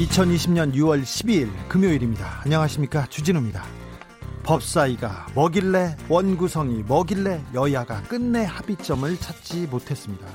2020년 0.00 0.72
6월 0.74 1.02
12일 1.02 1.50
금요일입니다. 1.68 2.40
안녕하십니까. 2.44 3.06
주진우입니다. 3.08 3.62
법사위가 4.44 5.26
뭐길래 5.34 5.96
원구성이 6.08 6.82
뭐길래 6.84 7.44
여야가 7.52 8.04
끝내 8.04 8.44
합의점을 8.44 9.18
찾지 9.18 9.66
못했습니다. 9.66 10.26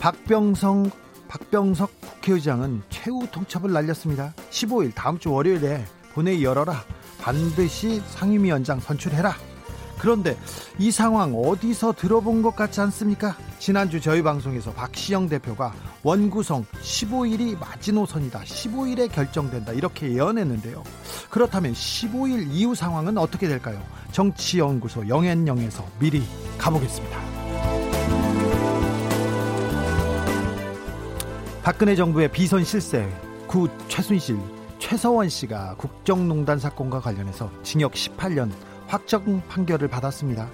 박병성 0.00 0.90
박병석 1.28 2.00
국회의장은 2.00 2.82
최후 2.90 3.26
통첩을 3.30 3.72
날렸습니다. 3.72 4.34
15일 4.50 4.94
다음 4.94 5.18
주 5.18 5.32
월요일에 5.32 5.86
본회의 6.12 6.44
열어라. 6.44 6.84
반드시 7.22 8.02
상임위원장 8.06 8.80
선출해라. 8.80 9.34
그런데 9.98 10.36
이 10.78 10.90
상황 10.90 11.34
어디서 11.34 11.94
들어본 11.94 12.42
것 12.42 12.54
같지 12.54 12.82
않습니까? 12.82 13.34
지난주 13.58 13.98
저희 13.98 14.22
방송에서 14.22 14.72
박시영 14.72 15.30
대표가 15.30 15.72
원구성 16.02 16.64
15일이 16.82 17.58
마지노선이다. 17.58 18.40
15일에 18.40 19.10
결정된다. 19.12 19.72
이렇게 19.72 20.12
예언했는데요. 20.12 20.82
그렇다면 21.28 21.74
15일 21.74 22.48
이후 22.50 22.74
상황은 22.74 23.18
어떻게 23.18 23.48
될까요? 23.48 23.82
정치연구소 24.12 25.08
영앤영에서 25.08 25.86
미리 25.98 26.22
가보겠습니다. 26.58 27.18
박근혜 31.62 31.94
정부의 31.94 32.32
비선 32.32 32.64
실세 32.64 33.06
구 33.46 33.68
최순실, 33.88 34.38
최서원 34.78 35.28
씨가 35.28 35.74
국정농단 35.76 36.58
사건과 36.58 37.00
관련해서 37.00 37.50
징역 37.62 37.92
18년 37.92 38.50
확정 38.86 39.42
판결을 39.48 39.88
받았습니다. 39.88 40.48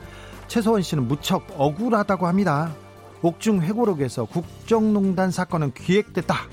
최서원 0.48 0.82
씨는 0.82 1.06
무척 1.06 1.46
억울하다고 1.56 2.26
합니다. 2.26 2.74
옥중 3.22 3.62
회고록에서 3.62 4.24
국정농단 4.26 5.30
사건은 5.30 5.72
기획됐다. 5.72 6.48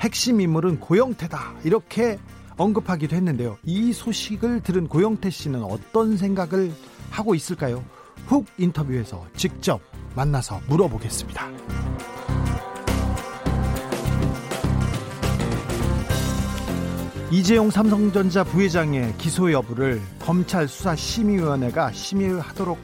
핵심 0.00 0.40
인물은 0.40 0.80
고영태다. 0.80 1.54
이렇게 1.64 2.18
언급하기도 2.56 3.16
했는데요. 3.16 3.58
이 3.64 3.92
소식을 3.92 4.62
들은 4.62 4.88
고영태 4.88 5.30
씨는 5.30 5.62
어떤 5.62 6.16
생각을 6.16 6.72
하고 7.10 7.34
있을까요? 7.34 7.84
훅 8.26 8.46
인터뷰에서 8.58 9.26
직접 9.34 9.80
만나서 10.14 10.60
물어보겠습니다. 10.68 11.48
이재용 17.32 17.70
삼성전자 17.70 18.42
부회장의 18.42 19.14
기소 19.16 19.52
여부를 19.52 20.02
검찰 20.18 20.66
수사심의위원회가 20.66 21.92
심의하도록 21.92 22.76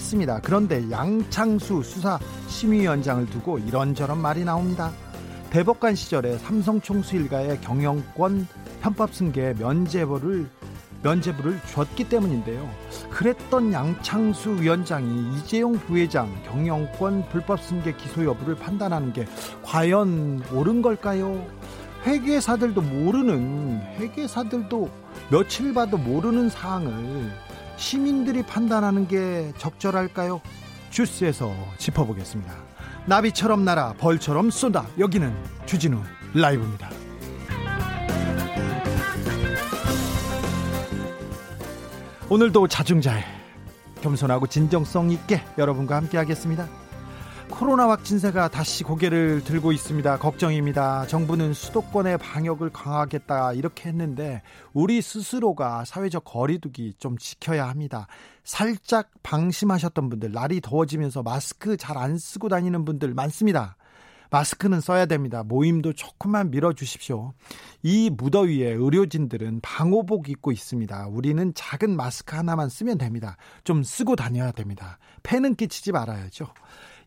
했습니다. 0.00 0.40
그런데 0.42 0.90
양창수 0.90 1.82
수사심의위원장을 1.82 3.26
두고 3.26 3.58
이런저런 3.58 4.18
말이 4.18 4.44
나옵니다. 4.44 4.90
대법관 5.50 5.94
시절에 5.94 6.38
삼성 6.38 6.80
총수 6.80 7.16
일가의 7.16 7.60
경영권 7.60 8.46
편법 8.80 9.14
승계 9.14 9.54
면제부를 9.58 10.48
면제부를 11.02 11.60
줬기 11.70 12.08
때문인데요. 12.08 12.68
그랬던 13.10 13.72
양창수 13.72 14.60
위원장이 14.60 15.38
이재용 15.38 15.72
부회장 15.74 16.30
경영권 16.44 17.28
불법 17.30 17.60
승계 17.62 17.94
기소 17.96 18.24
여부를 18.24 18.54
판단하는 18.56 19.12
게 19.12 19.26
과연 19.62 20.42
옳은 20.52 20.82
걸까요? 20.82 21.46
회계사들도 22.06 22.80
모르는 22.80 23.80
회계사들도 23.98 24.90
며칠 25.30 25.74
봐도 25.74 25.98
모르는 25.98 26.48
사항을 26.48 27.30
시민들이 27.80 28.42
판단하는 28.42 29.08
게 29.08 29.52
적절할까요? 29.56 30.42
주스에서 30.90 31.50
짚어보겠습니다. 31.78 32.52
나비처럼 33.06 33.64
날아 33.64 33.94
벌처럼 33.94 34.50
쏜다. 34.50 34.86
여기는 34.98 35.34
주진우 35.64 35.98
라이브입니다. 36.34 36.90
오늘도 42.28 42.68
자중자애 42.68 43.24
겸손하고 44.02 44.46
진정성 44.46 45.10
있게 45.10 45.42
여러분과 45.56 45.96
함께 45.96 46.18
하겠습니다. 46.18 46.68
코로나 47.50 47.88
확진세가 47.90 48.48
다시 48.48 48.84
고개를 48.84 49.44
들고 49.44 49.72
있습니다. 49.72 50.18
걱정입니다. 50.18 51.06
정부는 51.06 51.52
수도권의 51.52 52.18
방역을 52.18 52.70
강화하겠다 52.70 53.52
이렇게 53.52 53.88
했는데 53.88 54.42
우리 54.72 55.02
스스로가 55.02 55.84
사회적 55.84 56.24
거리두기 56.24 56.94
좀 56.98 57.18
지켜야 57.18 57.68
합니다. 57.68 58.06
살짝 58.44 59.10
방심하셨던 59.22 60.08
분들, 60.08 60.32
날이 60.32 60.60
더워지면서 60.60 61.22
마스크 61.22 61.76
잘 61.76 61.96
안 61.98 62.16
쓰고 62.16 62.48
다니는 62.48 62.86
분들 62.86 63.12
많습니다. 63.12 63.76
마스크는 64.30 64.80
써야 64.80 65.06
됩니다. 65.06 65.42
모임도 65.42 65.92
조금만 65.92 66.50
밀어주십시오. 66.50 67.34
이 67.82 68.10
무더위에 68.10 68.70
의료진들은 68.70 69.60
방호복 69.60 70.28
입고 70.30 70.52
있습니다. 70.52 71.08
우리는 71.08 71.52
작은 71.54 71.94
마스크 71.94 72.36
하나만 72.36 72.68
쓰면 72.68 72.96
됩니다. 72.96 73.36
좀 73.64 73.82
쓰고 73.82 74.14
다녀야 74.16 74.52
됩니다. 74.52 74.98
폐는 75.24 75.56
끼치지 75.56 75.92
말아야죠. 75.92 76.46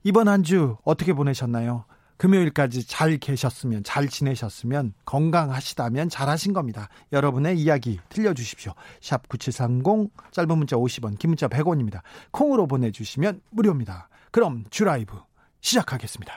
이번 0.04 0.28
한 0.28 0.44
주 0.44 0.78
어떻게 0.84 1.14
보내셨나요? 1.14 1.86
금요일까지 2.18 2.86
잘 2.86 3.18
계셨으면, 3.18 3.84
잘 3.84 4.08
지내셨으면, 4.08 4.94
건강하시다면 5.06 6.10
잘하신 6.10 6.54
겁니다. 6.54 6.88
여러분의 7.12 7.58
이야기 7.60 8.00
들려주십시오. 8.10 8.74
샵 9.02 9.28
9730, 9.30 10.12
짧은 10.32 10.58
문자 10.58 10.76
50원, 10.76 11.18
긴 11.18 11.32
문자 11.32 11.48
100원입니다. 11.48 12.02
콩으로 12.32 12.68
보내주시면 12.68 13.42
무료입니다. 13.50 14.10
그럼 14.32 14.64
주라이브 14.70 15.18
시작하겠습니다. 15.62 16.34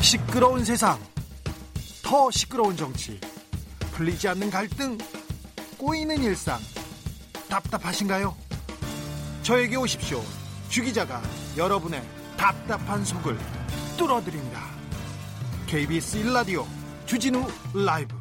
시끄러운 0.00 0.64
세상, 0.64 0.98
더 2.02 2.30
시끄러운 2.30 2.76
정치, 2.76 3.18
풀리지 3.92 4.28
않는 4.28 4.50
갈등, 4.50 4.96
꼬이는 5.76 6.22
일상, 6.22 6.58
답답하신가요? 7.48 8.47
저에게 9.42 9.76
오십시오. 9.76 10.22
주 10.68 10.82
기자가 10.82 11.22
여러분의 11.56 12.02
답답한 12.36 13.04
속을 13.04 13.38
뚫어드립니다. 13.96 14.66
KBS 15.66 16.22
1라디오 16.24 16.64
주진우 17.06 17.46
라이브 17.74 18.14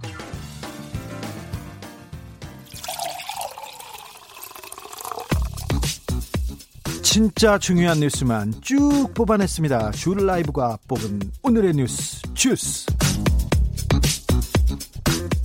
진짜 7.04 7.58
중요한 7.58 8.00
뉴스만 8.00 8.54
쭉 8.62 9.12
뽑아냈습니다. 9.14 9.92
주 9.92 10.14
라이브가 10.14 10.78
뽑은 10.88 11.20
오늘의 11.42 11.74
뉴스 11.74 12.22
주스 12.34 12.86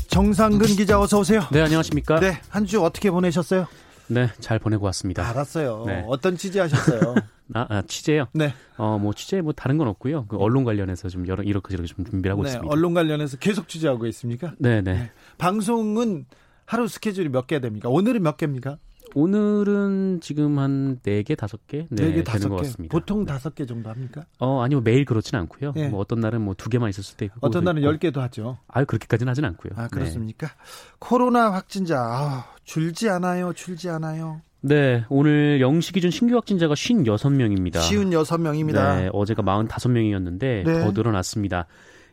정상근 0.08 0.66
기자 0.76 1.00
어서 1.00 1.20
오세요. 1.20 1.46
네 1.50 1.62
안녕하십니까. 1.62 2.20
네한 2.20 2.66
주 2.66 2.82
어떻게 2.82 3.10
보내셨어요? 3.10 3.66
네, 4.12 4.28
잘 4.40 4.58
보내고 4.58 4.84
왔습니다. 4.86 5.26
알았어요. 5.28 5.84
네. 5.86 6.04
어떤 6.06 6.36
취재 6.36 6.60
하셨어요? 6.60 7.14
아, 7.54 7.66
아, 7.68 7.82
취재요? 7.86 8.26
네. 8.32 8.54
어, 8.78 8.98
뭐 8.98 9.12
취재 9.12 9.40
뭐 9.40 9.52
다른 9.52 9.76
건 9.78 9.88
없고요. 9.88 10.26
그 10.26 10.36
언론 10.38 10.64
관련해서 10.64 11.08
좀 11.08 11.26
여러 11.28 11.42
이렇게 11.42 11.70
저렇게 11.72 11.92
좀 11.92 12.04
준비를 12.04 12.32
하고 12.32 12.42
네, 12.42 12.48
있습니다. 12.50 12.72
언론 12.72 12.94
관련해서 12.94 13.36
계속 13.38 13.68
취재하고 13.68 14.06
있습니까? 14.06 14.52
네, 14.58 14.80
네. 14.80 14.92
네. 14.94 15.10
방송은 15.38 16.26
하루 16.64 16.88
스케줄이 16.88 17.28
몇 17.28 17.46
개 17.46 17.60
됩니까? 17.60 17.88
오늘은 17.88 18.22
몇 18.22 18.36
개입니까? 18.36 18.78
오늘은 19.14 20.20
지금 20.20 20.58
한 20.58 20.98
4개, 21.02 21.36
5개? 21.36 21.86
네, 21.90 22.22
4개, 22.22 22.24
5개. 22.24 22.48
것 22.48 22.56
같습니다. 22.56 22.92
보통 22.92 23.24
네. 23.24 23.32
5개 23.32 23.68
정도 23.68 23.90
합니까? 23.90 24.24
어, 24.38 24.62
아니요. 24.62 24.80
매일 24.80 25.04
그렇진 25.04 25.36
않고요. 25.38 25.72
네. 25.74 25.88
뭐 25.88 26.00
어떤 26.00 26.20
날은 26.20 26.40
뭐 26.40 26.54
2개만 26.54 26.88
있을 26.88 27.02
수도 27.04 27.24
있고. 27.24 27.38
어떤 27.40 27.64
날은 27.64 27.82
있고. 27.82 27.92
10개도 27.92 28.16
하죠. 28.20 28.58
아, 28.68 28.84
그렇게까지는 28.84 29.30
하진 29.30 29.44
않고요. 29.44 29.72
아, 29.76 29.88
그렇습니까? 29.88 30.46
네. 30.46 30.52
코로나 30.98 31.52
확진자 31.52 31.98
아, 31.98 32.46
줄지 32.64 33.08
않아요. 33.08 33.52
줄지 33.52 33.88
않아요. 33.90 34.40
네, 34.64 35.04
오늘 35.08 35.58
0시 35.58 35.92
기준 35.92 36.10
신규 36.10 36.36
확진자가 36.36 36.74
56명입니다. 36.74 37.80
56명입니다. 37.80 38.96
네, 38.96 39.10
어제가 39.12 39.42
45명이었는데 39.42 40.38
네. 40.38 40.62
더 40.64 40.92
늘어났습니다. 40.92 41.66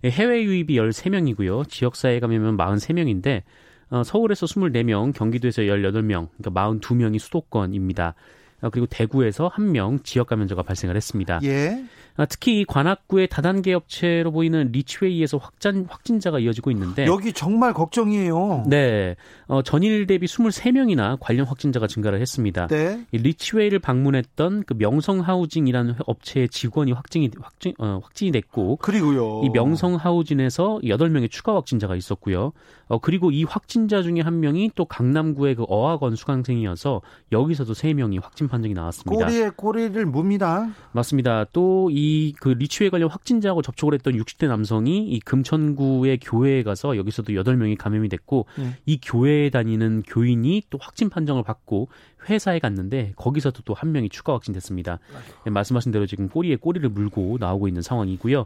해외 0.04 0.44
유입이 0.44 0.76
13명이고요. 0.76 1.70
지역사회 1.70 2.20
감염은 2.20 2.58
43명인데 2.58 3.44
어, 3.92 4.04
서울에서 4.04 4.46
24명, 4.46 5.14
경기도에서 5.14 5.64
18명, 5.64 6.28
그러니까 6.38 6.52
42명이 6.52 7.20
수도권입니다. 7.20 8.14
어, 8.62 8.70
그리고 8.70 8.88
대구에서 8.88 9.48
한 9.48 9.72
명 9.72 10.00
지역 10.04 10.28
감염자가 10.28 10.64
발생을 10.64 10.96
했습니다. 10.96 11.40
예. 11.44 11.84
아, 12.20 12.26
특히 12.26 12.66
관악구의 12.66 13.30
다단계 13.30 13.74
업체로 13.74 14.34
보이는 14.34 14.74
리치웨이에서 14.74 15.38
확진 15.38 15.86
확진자가 15.88 16.40
이어지고 16.40 16.70
있는데 16.72 17.06
여기 17.06 17.32
정말 17.32 17.72
걱정이에요. 17.72 18.66
네, 18.68 19.16
어, 19.48 19.62
전일 19.62 20.06
대비 20.06 20.26
23명이나 20.28 21.18
관련 21.22 21.46
확진자가 21.46 21.88
증가를 21.88 22.20
했습니다. 22.20 22.68
네. 22.68 23.06
이 23.14 23.18
리치웨이를 23.20 23.80
방문했던 23.80 24.64
그 24.68 24.74
명성 24.74 25.22
하우징이라는 25.22 25.96
업체의 26.06 26.50
직원이 26.50 26.92
확진이 26.92 27.32
확진 27.40 27.74
어, 27.80 28.02
확진이 28.04 28.34
됐고 28.34 28.76
그리고요. 28.82 29.44
이 29.46 29.50
명성 29.52 29.96
하우징에서 29.96 30.82
8명의 30.84 31.32
추가 31.32 31.56
확진자가 31.56 31.96
있었고요. 31.96 32.52
어, 32.90 33.00
그리고 33.00 33.32
이 33.32 33.46
확진자 33.46 34.02
중에 34.02 34.20
한 34.20 34.42
명이 34.42 34.72
또 34.76 34.84
강남구의 34.84 35.56
그 35.56 35.64
어학원 35.70 36.18
수강생이어서 36.18 37.02
여기서도 37.32 37.72
3명이 37.72 38.22
확진 38.22 38.50
판정이 38.50 38.74
나왔습니다. 38.74 39.26
꼬리에 39.26 39.52
꼬리를 39.52 40.06
묻니다. 40.06 40.68
맞습니다. 40.92 41.46
또이 41.54 42.09
그 42.40 42.50
리치웨이 42.50 42.90
관련 42.90 43.10
확진자하고 43.10 43.62
접촉을 43.62 43.94
했던 43.96 44.14
60대 44.14 44.48
남성이 44.48 45.08
이 45.10 45.20
금천구의 45.20 46.20
교회에 46.20 46.64
가서 46.64 46.96
여기서도 46.98 47.34
8명이 47.34 47.78
감염이 47.78 48.10
됐고 48.10 48.46
네. 48.58 48.78
이 48.86 49.00
교회에 49.02 49.50
다니는 49.50 50.04
교인이 50.06 50.64
또 50.70 50.78
확진 50.80 51.10
판정을 51.10 51.44
받고 51.44 51.90
회사에 52.30 52.60
갔는데 52.60 53.14
거기서도 53.16 53.64
또 53.64 53.74
한 53.74 53.92
명이 53.94 54.10
추가 54.10 54.34
확진됐습니다. 54.34 55.00
네, 55.46 55.52
말씀하신 55.52 55.92
대로 55.94 56.06
지금 56.06 56.28
꼬리에 56.28 56.58
꼬리를 56.58 56.88
물고 56.90 57.38
나오고 57.40 57.68
있는 57.70 57.82
상황이고요. 57.82 58.46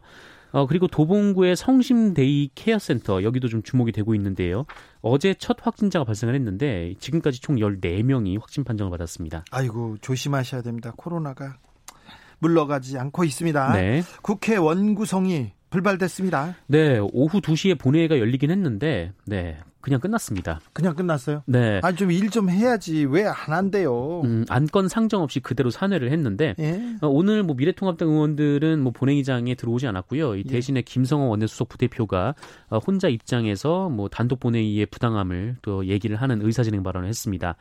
어, 0.51 0.67
그리고 0.67 0.87
도봉구의 0.87 1.55
성심데이 1.55 2.51
케어센터 2.53 3.23
여기도 3.23 3.47
좀 3.47 3.63
주목이 3.63 3.91
되고 3.91 4.13
있는데요. 4.13 4.65
어제 5.01 5.33
첫 5.33 5.57
확진자가 5.59 6.05
발생을 6.05 6.35
했는데 6.35 6.93
지금까지 6.99 7.41
총 7.41 7.55
14명이 7.55 8.39
확진 8.39 8.63
판정을 8.63 8.91
받았습니다. 8.91 9.43
아이고 9.49 9.97
조심하셔야 10.01 10.61
됩니다. 10.61 10.93
코로나가 10.95 11.57
물러가지 12.43 12.97
않고 12.99 13.23
있습니다. 13.23 13.73
네. 13.73 14.03
국회 14.21 14.57
원구성이 14.57 15.51
불발됐습니다. 15.69 16.55
네, 16.67 16.99
오후 17.13 17.41
2시에 17.41 17.79
본회의가 17.79 18.19
열리긴 18.19 18.51
했는데, 18.51 19.11
네, 19.25 19.57
그냥 19.81 19.99
끝났습니다. 19.99 20.61
그냥 20.71 20.95
끝났어요? 20.95 21.41
네. 21.45 21.79
아니, 21.83 21.97
좀 21.97 22.09
일 22.11 22.29
좀 22.29 22.49
해야지. 22.49 23.05
왜 23.05 23.25
안 23.25 23.33
한대요? 23.51 24.21
음, 24.23 24.45
안건 24.49 24.87
상정 24.87 25.21
없이 25.23 25.39
그대로 25.41 25.71
산회를 25.71 26.11
했는데, 26.11 26.53
예? 26.59 26.79
어, 27.01 27.07
오늘 27.07 27.43
뭐 27.43 27.55
미래통합당 27.55 28.07
의원들은 28.07 28.79
뭐 28.81 28.91
본회의장에 28.93 29.55
들어오지 29.55 29.87
않았고요. 29.87 30.35
이 30.35 30.43
예. 30.45 30.51
대신에 30.51 30.77
예. 30.77 30.81
김성호 30.83 31.27
원내수석 31.29 31.67
부대표가 31.69 32.35
어, 32.69 32.77
혼자 32.77 33.07
입장에서 33.09 33.89
뭐 33.89 34.07
단독 34.09 34.39
본회의의 34.39 34.85
부당함을 34.85 35.57
또 35.63 35.85
얘기를 35.87 36.15
하는 36.17 36.41
의사진행 36.45 36.83
발언을 36.83 37.09
했습니다. 37.09 37.55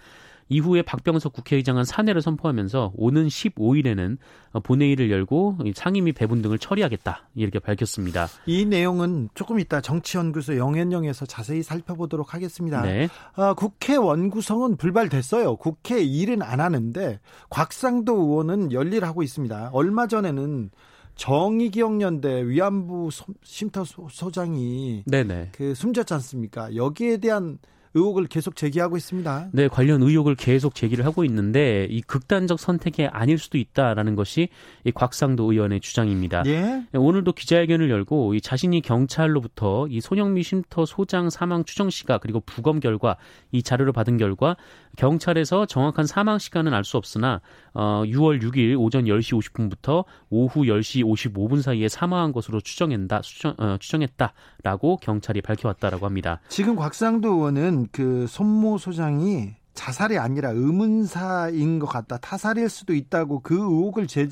이후에 0.53 0.83
박병석 0.83 1.33
국회의장은 1.33 1.85
사내를 1.85 2.21
선포하면서 2.21 2.93
오는 2.95 3.27
15일에는 3.27 4.19
본회의를 4.63 5.11
열고 5.11 5.59
상임위 5.75 6.13
배분 6.13 6.43
등을 6.43 6.59
처리하겠다 6.59 7.29
이렇게 7.35 7.59
밝혔습니다. 7.59 8.29
이 8.45 8.67
내용은 8.67 9.31
조금 9.35 9.59
이따 9.59 9.81
정치연구소 9.81 10.59
영현영에서 10.59 11.25
자세히 11.25 11.63
살펴보도록 11.63 12.35
하겠습니다. 12.35 12.83
네. 12.83 13.09
아, 13.35 13.55
국회 13.55 13.97
원구성은 13.97 14.77
불발됐어요. 14.77 15.57
국회 15.57 16.03
일은 16.03 16.43
안 16.43 16.61
하는데 16.61 17.19
곽상도 17.49 18.15
의원은 18.15 18.73
열일하고 18.73 19.23
있습니다. 19.23 19.71
얼마 19.73 20.07
전에는 20.07 20.71
정의기억연대 21.15 22.47
위안부 22.49 23.11
쉼터소장이 23.43 25.05
네네. 25.07 25.51
그 25.53 25.75
숨졌지 25.75 26.13
않습니까? 26.15 26.75
여기에 26.75 27.19
대한 27.19 27.59
의혹을 27.95 28.27
계속 28.27 28.57
제기하고 28.57 28.97
있습니다. 28.97 29.49
네, 29.53 29.69
관련 29.69 30.03
의혹을 30.03 30.35
계속 30.35 30.75
제기를 30.75 31.05
하고 31.05 31.25
있는데 31.25 31.87
이 31.91 32.01
극단적 32.03 32.61
선택이 32.61 33.07
아닐 33.07 33.39
수도 33.39 33.59
있다라는 33.59 34.15
것이 34.15 34.49
이 34.85 34.93
곽상도 34.93 35.51
의원의 35.51 35.81
주장입니다. 35.81 36.45
예? 36.47 36.85
오늘도 36.95 37.33
기자회견을 37.33 37.91
열고 37.91 38.35
이 38.35 38.41
자신이 38.41 38.81
경찰로부터 38.81 39.89
이 39.89 40.01
손영미 40.01 40.43
쉼터 40.43 40.87
소장 40.87 41.31
사망 41.31 41.65
추정 41.65 41.91
시각 41.91 42.21
그리고 42.21 42.41
부검 42.41 42.81
결과 42.81 43.17
이 43.51 43.63
자료를 43.63 43.93
받은 43.93 44.17
결과 44.17 44.57
경찰에서 44.97 45.67
정확한 45.67 46.07
사망 46.07 46.39
시간은 46.39 46.75
알 46.75 46.83
수 46.85 46.97
없으나 46.97 47.41
어, 47.75 48.03
6월 48.05 48.43
6일 48.43 48.79
오전 48.79 49.05
10시 49.05 49.39
50분부터 49.41 50.05
오후 50.31 50.63
10시 50.63 51.05
55분 51.05 51.63
사이에 51.63 51.89
사망한 51.89 52.33
것으로 52.33 52.61
추정한다 52.61 53.21
추정, 53.23 53.55
어, 53.59 53.77
추정했다라고 53.79 54.99
경찰이 54.99 55.41
밝혀왔다라고 55.43 56.07
합니다. 56.07 56.41
지금 56.49 56.77
곽상도 56.77 57.29
의원은 57.29 57.89
그 57.93 58.27
손모 58.29 58.79
소장이 58.79 59.55
자살이 59.75 60.19
아니라 60.19 60.51
의문사인 60.51 61.79
것 61.79 61.87
같다. 61.87 62.19
타살일 62.19 62.69
수도 62.69 62.95
있다고 62.95 63.41
그 63.41 63.55
의혹을 63.55 64.07
제, 64.07 64.29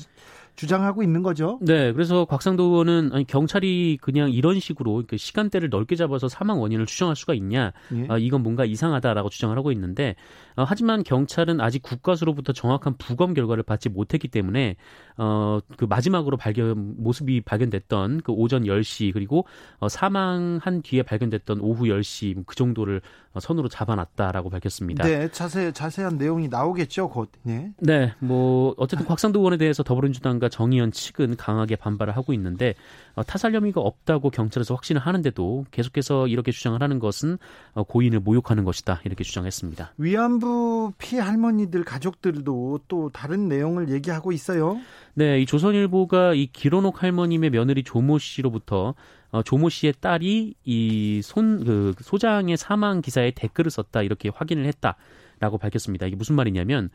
주장하고 0.55 1.03
있는 1.03 1.23
거죠. 1.23 1.59
네, 1.61 1.91
그래서 1.93 2.25
곽상도 2.25 2.63
의원은 2.63 3.11
아니, 3.13 3.25
경찰이 3.25 3.97
그냥 4.01 4.31
이런 4.31 4.59
식으로 4.59 5.03
그 5.07 5.17
시간대를 5.17 5.69
넓게 5.69 5.95
잡아서 5.95 6.27
사망 6.27 6.61
원인을 6.61 6.85
추정할 6.85 7.15
수가 7.15 7.33
있냐? 7.33 7.71
예. 7.95 8.05
아, 8.09 8.17
이건 8.17 8.43
뭔가 8.43 8.65
이상하다라고 8.65 9.29
주장을 9.29 9.57
하고 9.57 9.71
있는데 9.71 10.15
어, 10.55 10.63
하지만 10.67 11.03
경찰은 11.03 11.61
아직 11.61 11.81
국가수로부터 11.81 12.53
정확한 12.53 12.97
부검 12.97 13.33
결과를 13.33 13.63
받지 13.63 13.89
못했기 13.89 14.27
때문에 14.27 14.75
어, 15.17 15.59
그 15.77 15.85
마지막으로 15.85 16.37
발견 16.37 16.95
모습이 16.97 17.41
발견됐던 17.41 18.21
그 18.21 18.31
오전 18.31 18.63
10시 18.63 19.13
그리고 19.13 19.45
어, 19.79 19.89
사망한 19.89 20.81
뒤에 20.81 21.03
발견됐던 21.03 21.59
오후 21.61 21.85
10시 21.85 22.45
그 22.45 22.55
정도를 22.55 23.01
어, 23.30 23.30
선으로 23.39 23.69
잡아놨다라고 23.69 24.49
밝혔습니다. 24.49 25.03
네, 25.05 25.31
자세 25.31 25.71
자세한 25.71 26.17
내용이 26.17 26.47
나오겠죠, 26.49 27.09
곧. 27.09 27.29
네. 27.43 27.71
네, 27.79 28.13
뭐 28.19 28.73
어쨌든 28.77 29.05
곽상도 29.05 29.39
의원에 29.39 29.57
대해서 29.57 29.83
더불어민주당과 29.83 30.49
정의연 30.49 30.91
측은 30.91 31.37
강하게 31.37 31.75
반발을 31.77 32.15
하고 32.15 32.33
있는데 32.33 32.73
어, 33.15 33.23
타살 33.23 33.53
혐의가 33.53 33.79
없다고 33.81 34.29
경찰에서 34.29 34.75
확신을 34.75 35.01
하는데도 35.01 35.65
계속해서 35.71 36.27
이렇게 36.27 36.51
주장을 36.51 36.81
하는 36.81 36.99
것은 36.99 37.37
어, 37.73 37.83
고인을 37.83 38.19
모욕하는 38.19 38.63
것이다 38.63 39.01
이렇게 39.05 39.23
주장했습니다. 39.23 39.93
위안부 39.97 40.93
피해 40.97 41.21
할머니들 41.21 41.83
가족들도 41.83 42.81
또 42.87 43.09
다른 43.09 43.47
내용을 43.47 43.89
얘기하고 43.89 44.31
있어요. 44.31 44.79
네, 45.13 45.41
이 45.41 45.45
조선일보가 45.45 46.33
이 46.33 46.47
기로녹 46.47 47.03
할머님의 47.03 47.49
며느리 47.49 47.83
조모 47.83 48.17
씨로부터 48.19 48.93
어, 49.31 49.43
조모 49.43 49.69
씨의 49.69 49.93
딸이 49.99 50.55
이 50.65 51.21
손 51.23 51.63
그 51.65 51.93
소장의 52.01 52.57
사망 52.57 53.01
기사에 53.01 53.31
댓글을 53.31 53.71
썼다 53.71 54.01
이렇게 54.03 54.29
확인을 54.33 54.65
했다라고 54.65 55.57
밝혔습니다. 55.59 56.05
이게 56.07 56.15
무슨 56.15 56.35
말이냐면 56.35 56.89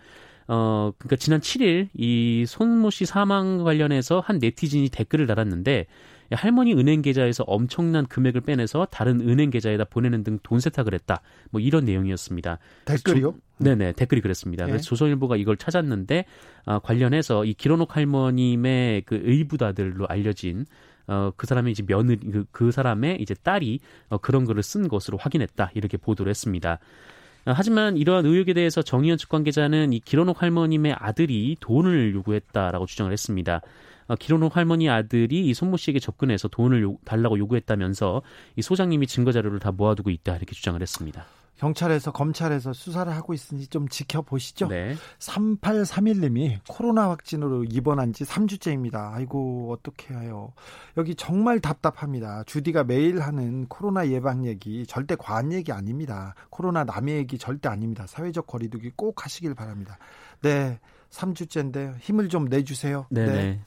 어 0.49 0.93
그러니까 0.99 1.17
지난 1.17 1.41
7일 1.41 1.89
이 1.95 2.45
손모 2.47 2.91
씨 2.91 3.05
사망 3.05 3.65
관련해서 3.65 4.21
한 4.21 4.39
네티즌이 4.39 4.91
댓글을 4.91 5.27
달았는데 5.27 5.87
할머니 6.33 6.73
은행 6.75 7.03
계좌에서 7.03 7.45
엄청난 7.47 8.05
금액을 8.07 8.41
빼내서 8.43 8.87
다른 8.91 9.21
은행 9.21 9.51
계좌에다 9.51 9.85
보내는 9.85 10.25
등 10.25 10.39
돈 10.43 10.59
세탁을 10.61 10.93
했다. 10.95 11.21
뭐 11.51 11.61
이런 11.61 11.85
내용이었습니다. 11.85 12.59
댓글이요? 12.85 13.33
조, 13.33 13.39
네네 13.65 13.93
댓글이 13.93 14.21
그랬습니다. 14.21 14.65
네. 14.67 14.73
그래서 14.73 14.85
조선일보가 14.87 15.37
이걸 15.37 15.57
찾았는데 15.57 16.25
어, 16.67 16.79
관련해서 16.81 17.45
이 17.45 17.55
기로녹 17.55 17.97
할머님의 17.97 19.03
그 19.07 19.21
의부다들로 19.25 20.07
알려진 20.09 20.67
어, 21.09 21.33
그 21.37 21.47
사람의 21.47 21.73
이제 21.73 21.83
며느리, 21.85 22.19
그, 22.19 22.45
그 22.51 22.71
사람의 22.71 23.21
이제 23.21 23.35
딸이 23.35 23.81
어, 24.09 24.19
그런 24.19 24.45
글을 24.45 24.63
쓴 24.63 24.89
것으로 24.89 25.19
확인했다. 25.19 25.71
이렇게 25.75 25.97
보도를 25.97 26.31
했습니다. 26.31 26.79
어, 27.47 27.53
하지만 27.55 27.97
이러한 27.97 28.27
의혹에 28.27 28.53
대해서 28.53 28.83
정의연 28.83 29.19
측 29.19 29.29
관계자는 29.29 29.93
이 29.93 30.01
기로녹 30.01 30.43
할머님의 30.43 30.97
아들이 30.99 31.57
돈을 31.61 32.15
요구했다라고 32.15 32.87
주장을 32.87 33.11
했습니다. 33.13 33.61
어, 34.09 34.15
기로녹 34.17 34.57
할머니 34.57 34.89
아들이 34.89 35.47
이 35.47 35.55
손모 35.55 35.77
씨에게 35.77 35.99
접근해서 35.99 36.49
돈을 36.49 36.83
요, 36.83 36.97
달라고 37.05 37.39
요구했다면서 37.39 38.23
이 38.57 38.63
소장님이 38.63 39.07
증거 39.07 39.33
자료를 39.33 39.59
다 39.59 39.73
모아두고 39.73 40.11
있다 40.11 40.37
이렇게 40.37 40.55
주장을 40.55 40.81
했습니다. 40.81 41.27
경찰에서 41.59 42.13
검찰에서 42.13 42.73
수사를 42.73 43.11
하고 43.13 43.33
있으니 43.33 43.67
좀 43.67 43.89
지켜보시죠. 43.89 44.69
네. 44.69 44.95
3831님이 45.19 46.59
코로나 46.69 47.09
확진으로 47.11 47.65
입원한 47.65 48.13
지 48.13 48.25
3주째입니다. 48.25 49.15
아이고 49.15 49.73
어떻게 49.73 50.15
해요. 50.15 50.53
여기 50.97 51.15
정말 51.15 51.61
답답합니다. 51.61 52.45
주디가 52.45 52.85
매일 52.85 53.21
하는 53.21 53.67
코로나 53.69 54.09
예방 54.09 54.45
얘기 54.47 54.87
절대 54.87 55.17
과한 55.17 55.53
얘기 55.53 55.73
아닙니다. 55.73 56.35
코로나 56.51 56.85
남의 56.85 57.17
얘기 57.17 57.39
절대 57.39 57.69
아닙니다. 57.69 58.07
사회적 58.07 58.47
거리두기 58.47 58.93
꼭 58.95 59.25
하시길 59.25 59.55
바랍니다. 59.55 59.99
네. 60.43 60.79
3주째인데 61.11 61.99
힘을 62.01 62.29
좀 62.29 62.47
내주세요. 62.47 63.07
네네. 63.11 63.33
네. 63.33 63.61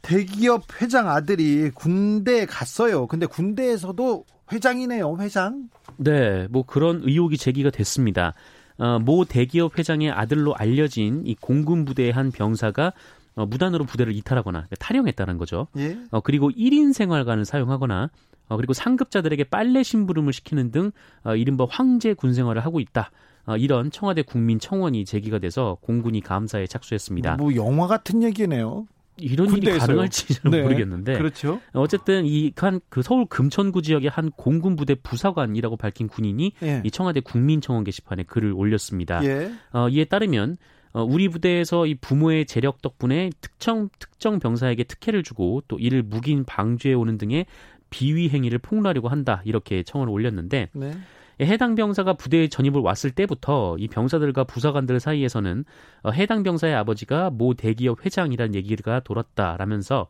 대기업 0.00 0.80
회장 0.80 1.08
아들이 1.08 1.70
군대에 1.70 2.46
갔어요. 2.46 3.06
근데 3.08 3.26
군대에서도 3.26 4.24
회장이네요, 4.52 5.16
회장. 5.20 5.68
네, 5.96 6.46
뭐 6.50 6.64
그런 6.64 7.02
의혹이 7.04 7.36
제기가 7.36 7.70
됐습니다. 7.70 8.34
어, 8.78 8.98
모 8.98 9.24
대기업 9.24 9.78
회장의 9.78 10.10
아들로 10.10 10.54
알려진 10.54 11.22
이 11.24 11.34
공군 11.34 11.84
부대의 11.84 12.12
한 12.12 12.30
병사가 12.30 12.92
어, 13.36 13.46
무단으로 13.46 13.84
부대를 13.84 14.14
이탈하거나 14.14 14.58
그러니까 14.58 14.76
탈영했다는 14.78 15.38
거죠. 15.38 15.68
예? 15.76 15.98
어, 16.10 16.20
그리고 16.20 16.50
1인 16.50 16.92
생활관을 16.92 17.44
사용하거나 17.44 18.10
어, 18.48 18.56
그리고 18.56 18.72
상급자들에게 18.72 19.44
빨래 19.44 19.82
심부름을 19.82 20.32
시키는 20.32 20.70
등 20.70 20.90
어, 21.24 21.36
이른바 21.36 21.66
황제 21.68 22.14
군 22.14 22.32
생활을 22.34 22.64
하고 22.64 22.80
있다. 22.80 23.10
어, 23.46 23.56
이런 23.56 23.90
청와대 23.90 24.22
국민청원이 24.22 25.04
제기가 25.04 25.38
돼서 25.38 25.78
공군이 25.82 26.20
감사에 26.20 26.66
착수했습니다. 26.66 27.36
뭐 27.36 27.54
영화 27.54 27.86
같은 27.86 28.22
얘기네요. 28.22 28.86
이런 29.18 29.48
군대에서요. 29.48 29.74
일이 29.76 29.78
가능할지 29.86 30.34
잘 30.34 30.50
네. 30.50 30.62
모르겠는데 30.62 31.16
그렇죠. 31.18 31.60
어쨌든 31.72 32.24
이 32.26 32.52
한 32.56 32.80
그 32.88 33.02
서울 33.02 33.26
금천구 33.26 33.82
지역의 33.82 34.10
한 34.10 34.30
공군 34.30 34.76
부대 34.76 34.94
부사관이라고 34.94 35.76
밝힌 35.76 36.08
군인이 36.08 36.52
예. 36.62 36.82
이 36.84 36.90
청와대 36.90 37.20
국민청원 37.20 37.84
게시판에 37.84 38.24
글을 38.24 38.52
올렸습니다. 38.52 39.24
예. 39.24 39.50
어, 39.72 39.88
이에 39.88 40.04
따르면 40.04 40.56
어, 40.92 41.02
우리 41.02 41.28
부대에서 41.28 41.86
이 41.86 41.94
부모의 41.94 42.46
재력 42.46 42.80
덕분에 42.82 43.30
특정 43.40 43.88
특정 43.98 44.38
병사에게 44.38 44.84
특혜를 44.84 45.22
주고 45.22 45.62
또 45.68 45.78
이를 45.78 46.02
묵인 46.02 46.44
방조해 46.44 46.94
오는 46.94 47.18
등의 47.18 47.46
비위 47.90 48.28
행위를 48.30 48.58
폭로하려고 48.58 49.08
한다 49.08 49.42
이렇게 49.44 49.82
청원을 49.82 50.12
올렸는데 50.12 50.70
네. 50.72 50.92
해당 51.40 51.74
병사가 51.74 52.14
부대에 52.14 52.48
전입을 52.48 52.80
왔을 52.80 53.10
때부터 53.10 53.76
이 53.78 53.88
병사들과 53.88 54.44
부사관들 54.44 55.00
사이에서는 55.00 55.64
어, 56.02 56.10
해당 56.10 56.42
병사의 56.42 56.74
아버지가 56.74 57.30
모 57.30 57.54
대기업 57.54 58.04
회장이라는 58.04 58.54
얘기가 58.54 59.00
돌았다라면서 59.00 60.08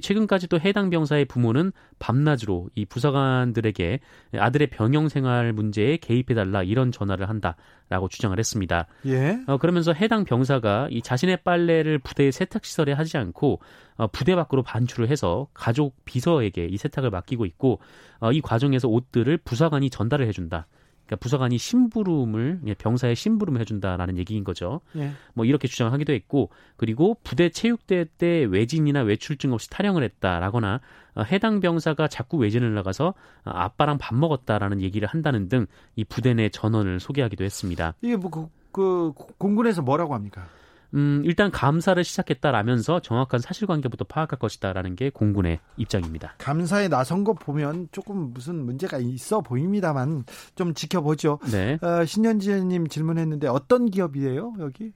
최근까지도 0.00 0.60
해당 0.60 0.90
병사의 0.90 1.24
부모는 1.24 1.72
밤낮으로 1.98 2.68
이 2.74 2.84
부사관들에게 2.84 4.00
아들의 4.36 4.68
병영 4.68 5.08
생활 5.08 5.52
문제에 5.52 5.96
개입해달라 5.96 6.62
이런 6.62 6.92
전화를 6.92 7.28
한다라고 7.28 8.08
주장을 8.08 8.38
했습니다. 8.38 8.86
예. 9.06 9.40
어, 9.46 9.56
그러면서 9.56 9.92
해당 9.92 10.24
병사가 10.24 10.88
이 10.90 11.02
자신의 11.02 11.38
빨래를 11.42 11.98
부대의 11.98 12.32
세탁 12.32 12.64
시설에 12.64 12.92
하지 12.92 13.16
않고 13.16 13.60
어, 13.87 13.87
부대 14.06 14.36
밖으로 14.36 14.62
반출을 14.62 15.08
해서 15.08 15.48
가족 15.52 15.96
비서에게 16.04 16.66
이 16.66 16.76
세탁을 16.76 17.10
맡기고 17.10 17.44
있고 17.46 17.80
어, 18.20 18.30
이 18.32 18.40
과정에서 18.40 18.88
옷들을 18.88 19.38
부사관이 19.38 19.90
전달을 19.90 20.26
해준다. 20.28 20.66
그러니까 21.06 21.22
부사관이 21.22 21.56
심부름을 21.56 22.60
예, 22.66 22.74
병사의 22.74 23.16
심부름을 23.16 23.62
해준다라는 23.62 24.18
얘기인 24.18 24.44
거죠. 24.44 24.82
예. 24.96 25.12
뭐 25.32 25.46
이렇게 25.46 25.66
주장하기도 25.66 26.12
했고 26.12 26.50
그리고 26.76 27.16
부대 27.24 27.48
체육대회 27.48 28.04
때 28.18 28.46
외진이나 28.50 29.00
외출증 29.00 29.54
없이 29.54 29.70
탈영을 29.70 30.02
했다라거나 30.02 30.80
어, 31.14 31.22
해당 31.22 31.60
병사가 31.60 32.08
자꾸 32.08 32.36
외진을 32.36 32.74
나가서 32.74 33.08
어, 33.08 33.14
아빠랑 33.50 33.96
밥 33.96 34.14
먹었다라는 34.16 34.82
얘기를 34.82 35.08
한다는 35.08 35.48
등 35.48 35.66
이 35.96 36.04
부대 36.04 36.34
내 36.34 36.48
전원을 36.48 37.00
소개하기도 37.00 37.42
했습니다. 37.42 37.94
이게 38.02 38.16
뭐 38.16 38.30
그, 38.30 38.46
그 38.70 39.12
공군에서 39.38 39.82
뭐라고 39.82 40.14
합니까? 40.14 40.46
음, 40.94 41.22
일단 41.24 41.50
감사를 41.50 42.02
시작했다라면서 42.02 43.00
정확한 43.00 43.40
사실관계부터 43.40 44.04
파악할 44.04 44.38
것이다라는 44.38 44.96
게 44.96 45.10
공군의 45.10 45.60
입장입니다. 45.76 46.34
감사에 46.38 46.88
나선 46.88 47.24
거 47.24 47.34
보면 47.34 47.88
조금 47.92 48.32
무슨 48.32 48.64
문제가 48.64 48.98
있어 48.98 49.40
보입니다만 49.40 50.24
좀 50.54 50.74
지켜보죠. 50.74 51.40
네. 51.50 51.78
어, 51.82 52.04
신현지님 52.04 52.88
질문했는데 52.88 53.48
어떤 53.48 53.86
기업이에요 53.90 54.54
여기? 54.60 54.92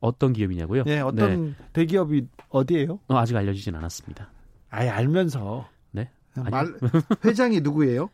어떤 0.00 0.32
기업이냐고요? 0.32 0.84
네, 0.84 1.00
어떤 1.00 1.46
네. 1.46 1.54
대기업이 1.72 2.28
어디예요? 2.50 3.00
어, 3.08 3.16
아직 3.16 3.36
알려지진 3.36 3.74
않았습니다. 3.74 4.30
아예 4.70 4.88
알면서. 4.88 5.68
네. 5.92 6.10
말, 6.34 6.66
회장이 7.24 7.60
누구예요? 7.60 8.10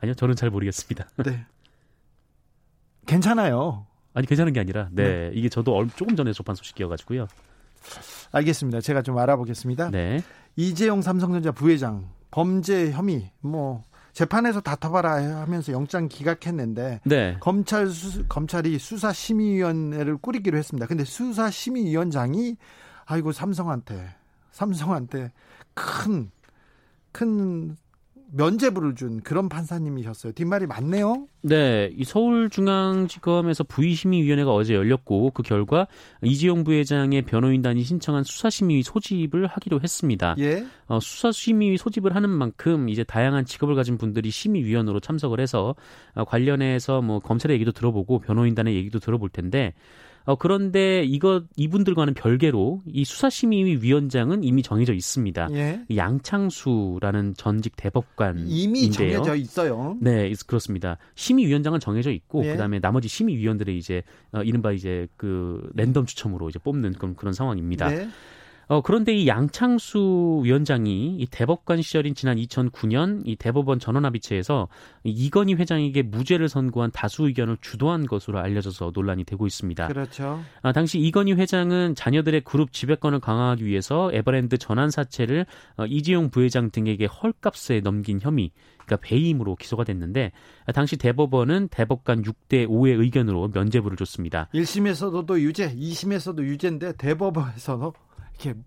아니요, 0.00 0.14
저는 0.14 0.36
잘 0.36 0.50
모르겠습니다. 0.50 1.08
네. 1.24 1.46
괜찮아요. 3.06 3.87
아니 4.18 4.26
괜찮은 4.26 4.52
게 4.52 4.58
아니라 4.58 4.88
네, 4.90 5.04
네. 5.04 5.30
이게 5.32 5.48
저도 5.48 5.86
조금 5.94 6.16
전에 6.16 6.32
접한 6.32 6.56
소식이어가지고요. 6.56 7.28
알겠습니다. 8.32 8.80
제가 8.80 9.02
좀 9.02 9.16
알아보겠습니다. 9.16 9.92
네. 9.92 10.24
이재용 10.56 11.02
삼성전자 11.02 11.52
부회장 11.52 12.08
범죄 12.32 12.90
혐의 12.90 13.30
뭐 13.40 13.84
재판에서 14.12 14.60
다퉈봐라 14.60 15.42
하면서 15.42 15.72
영장 15.72 16.08
기각했는데 16.08 17.00
네. 17.04 17.36
검찰 17.38 17.86
수, 17.86 18.26
검찰이 18.26 18.80
수사심의위원회를 18.80 20.16
꾸리기로 20.16 20.58
했습니다. 20.58 20.88
근데 20.88 21.04
수사심의위원장이 21.04 22.56
아이고 23.06 23.30
삼성한테 23.30 24.16
삼성한테 24.50 25.30
큰큰 25.74 27.76
면죄부를 28.30 28.94
준 28.94 29.20
그런 29.20 29.48
판사님이셨어요. 29.48 30.32
뒷말이 30.32 30.66
맞네요. 30.66 31.26
네, 31.42 31.90
이 31.96 32.04
서울중앙지검에서 32.04 33.64
부의심의위원회가 33.64 34.52
어제 34.52 34.74
열렸고 34.74 35.30
그 35.30 35.42
결과 35.42 35.86
이재용 36.22 36.64
부회장의 36.64 37.22
변호인단이 37.22 37.82
신청한 37.82 38.24
수사심의 38.24 38.82
소집을 38.82 39.46
하기로 39.46 39.80
했습니다. 39.82 40.34
예. 40.38 40.66
어, 40.86 41.00
수사심의 41.00 41.78
소집을 41.78 42.14
하는 42.14 42.28
만큼 42.28 42.88
이제 42.88 43.04
다양한 43.04 43.44
직업을 43.44 43.74
가진 43.74 43.96
분들이 43.98 44.30
심의위원으로 44.30 45.00
참석을 45.00 45.40
해서 45.40 45.74
어, 46.14 46.24
관련해서 46.24 47.00
뭐 47.02 47.20
검찰의 47.20 47.54
얘기도 47.54 47.72
들어보고 47.72 48.18
변호인단의 48.20 48.74
얘기도 48.74 48.98
들어볼 48.98 49.30
텐데 49.30 49.74
어, 50.28 50.36
그런데 50.36 51.04
이거 51.04 51.42
이분들과는 51.56 52.12
별개로 52.12 52.82
이 52.86 53.06
수사심의위 53.06 53.78
위원장은 53.80 54.44
이미 54.44 54.62
정해져 54.62 54.92
있습니다. 54.92 55.48
예. 55.52 55.80
양창수라는 55.96 57.32
전직 57.34 57.76
대법관인데요. 57.76 58.54
이미 58.54 58.90
정해져 58.90 59.34
있어요. 59.34 59.96
네, 60.02 60.30
그렇습니다. 60.46 60.98
심의위원장은 61.14 61.80
정해져 61.80 62.10
있고 62.10 62.44
예. 62.44 62.52
그다음에 62.52 62.78
나머지 62.78 63.08
심의위원들의 63.08 63.78
이제 63.78 64.02
어, 64.32 64.42
이른바 64.42 64.72
이제 64.72 65.08
그 65.16 65.66
랜덤 65.74 66.04
추첨으로 66.04 66.50
이제 66.50 66.58
뽑는 66.58 66.92
그런 66.92 67.16
그런 67.16 67.32
상황입니다. 67.32 67.88
네. 67.88 68.08
어, 68.68 68.82
그런데 68.82 69.14
이 69.14 69.26
양창수 69.26 70.42
위원장이 70.44 71.16
이 71.18 71.26
대법관 71.30 71.80
시절인 71.80 72.14
지난 72.14 72.36
2009년 72.36 73.22
이 73.24 73.34
대법원 73.34 73.78
전원합의체에서 73.78 74.68
이건희 75.04 75.54
회장에게 75.54 76.02
무죄를 76.02 76.50
선고한 76.50 76.90
다수 76.92 77.26
의견을 77.26 77.56
주도한 77.62 78.06
것으로 78.06 78.38
알려져서 78.40 78.92
논란이 78.94 79.24
되고 79.24 79.46
있습니다. 79.46 79.88
그렇죠. 79.88 80.42
아, 80.60 80.72
당시 80.72 80.98
이건희 80.98 81.32
회장은 81.32 81.94
자녀들의 81.94 82.42
그룹 82.42 82.72
지배권을 82.72 83.20
강화하기 83.20 83.64
위해서 83.64 84.10
에버랜드 84.12 84.58
전환 84.58 84.90
사채를 84.90 85.46
어, 85.78 85.86
이지용 85.86 86.28
부회장 86.28 86.70
등에게 86.70 87.06
헐값에 87.06 87.80
넘긴 87.80 88.20
혐의 88.20 88.50
그러니까 88.84 88.96
배임으로 89.06 89.56
기소가 89.56 89.84
됐는데 89.84 90.32
당시 90.74 90.96
대법원은 90.96 91.68
대법관 91.68 92.22
6대 92.22 92.66
5의 92.68 93.00
의견으로 93.00 93.50
면죄부를 93.54 93.96
줬습니다. 93.96 94.48
1심에서도 94.54 95.40
유죄, 95.40 95.74
2심에서도 95.74 96.42
유죄인데 96.42 96.96
대법원에서는 96.96 97.92
이렇게 98.38 98.58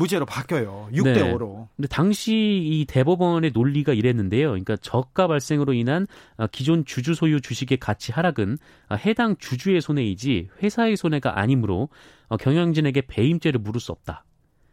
무죄로 0.00 0.24
바뀌어요. 0.24 0.88
6대 0.92 1.14
네. 1.14 1.34
5로. 1.34 1.68
근데 1.76 1.88
당시 1.88 2.32
이 2.32 2.86
대법원의 2.88 3.50
논리가 3.52 3.92
이랬는데요. 3.92 4.48
그러니까 4.48 4.76
저가 4.76 5.26
발생으로 5.26 5.74
인한 5.74 6.06
아, 6.38 6.46
기존 6.46 6.86
주주 6.86 7.14
소유 7.14 7.40
주식의 7.40 7.78
가치 7.78 8.10
하락은 8.10 8.56
아, 8.88 8.94
해당 8.94 9.36
주주의 9.36 9.78
손해이지 9.80 10.48
회사의 10.62 10.96
손해가 10.96 11.38
아니므로 11.38 11.90
어, 12.28 12.36
경영진에게 12.38 13.02
배임죄를 13.08 13.60
물을 13.60 13.80
수 13.80 13.92
없다. 13.92 14.24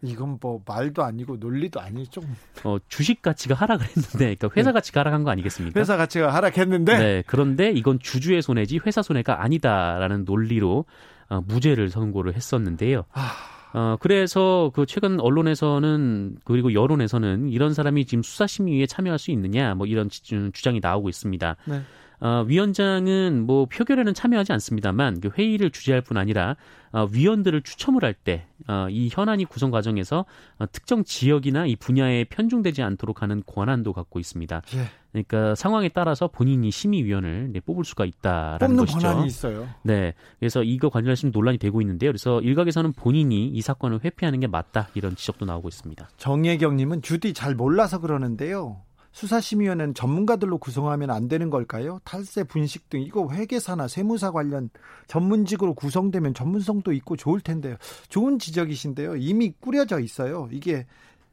이건 0.03 0.37
뭐 0.39 0.61
말도 0.65 1.03
아니고 1.03 1.37
논리도 1.37 1.81
아니죠. 1.81 2.21
어, 2.63 2.77
주식 2.87 3.23
가치가 3.23 3.55
하락을 3.55 3.83
했는데, 3.87 4.35
그러니까 4.35 4.49
회사 4.55 4.69
네. 4.69 4.73
가치가 4.73 4.99
하락한 4.99 5.23
거 5.23 5.31
아니겠습니까? 5.31 5.79
회사 5.79 5.97
가치가 5.97 6.31
하락했는데. 6.33 6.97
네. 6.99 7.23
그런데 7.25 7.71
이건 7.71 7.99
주주의 7.99 8.39
손해지 8.41 8.79
회사 8.85 9.01
손해가 9.01 9.43
아니다라는 9.43 10.23
논리로 10.23 10.85
어, 11.29 11.41
무죄를 11.41 11.89
선고를 11.89 12.35
했었는데요. 12.35 13.05
아... 13.11 13.56
어, 13.73 13.97
그래서 13.99 14.71
그 14.73 14.85
최근 14.85 15.19
언론에서는 15.19 16.37
그리고 16.43 16.73
여론에서는 16.73 17.49
이런 17.49 17.73
사람이 17.73 18.05
지금 18.05 18.23
수사심의에 18.23 18.85
참여할 18.85 19.19
수 19.19 19.31
있느냐 19.31 19.75
뭐 19.75 19.85
이런 19.87 20.09
주장이 20.09 20.79
나오고 20.81 21.09
있습니다. 21.09 21.55
네. 21.65 21.81
어, 22.19 22.43
위원장은 22.47 23.45
뭐 23.45 23.65
표결에는 23.65 24.13
참여하지 24.13 24.51
않습니다만 24.53 25.21
그 25.21 25.29
회의를 25.37 25.69
주재할 25.69 26.01
뿐 26.01 26.17
아니라 26.17 26.55
어, 26.91 27.07
위원들을 27.11 27.61
추첨을 27.61 28.03
할 28.03 28.13
때이 28.13 28.39
어, 28.67 28.87
현안이 28.89 29.45
구성 29.45 29.71
과정에서 29.71 30.25
어, 30.57 30.65
특정 30.71 31.03
지역이나 31.03 31.65
이 31.67 31.75
분야에 31.75 32.23
편중되지 32.25 32.81
않도록 32.81 33.21
하는 33.21 33.43
권한도 33.45 33.93
갖고 33.93 34.19
있습니다. 34.19 34.61
예. 34.75 34.85
그러니까 35.11 35.55
상황에 35.55 35.89
따라서 35.89 36.27
본인이 36.27 36.69
심의위원을 36.69 37.51
네, 37.53 37.59
뽑을 37.59 37.83
수가 37.83 38.05
있다라는 38.05 38.59
뽑는 38.59 38.77
것이죠. 38.77 38.99
권한이 38.99 39.27
있어요. 39.27 39.67
네, 39.83 40.13
그래서 40.39 40.63
이거 40.63 40.89
관련해서 40.89 41.29
논란이 41.29 41.57
되고 41.57 41.81
있는데요. 41.81 42.09
그래서 42.09 42.41
일각에서는 42.41 42.93
본인이 42.93 43.47
이 43.47 43.61
사건을 43.61 44.01
회피하는 44.03 44.39
게 44.39 44.47
맞다 44.47 44.89
이런 44.93 45.15
지적도 45.15 45.45
나오고 45.45 45.69
있습니다. 45.69 46.09
정혜경님은 46.17 47.01
주디 47.01 47.33
잘 47.33 47.55
몰라서 47.55 47.99
그러는데요. 47.99 48.81
수사심의위원회는 49.17 49.95
전문가들로 49.95 50.59
구성하면 50.59 51.09
안 51.09 51.27
되는 51.27 51.49
걸까요? 51.49 51.99
탈세, 52.03 52.43
분식 52.43 52.89
등 52.89 53.01
이거 53.01 53.27
회계사나 53.31 53.87
세무사 53.87 54.29
관련 54.31 54.69
전문직으로 55.07 55.73
구성되면 55.73 56.35
전문성도 56.35 56.93
있고 56.93 57.15
좋을 57.15 57.41
텐데요. 57.41 57.77
좋은 58.09 58.37
지적이신데요. 58.37 59.15
이미 59.15 59.53
꾸려져 59.59 59.99
있어요. 59.99 60.47
이게 60.51 60.85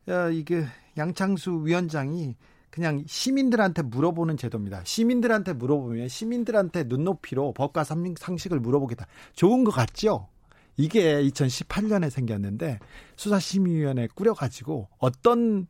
어, 0.08 0.30
이게 0.30 0.64
양창수 0.96 1.62
위원장이 1.64 2.36
그냥 2.70 3.04
시민들한테 3.06 3.82
물어보는 3.82 4.38
제도입니다. 4.38 4.80
시민들한테 4.84 5.52
물어보면 5.52 6.08
시민들한테 6.08 6.84
눈높이로 6.84 7.52
법과 7.52 7.84
상식을 7.84 8.60
물어보겠다. 8.60 9.06
좋은 9.34 9.62
것 9.62 9.70
같죠? 9.72 10.28
이게 10.76 11.22
2018년에 11.22 12.10
생겼는데 12.10 12.78
수사심의위원회 13.16 14.08
꾸려가지고 14.14 14.88
어떤 14.98 15.68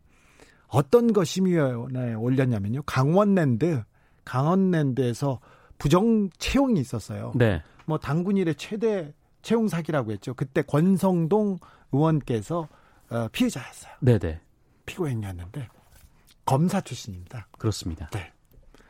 어떤 0.75 1.13
거 1.13 1.23
심의위원회에 1.23 2.15
올렸냐면요. 2.15 2.83
강원랜드, 2.83 3.85
강원랜드에서 4.25 5.39
부정 5.79 6.31
채용이 6.39 6.81
있었어요. 6.81 7.33
네. 7.37 7.63
뭐 7.87 7.99
당군 7.99 8.37
일의 8.37 8.57
최대 8.57 9.15
채용 9.41 9.69
사기라고 9.69 10.11
했죠. 10.11 10.35
그때 10.35 10.63
권성동 10.63 11.59
의원께서 11.93 12.69
어, 13.09 13.29
피해자였어요. 13.31 13.93
네네. 14.01 14.41
피고인이었는데 14.87 15.69
검사 16.45 16.81
출신입니다. 16.81 17.47
그렇습니다. 17.57 18.09
네. 18.11 18.33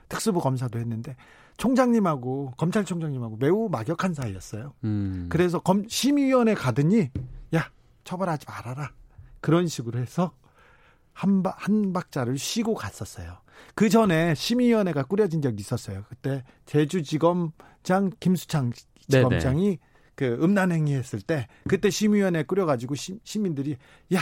특수부 0.08 0.40
검사도 0.40 0.78
했는데 0.78 1.16
총장님하고 1.58 2.54
검찰총장님하고 2.56 3.36
매우 3.36 3.68
막역한 3.68 4.14
사이였어요. 4.14 4.72
음. 4.84 5.26
그래서 5.30 5.58
검 5.58 5.86
심의위원회 5.86 6.54
가더니 6.54 7.10
야 7.54 7.70
처벌하지 8.04 8.46
말아라 8.48 8.92
그런 9.40 9.66
식으로 9.66 9.98
해서 9.98 10.32
한, 11.14 11.42
바, 11.42 11.54
한 11.56 11.92
박자를 11.92 12.36
쉬고 12.36 12.74
갔었어요. 12.74 13.38
그 13.74 13.88
전에 13.88 14.34
심의위원회가 14.34 15.04
꾸려진 15.04 15.40
적이 15.40 15.60
있었어요. 15.60 16.04
그때 16.08 16.44
제주지검장 16.66 18.10
김수창 18.20 18.72
지검장이 19.08 19.62
네네. 19.62 19.78
그 20.16 20.38
음란행위 20.42 20.92
했을 20.92 21.20
때 21.20 21.48
그때 21.68 21.88
심의위원회 21.90 22.42
꾸려가지고 22.44 22.94
시, 22.94 23.18
시민들이 23.24 23.76
야 24.14 24.20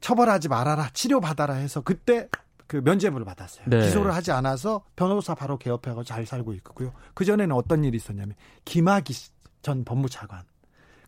처벌하지 0.00 0.48
말아라 0.48 0.90
치료받아라 0.90 1.54
해서 1.54 1.80
그때 1.80 2.28
그 2.66 2.76
면죄부를 2.76 3.26
받았어요. 3.26 3.66
네. 3.68 3.82
기소를 3.82 4.14
하지 4.14 4.32
않아서 4.32 4.84
변호사 4.96 5.34
바로 5.34 5.58
개업해가지고 5.58 6.04
잘 6.04 6.24
살고 6.24 6.54
있고요. 6.54 6.92
그 7.14 7.24
전에는 7.24 7.54
어떤 7.54 7.84
일이 7.84 7.96
있었냐면 7.96 8.34
김학의 8.64 9.14
전 9.60 9.84
법무차관 9.84 10.42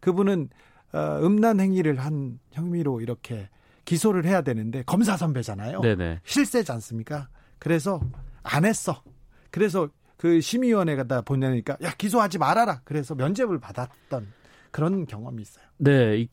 그분은 0.01 0.51
어, 0.93 1.19
음란 1.23 1.61
행위를 1.61 1.97
한 1.97 2.39
혐의로 2.53 3.01
이렇게 3.01 3.49
기소를 3.85 4.25
해야 4.25 4.43
되는데 4.43 4.83
검사 4.87 5.17
선배잖아요. 5.17 5.81
네네. 5.81 6.21
실세지 6.25 6.71
않습니까? 6.73 7.29
그래서 7.59 8.01
안 8.43 8.65
했어. 8.65 9.03
그래서 9.51 9.89
그 10.17 10.41
심의위원회 10.41 10.97
가 10.97 11.05
다 11.05 11.21
보내니까 11.21 11.77
야 11.83 11.93
기소하지 11.97 12.39
말아라. 12.39 12.81
그래서 12.85 13.15
면죄부를 13.15 13.61
받았던 13.61 14.27
그런 14.71 15.07
경험이 15.07 15.43
있어요. 15.43 15.65
네, 15.79 16.17
이 16.19 16.27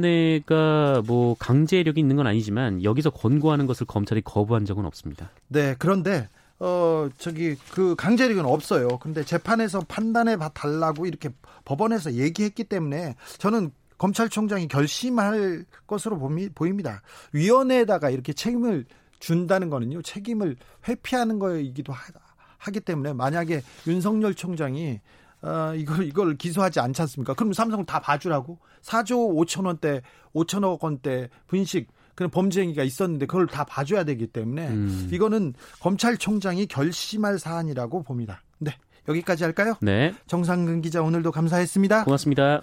기소심의위원회가 0.00 1.02
뭐 1.06 1.34
강제력이 1.38 2.00
있는 2.00 2.16
건 2.16 2.26
아니지만 2.26 2.82
여기서 2.84 3.10
권고하는 3.10 3.66
것을 3.66 3.86
검찰이 3.86 4.22
거부한 4.22 4.64
적은 4.64 4.84
없습니다. 4.84 5.30
네, 5.48 5.74
그런데 5.78 6.28
어 6.58 7.08
저기 7.16 7.56
그 7.72 7.94
강제력은 7.96 8.44
없어요. 8.44 8.98
근데 8.98 9.24
재판에서 9.24 9.80
판단해 9.88 10.36
달라고 10.54 11.06
이렇게 11.06 11.30
법원에서 11.64 12.14
얘기했기 12.14 12.64
때문에 12.64 13.16
저는 13.38 13.70
검찰총장이 14.00 14.66
결심할 14.68 15.66
것으로 15.86 16.18
보입니다. 16.54 17.02
위원회에다가 17.32 18.08
이렇게 18.08 18.32
책임을 18.32 18.86
준다는 19.18 19.68
거는요, 19.68 20.00
책임을 20.00 20.56
회피하는 20.88 21.38
거이기도 21.38 21.92
하, 21.92 22.70
기 22.70 22.80
때문에 22.80 23.12
만약에 23.12 23.62
윤석열 23.86 24.34
총장이 24.34 25.00
어, 25.42 25.74
이걸 25.74 26.04
이걸 26.06 26.36
기소하지 26.36 26.80
않지 26.80 27.02
않습니까? 27.02 27.34
그럼 27.34 27.52
삼성 27.52 27.84
다 27.84 28.00
봐주라고 28.00 28.58
4조 28.82 29.34
5천 29.34 29.66
원대 29.66 30.00
5천억 30.34 30.82
원대 30.82 31.28
분식 31.46 31.88
그런 32.14 32.30
범죄 32.30 32.62
행위가 32.62 32.82
있었는데 32.82 33.26
그걸 33.26 33.46
다 33.46 33.64
봐줘야 33.64 34.04
되기 34.04 34.26
때문에 34.26 34.68
음. 34.68 35.10
이거는 35.12 35.54
검찰총장이 35.80 36.66
결심할 36.66 37.38
사안이라고 37.38 38.02
봅니다. 38.02 38.42
네 38.58 38.72
여기까지 39.08 39.44
할까요? 39.44 39.74
네. 39.80 40.14
정상근 40.26 40.80
기자 40.80 41.02
오늘도 41.02 41.32
감사했습니다. 41.32 42.04
고맙습니다. 42.04 42.62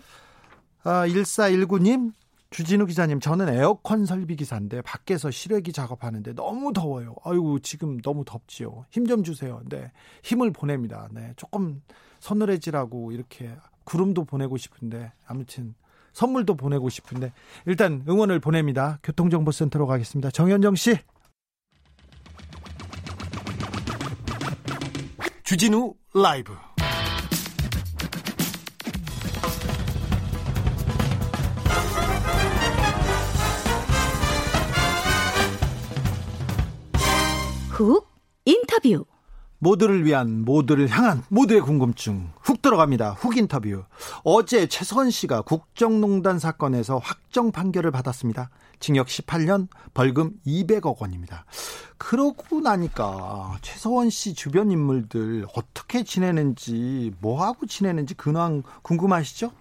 아, 0.87 1.05
1419님, 1.05 2.13
주진우 2.49 2.85
기자님, 2.85 3.19
저는 3.19 3.49
에어컨 3.49 4.05
설비 4.05 4.37
기사인데 4.37 4.81
밖에서 4.83 5.29
실외기 5.29 5.73
작업하는데 5.73 6.31
너무 6.33 6.71
더워요. 6.71 7.13
아이고, 7.25 7.59
지금 7.59 7.99
너무 7.99 8.23
덥지요. 8.23 8.85
힘 8.89 9.05
좀 9.05 9.21
주세요. 9.21 9.61
네. 9.65 9.91
힘을 10.23 10.51
보냅니다. 10.53 11.09
네. 11.11 11.33
조금 11.35 11.81
서늘해지라고 12.21 13.11
이렇게 13.11 13.53
구름도 13.83 14.23
보내고 14.23 14.55
싶은데 14.55 15.11
아무튼 15.25 15.75
선물도 16.13 16.55
보내고 16.55 16.87
싶은데 16.87 17.33
일단 17.65 18.03
응원을 18.07 18.39
보냅니다. 18.39 18.99
교통정보센터로 19.03 19.87
가겠습니다. 19.87 20.31
정현정 20.31 20.75
씨. 20.75 20.97
주진우 25.43 25.95
라이브 26.13 26.53
훅 37.77 38.09
인터뷰 38.45 39.05
모두를 39.59 40.03
위한 40.03 40.43
모두를 40.43 40.87
향한 40.89 41.23
모두의 41.29 41.61
궁금증 41.61 42.31
훅 42.41 42.63
들어갑니다. 42.63 43.11
훅 43.11 43.37
인터뷰. 43.37 43.83
어제 44.23 44.65
최선 44.65 45.11
씨가 45.11 45.43
국정농단 45.43 46.39
사건에서 46.39 46.97
확정 46.97 47.51
판결을 47.51 47.91
받았습니다. 47.91 48.49
징역 48.79 49.05
18년, 49.05 49.67
벌금 49.93 50.31
200억 50.47 50.99
원입니다. 50.99 51.45
그러고 51.99 52.61
나니까 52.61 53.59
최서원 53.61 54.09
씨 54.09 54.33
주변 54.33 54.71
인물들 54.71 55.45
어떻게 55.55 56.03
지내는지 56.03 57.13
뭐하고 57.19 57.67
지내는지 57.67 58.15
근황 58.15 58.63
궁금하시죠? 58.81 59.51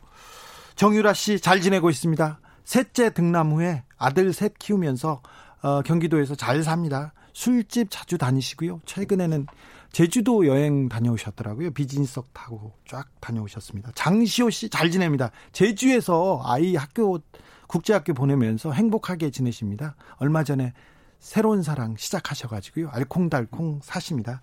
정유라 0.75 1.13
씨 1.13 1.39
잘 1.39 1.61
지내고 1.61 1.91
있습니다. 1.91 2.41
셋째 2.65 3.11
등남 3.11 3.53
후에 3.53 3.85
아들 3.99 4.33
셋 4.33 4.59
키우면서 4.59 5.21
어, 5.63 5.83
경기도에서 5.83 6.35
잘 6.35 6.63
삽니다. 6.63 7.13
술집 7.37 7.89
자주 7.91 8.17
다니시고요. 8.17 8.81
최근에는 8.87 9.47
제주도 9.93 10.47
여행 10.47 10.89
다녀오셨더라고요. 10.89 11.73
비즈니스석 11.73 12.33
타고 12.33 12.73
쫙 12.89 13.09
다녀오셨습니다. 13.21 13.93
장시호 13.95 14.49
씨 14.49 14.71
잘 14.71 14.91
지냅니다. 14.91 15.31
제주에서 15.53 16.41
아이 16.47 16.77
학교 16.77 17.19
국제학교 17.67 18.15
보내면서 18.15 18.73
행복하게 18.73 19.31
지내십니다. 19.31 19.97
얼마 20.17 20.45
전에 20.45 20.73
새로운 21.19 21.63
사랑 21.63 21.97
시작하셔가지고요. 21.99 22.89
알콩달콩 22.89 23.81
사십니다. 23.83 24.41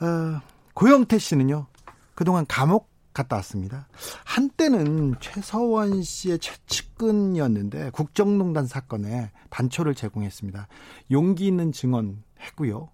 어, 0.00 0.40
고영태 0.74 1.18
씨는요. 1.18 1.66
그동안 2.14 2.46
감옥 2.46 2.93
갔다 3.14 3.36
왔습니다. 3.36 3.88
한때는 4.24 5.14
최서원 5.20 6.02
씨의 6.02 6.40
최측근이었는데 6.40 7.90
국정농단 7.90 8.66
사건에 8.66 9.30
단초를 9.50 9.94
제공했습니다. 9.94 10.66
용기 11.12 11.46
있는 11.46 11.72
증언 11.72 12.22
했고요. 12.40 12.90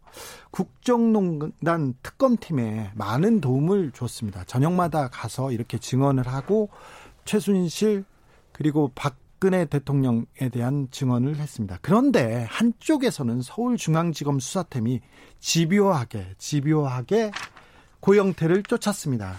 국정농단 0.50 1.94
특검팀에 2.02 2.92
많은 2.94 3.40
도움을 3.40 3.92
줬습니다. 3.92 4.44
저녁마다 4.44 5.08
가서 5.08 5.50
이렇게 5.50 5.78
증언을 5.78 6.28
하고 6.28 6.68
최순실 7.24 8.04
그리고 8.52 8.92
박근혜 8.94 9.64
대통령에 9.64 10.50
대한 10.52 10.88
증언을 10.90 11.36
했습니다. 11.36 11.78
그런데 11.80 12.46
한쪽에서는 12.50 13.40
서울중앙지검 13.40 14.38
수사팀이 14.38 15.00
집요하게 15.40 16.34
집요하게 16.36 17.30
고영태를 18.00 18.62
쫓았습니다. 18.64 19.36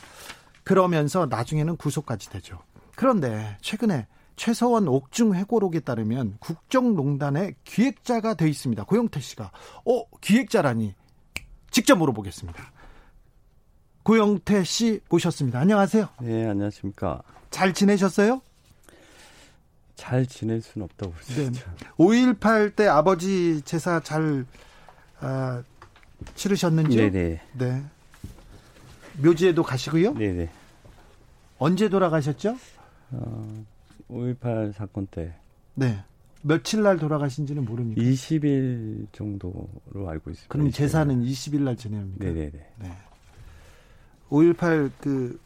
그러면서 0.64 1.26
나중에는 1.26 1.78
구속까지 1.78 2.30
되죠. 2.30 2.60
그런데 2.96 3.58
최근에 3.62 4.08
최서원 4.36 4.88
옥중 4.88 5.36
회고록에 5.36 5.82
따르면 5.82 6.38
국정농단의 6.40 7.56
기획자가 7.64 8.34
돼 8.36 8.50
있습니다. 8.50 8.84
고영태 8.86 9.20
씨가 9.20 9.52
어 9.86 10.04
기획자라니 10.22 10.96
직접 11.70 11.98
물어보겠습니다. 11.98 12.72
고영태 14.04 14.64
씨 14.64 15.00
모셨습니다. 15.10 15.60
안녕하세요. 15.60 16.10
네, 16.22 16.48
안녕하십니까. 16.48 17.22
잘 17.50 17.74
지내셨어요? 17.74 18.42
잘 19.96 20.26
지낼 20.26 20.62
수는 20.62 20.86
없다고 20.86 21.14
그러죠. 21.14 21.52
네. 21.52 21.60
5.18 21.98 22.76
때 22.76 22.88
아버지 22.88 23.62
제사 23.62 24.00
잘 24.00 24.46
아, 25.20 25.62
치르셨는지요? 26.34 27.12
네네. 27.12 27.42
네. 27.54 27.84
묘지에도 29.24 29.64
가시고요. 29.64 30.14
네네. 30.14 30.50
언제 31.60 31.90
돌아가셨죠? 31.90 32.58
어, 33.12 33.66
5.18 34.10 34.74
사건 34.74 35.08
때. 35.08 35.34
네. 35.76 36.04
며칠 36.44 36.82
날 36.82 36.98
돌아가신지는 36.98 37.66
모릅니다. 37.66 38.02
20일 38.02 39.08
정도로 39.12 40.10
알고 40.10 40.32
있습니다. 40.32 40.48
그럼 40.48 40.72
제사는 40.72 41.24
20일 41.24 41.62
날 41.62 41.78
지냅니까? 41.78 42.26
네네네. 42.26 42.52
네. 42.52 42.92
5.18 44.30 44.92
그 45.00 45.40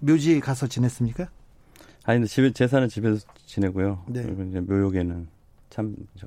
묘지에 0.00 0.40
가서 0.40 0.66
지냈습니까? 0.66 1.28
아니, 2.04 2.26
집에, 2.26 2.52
제사는 2.52 2.88
집에서 2.88 3.26
지내고요. 3.46 4.04
네. 4.08 4.22
그리고 4.22 4.42
이제 4.42 4.60
묘역에는 4.60 5.28
참, 5.70 5.94
저. 6.18 6.26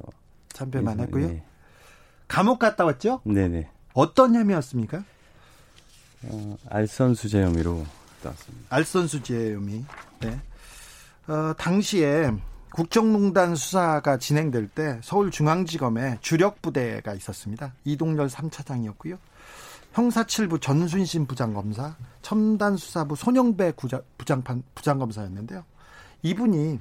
참배만 0.49 0.99
했고요. 1.01 1.27
네. 1.27 1.43
감옥 2.27 2.59
갔다 2.59 2.85
왔죠? 2.85 3.21
네네. 3.25 3.69
어떤 3.93 4.35
혐의였습니까? 4.35 5.03
어, 6.23 6.57
알선수재 6.69 7.43
혐의로 7.43 7.85
나왔습니다. 8.23 8.65
알선수재 8.69 9.53
혐의. 9.53 9.85
네. 10.19 10.39
어, 11.27 11.53
당시에 11.57 12.31
국정농단 12.73 13.55
수사가 13.55 14.17
진행될 14.17 14.67
때 14.67 14.99
서울중앙지검에 15.03 16.19
주력 16.21 16.61
부대가 16.61 17.13
있었습니다. 17.13 17.73
이동열 17.85 18.27
3차장이었고요. 18.27 19.17
형사칠부 19.93 20.59
전순신 20.59 21.25
부장검사, 21.25 21.95
첨단수사부 22.21 23.15
손영배 23.15 23.73
부장판, 24.17 24.63
부장검사였는데요. 24.75 25.63
이분이 26.21 26.79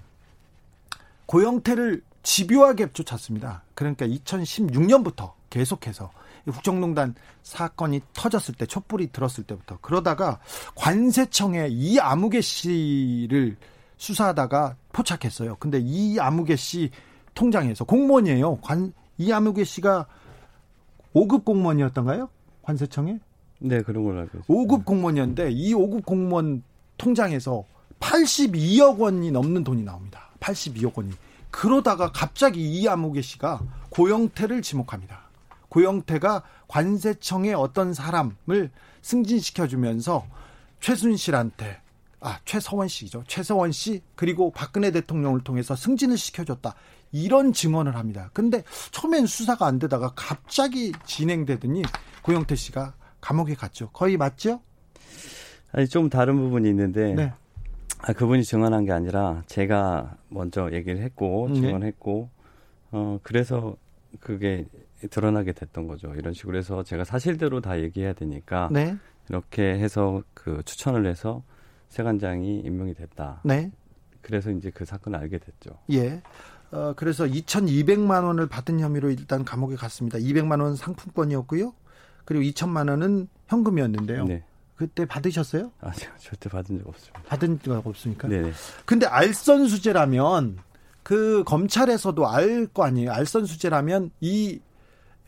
고영태를 1.24 2.02
집요하게 2.22 2.92
쫓았습니다. 2.92 3.62
그러니까 3.74 4.06
2016년부터 4.06 5.32
계속해서 5.48 6.10
국정농단 6.52 7.14
사건이 7.42 8.00
터졌을 8.12 8.54
때 8.54 8.66
촛불이 8.66 9.12
들었을 9.12 9.44
때부터 9.44 9.78
그러다가 9.80 10.40
관세청에 10.74 11.68
이 11.70 11.98
아무개 11.98 12.40
씨를 12.40 13.56
수사하다가 13.96 14.76
포착했어요. 14.92 15.56
근데 15.56 15.78
이 15.82 16.18
아무개 16.18 16.56
씨 16.56 16.90
통장에서 17.34 17.84
공무원이에요. 17.84 18.56
관 18.62 18.92
이 19.18 19.32
아무개 19.32 19.64
씨가 19.64 20.06
5급 21.14 21.44
공무원이었던가요? 21.44 22.28
관세청에? 22.62 23.18
네, 23.58 23.82
그런 23.82 24.04
걸로 24.04 24.20
알고 24.20 24.38
있습니다. 24.38 24.46
5급 24.52 24.84
공무원이었는데 24.84 25.50
이 25.52 25.72
5급 25.74 26.04
공무원 26.04 26.62
통장에서 26.98 27.64
82억 28.00 28.98
원이 28.98 29.30
넘는 29.30 29.64
돈이 29.64 29.82
나옵니다. 29.82 30.30
82억 30.40 30.96
원이. 30.96 31.12
그러다가 31.50 32.12
갑자기 32.12 32.60
이 32.60 32.86
아무개 32.86 33.22
씨가 33.22 33.62
고영태를 33.90 34.60
지목합니다. 34.60 35.25
고영태가 35.76 36.42
관세청의 36.68 37.52
어떤 37.52 37.92
사람을 37.92 38.70
승진시켜주면서 39.02 40.26
최순실한테 40.80 41.82
아 42.20 42.38
최서원 42.46 42.88
씨죠 42.88 43.24
최서원 43.26 43.72
씨 43.72 44.00
그리고 44.14 44.50
박근혜 44.50 44.90
대통령을 44.90 45.42
통해서 45.42 45.76
승진을 45.76 46.16
시켜줬다 46.16 46.74
이런 47.12 47.52
증언을 47.52 47.94
합니다. 47.94 48.30
근데 48.32 48.62
처음엔 48.90 49.26
수사가 49.26 49.66
안 49.66 49.78
되다가 49.78 50.12
갑자기 50.16 50.92
진행되더니 51.04 51.82
고영태 52.22 52.56
씨가 52.56 52.94
감옥에 53.20 53.54
갔죠. 53.54 53.90
거의 53.90 54.16
맞죠? 54.16 54.62
아니 55.72 55.86
좀 55.88 56.08
다른 56.08 56.38
부분이 56.38 56.70
있는데 56.70 57.12
네. 57.12 57.32
아, 57.98 58.14
그분이 58.14 58.44
증언한 58.44 58.86
게 58.86 58.92
아니라 58.92 59.42
제가 59.46 60.16
먼저 60.30 60.70
얘기를 60.72 61.02
했고 61.02 61.48
네. 61.50 61.60
증언했고 61.60 62.30
네. 62.32 62.88
어 62.92 63.20
그래서 63.22 63.76
그게 64.20 64.64
드러나게 65.10 65.52
됐던 65.52 65.86
거죠. 65.86 66.14
이런 66.14 66.32
식으로 66.32 66.56
해서 66.58 66.82
제가 66.82 67.04
사실대로 67.04 67.60
다 67.60 67.78
얘기해야 67.80 68.12
되니까 68.14 68.68
네. 68.72 68.96
이렇게 69.28 69.62
해서 69.62 70.22
그 70.34 70.62
추천을 70.64 71.06
해서 71.06 71.42
세관장이 71.88 72.60
임명이 72.60 72.94
됐다. 72.94 73.40
네. 73.44 73.70
그래서 74.22 74.50
이제 74.50 74.70
그 74.70 74.84
사건을 74.84 75.18
알게 75.20 75.38
됐죠. 75.38 75.78
예. 75.92 76.22
어, 76.72 76.94
그래서 76.96 77.24
2,200만 77.24 78.24
원을 78.24 78.48
받은 78.48 78.80
혐의로 78.80 79.10
일단 79.10 79.44
감옥에 79.44 79.76
갔습니다. 79.76 80.18
200만 80.18 80.60
원 80.60 80.74
상품권이었고요. 80.74 81.72
그리고 82.24 82.42
2천만 82.44 82.88
원은 82.90 83.28
현금이었는데요. 83.46 84.24
네. 84.24 84.42
그때 84.74 85.06
받으셨어요? 85.06 85.70
아, 85.80 85.92
제가 85.92 86.16
절대 86.18 86.48
받은 86.50 86.78
적 86.78 86.88
없습니다. 86.88 87.22
받은 87.26 87.60
적 87.62 87.86
없습니까? 87.86 88.28
네. 88.28 88.50
근데 88.84 89.06
알선 89.06 89.68
수재라면 89.68 90.58
그 91.02 91.44
검찰에서도 91.46 92.28
알 92.28 92.66
거 92.74 92.84
아니에요. 92.84 93.12
알선 93.12 93.46
수재라면 93.46 94.10
이 94.20 94.60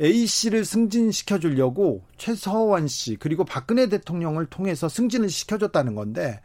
A 0.00 0.26
씨를 0.26 0.64
승진시켜 0.64 1.38
주려고 1.38 2.02
최서원 2.16 2.86
씨 2.86 3.16
그리고 3.16 3.44
박근혜 3.44 3.88
대통령을 3.88 4.46
통해서 4.46 4.88
승진을 4.88 5.28
시켜줬다는 5.28 5.94
건데 5.94 6.40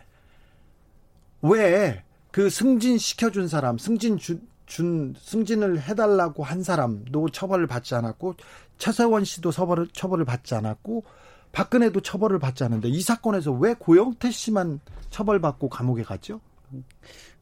왜 1.41 2.03
그 2.33 2.49
승진 2.49 2.97
시켜 2.97 3.29
준 3.29 3.47
사람 3.47 3.77
승진 3.77 4.17
주, 4.17 4.39
준 4.65 5.13
승진을 5.15 5.79
해달라고 5.79 6.43
한 6.43 6.63
사람도 6.63 7.29
처벌을 7.29 7.67
받지 7.67 7.93
않았고 7.93 8.33
최서원 8.79 9.23
씨도 9.23 9.51
처벌을 9.51 9.87
처벌을 9.93 10.25
받지 10.25 10.55
않았고 10.55 11.03
박근혜도 11.51 12.01
처벌을 12.01 12.39
받지 12.39 12.63
않는데 12.63 12.89
이 12.89 13.01
사건에서 13.01 13.51
왜 13.51 13.75
고영태 13.75 14.31
씨만 14.31 14.79
처벌받고 15.11 15.69
감옥에 15.69 16.01
갔죠? 16.01 16.41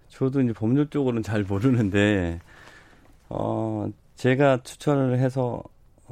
저도 0.10 0.42
이제 0.42 0.52
법률 0.52 0.90
쪽으로는 0.90 1.24
잘 1.24 1.44
모르는데 1.44 2.42
어 3.30 3.90
제가 4.18 4.62
추천을 4.64 5.20
해서 5.20 5.64
어, 5.64 5.64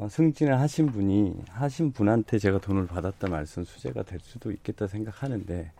승진을 0.08 0.60
하신 0.60 0.88
분이 0.88 1.34
하신 1.50 1.92
분한테 1.92 2.40
제가 2.40 2.60
돈을 2.60 2.88
받았다 2.88 3.28
말씀 3.28 3.64
수재가 3.64 4.04
될 4.04 4.20
수도 4.22 4.52
있겠다 4.52 4.88
생각하는데 4.88 5.72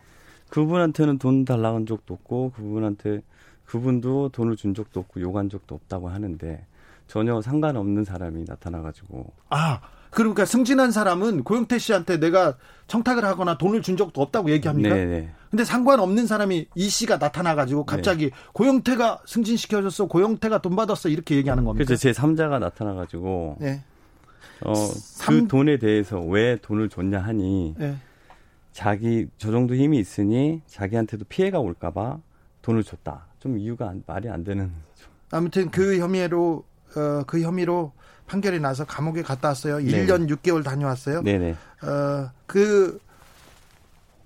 그분한테는 0.50 1.18
돈 1.18 1.44
달라고 1.44 1.76
한 1.76 1.86
적도 1.86 2.14
없고 2.14 2.52
그분한테 2.56 3.22
그분도 3.66 4.30
돈을 4.30 4.56
준 4.56 4.74
적도 4.74 5.00
없고 5.00 5.20
요구한 5.20 5.48
적도 5.48 5.76
없다고 5.76 6.08
하는데 6.08 6.66
전혀 7.06 7.40
상관없는 7.40 8.04
사람이 8.04 8.44
나타나가지고 8.46 9.32
아 9.48 9.80
그러니까 10.10 10.44
승진한 10.44 10.90
사람은 10.90 11.44
고영태 11.44 11.78
씨한테 11.78 12.18
내가 12.18 12.56
청탁을 12.88 13.24
하거나 13.24 13.56
돈을 13.58 13.82
준 13.82 13.96
적도 13.96 14.20
없다고 14.22 14.50
얘기합니까? 14.50 14.94
네네. 14.94 15.30
근데 15.50 15.64
상관없는 15.64 16.26
사람이 16.26 16.66
이 16.74 16.88
씨가 16.88 17.18
나타나가지고 17.18 17.84
갑자기 17.84 18.26
네. 18.26 18.30
고영태가 18.52 19.22
승진시켜줬어, 19.26 20.06
고영태가 20.06 20.62
돈 20.62 20.76
받았어 20.76 21.08
이렇게 21.08 21.36
얘기하는 21.36 21.64
겁니다. 21.64 21.84
그래서 21.84 22.00
제 22.00 22.12
3자가 22.12 22.58
나타나가지고 22.58 23.56
네. 23.60 23.82
어, 24.64 24.74
3... 24.74 25.40
그 25.42 25.48
돈에 25.48 25.78
대해서 25.78 26.20
왜 26.20 26.56
돈을 26.56 26.88
줬냐 26.88 27.18
하니 27.20 27.74
네. 27.78 27.96
자기 28.72 29.26
저 29.38 29.50
정도 29.50 29.74
힘이 29.74 29.98
있으니 29.98 30.62
자기한테도 30.66 31.24
피해가 31.28 31.58
올까봐 31.58 32.18
돈을 32.62 32.84
줬다. 32.84 33.26
좀 33.40 33.58
이유가 33.58 33.88
안, 33.88 34.02
말이 34.06 34.28
안 34.28 34.44
되는. 34.44 34.70
아무튼 35.30 35.70
그 35.70 35.98
혐의로 35.98 36.64
어, 36.96 37.22
그 37.26 37.40
혐의로 37.40 37.92
판결이 38.26 38.60
나서 38.60 38.84
감옥에 38.84 39.22
갔다 39.22 39.48
왔어요. 39.48 39.78
네 39.78 40.06
1년 40.06 40.28
6개월 40.30 40.62
다녀왔어요. 40.64 41.22
네네. 41.22 41.52
어, 41.82 42.30
그, 42.46 43.00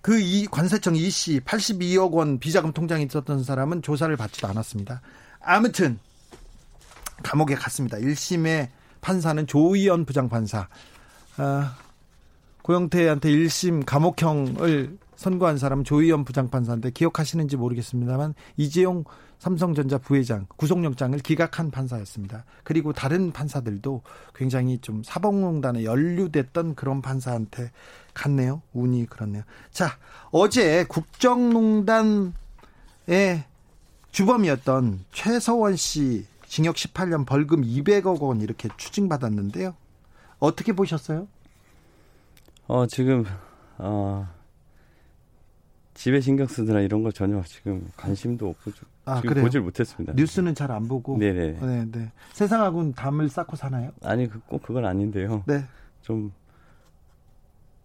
그 0.03 0.19
이 0.21 0.47
관세청 0.51 0.95
이 0.97 1.09
씨 1.11 1.41
82억 1.41 2.13
원 2.13 2.39
비자금 2.39 2.73
통장에 2.73 3.03
있었던 3.05 3.43
사람은 3.45 3.81
조사를 3.83 4.15
받지도 4.17 4.47
않았습니다. 4.49 5.01
아무튼 5.41 5.99
감옥에 7.23 7.55
갔습니다. 7.55 7.97
1심의 7.99 8.69
판사는 9.05 9.47
조의연 9.47 10.07
부장판사. 10.07 10.67
어, 11.37 11.65
고영태한테 12.63 13.29
1심 13.29 13.85
감옥형을 13.85 14.97
선고한 15.17 15.59
사람은 15.59 15.85
조의연 15.85 16.25
부장판사인데 16.25 16.91
기억하시는지 16.91 17.59
모르겠습니다만 17.59 18.35
이재용 18.57 19.05
삼성전자 19.39 19.99
부회장 19.99 20.47
구속영장을 20.57 21.19
기각한 21.19 21.71
판사였습니다. 21.71 22.47
그리고 22.63 22.95
다른 22.95 23.31
판사들도 23.31 24.01
굉장히 24.35 24.79
좀 24.79 25.03
사법농단에 25.05 25.85
연루됐던 25.85 26.75
그런 26.75 27.03
판사한테 27.03 27.71
갔네요. 28.15 28.63
운이 28.73 29.05
그렇네요. 29.07 29.43
자, 29.71 29.99
어제 30.31 30.87
국정농단의 30.89 32.33
주범이었던 34.13 35.05
최서원 35.13 35.77
씨 35.77 36.25
징역 36.55 36.77
18년 36.77 37.27
벌금 37.27 37.63
200억 37.63 38.21
원 38.21 38.41
이렇게 38.41 38.69
추징받았는데요. 38.77 39.75
어떻게 40.39 40.73
보셨어요? 40.73 41.27
어, 42.69 42.87
지금 42.87 43.25
어 43.77 44.29
집에 45.95 46.21
신경 46.21 46.47
쓰느라 46.47 46.81
이런 46.81 47.03
거 47.03 47.11
전혀 47.11 47.43
지금 47.43 47.91
관심도 47.97 48.49
없고 48.51 48.71
아, 49.05 49.17
지금 49.17 49.31
그래요? 49.31 49.45
보질 49.45 49.63
못했습니다. 49.63 50.13
뉴스는 50.15 50.55
잘 50.55 50.71
안 50.71 50.87
보고. 50.87 51.19
네네. 51.19 51.59
네, 51.61 51.85
네. 51.91 52.13
세상하고는 52.35 52.93
담을 52.93 53.29
쌓고 53.29 53.57
사나요? 53.57 53.91
아니 54.05 54.29
그, 54.29 54.39
꼭 54.47 54.63
그건 54.63 54.85
아닌데요. 54.87 55.43
네. 55.49 55.65
좀 56.03 56.33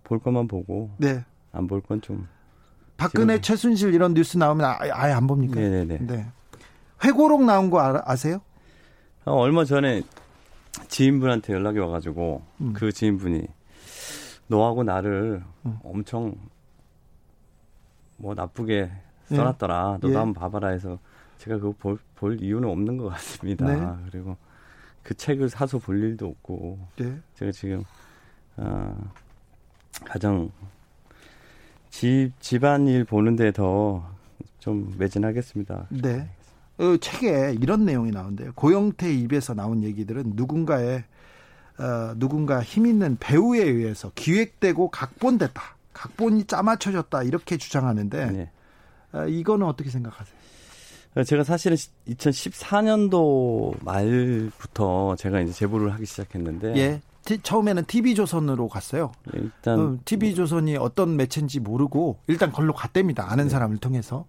볼 0.04 0.20
것만 0.20 0.48
보고. 0.48 0.92
네. 0.98 1.26
안 1.54 1.66
볼 1.66 1.82
건 1.82 2.02
좀. 2.02 2.28
박근혜, 2.98 3.42
지금... 3.42 3.42
최순실 3.42 3.96
이런 3.96 4.14
뉴스 4.14 4.38
나오면 4.38 4.64
아, 4.64 4.78
아예 4.80 5.12
안 5.12 5.26
봅니까? 5.26 5.56
네네네. 5.60 5.98
네. 6.06 6.28
회고록 7.04 7.44
나온 7.46 7.72
거 7.72 7.80
아, 7.80 8.00
아세요? 8.06 8.42
어, 9.26 9.34
얼마 9.34 9.66
전에 9.66 10.02
지인분한테 10.88 11.54
연락이 11.54 11.80
와가지고 11.80 12.42
음. 12.62 12.74
그 12.74 12.92
지인분이 12.92 13.48
너하고 14.48 14.84
나를 14.84 15.44
음. 15.66 15.80
엄청 15.84 16.36
뭐 18.18 18.34
나쁘게 18.34 18.92
예. 19.32 19.36
써놨더라. 19.36 20.00
너도 20.02 20.12
예. 20.12 20.16
한번 20.16 20.34
봐봐라 20.34 20.70
해서 20.70 21.00
제가 21.38 21.58
그거 21.58 21.74
볼, 21.78 21.98
볼 22.16 22.42
이유는 22.42 22.68
없는 22.68 22.98
것 22.98 23.10
같습니다. 23.10 23.66
네. 23.66 24.04
그리고 24.10 24.38
그 25.04 25.14
책을 25.14 25.50
사서 25.50 25.78
볼 25.80 26.02
일도 26.02 26.28
없고 26.28 26.80
네. 26.98 27.20
제가 27.36 27.52
지금 27.52 27.84
어, 28.58 29.12
가정 30.06 30.52
집 31.90 32.32
집안일 32.40 33.04
보는데 33.06 33.52
더 33.52 34.20
좀 34.60 34.94
매진하겠습니다. 34.98 35.88
네. 35.90 36.30
어, 36.80 36.98
책에 36.98 37.58
이런 37.60 37.86
내용이 37.86 38.12
나온대요. 38.12 38.54
고영태 38.56 39.14
입에서 39.14 39.54
나온 39.54 39.84
얘기들은 39.84 40.34
누군가의 40.36 41.04
어, 41.78 42.14
누군가 42.18 42.62
힘 42.64 42.86
있는 42.86 43.18
배우에 43.20 43.62
의해서 43.62 44.12
기획되고 44.16 44.90
각본됐다. 44.90 45.62
각본이 45.94 46.46
짜맞춰졌다 46.46 47.24
이렇게 47.24 47.58
주장하는데 47.58 48.32
네. 48.32 48.52
아, 49.12 49.26
이거는 49.26 49.66
어떻게 49.66 49.90
생각하세요? 49.90 50.40
제가 51.26 51.44
사실은 51.44 51.76
2014년도 52.08 53.84
말부터 53.84 55.16
제가 55.18 55.42
이제 55.42 55.52
제보를 55.52 55.92
하기 55.94 56.06
시작했는데 56.06 56.78
예. 56.78 57.02
처음에는 57.44 57.86
TV조선으로 57.86 58.70
갔어요. 58.70 59.12
네, 59.32 59.42
일단 59.44 59.80
어, 59.80 59.98
TV조선이 60.06 60.78
어떤 60.78 61.16
매체인지 61.18 61.60
모르고 61.60 62.20
일단 62.28 62.52
걸로 62.52 62.74
갔답니다. 62.74 63.30
아는 63.32 63.46
네. 63.46 63.50
사람을 63.50 63.78
통해서. 63.78 64.26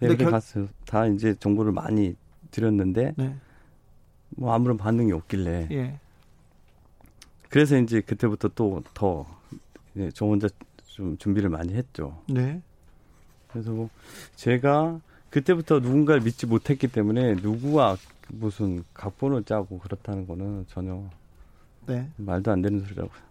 네, 0.00 0.08
근데 0.08 0.24
결... 0.24 0.30
갔어요. 0.30 0.68
다 0.86 1.06
이제 1.06 1.34
정보를 1.34 1.72
많이 1.72 2.14
드렸는데 2.50 3.14
네. 3.16 3.36
뭐 4.30 4.52
아무런 4.52 4.76
반응이 4.76 5.12
없길래. 5.12 5.68
예. 5.70 5.98
그래서 7.48 7.78
이제 7.78 8.00
그때부터 8.00 8.48
또 8.48 8.82
더 8.94 9.38
저 10.14 10.26
혼자 10.26 10.48
좀 10.86 11.16
준비를 11.18 11.50
많이 11.50 11.74
했죠. 11.74 12.22
네. 12.28 12.62
그래서 13.48 13.70
뭐 13.70 13.88
제가 14.36 15.00
그때부터 15.30 15.80
누군가를 15.80 16.22
믿지 16.22 16.46
못했기 16.46 16.88
때문에 16.88 17.34
누구와 17.34 17.96
무슨 18.28 18.84
각본을 18.94 19.44
짜고 19.44 19.78
그렇다는 19.78 20.26
거는 20.26 20.66
전혀 20.68 21.02
네. 21.86 22.08
말도 22.16 22.50
안 22.50 22.62
되는 22.62 22.80
소리라고요. 22.80 23.27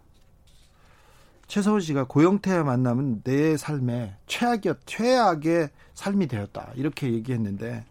최서원 1.47 1.79
씨가 1.81 2.05
고영태와 2.05 2.63
만나면 2.63 3.21
내 3.23 3.55
삶의 3.55 4.13
최악이었 4.27 4.79
최악의 4.86 5.69
삶이 5.93 6.27
되었다 6.27 6.71
이렇게 6.75 7.12
얘기했는데 7.13 7.86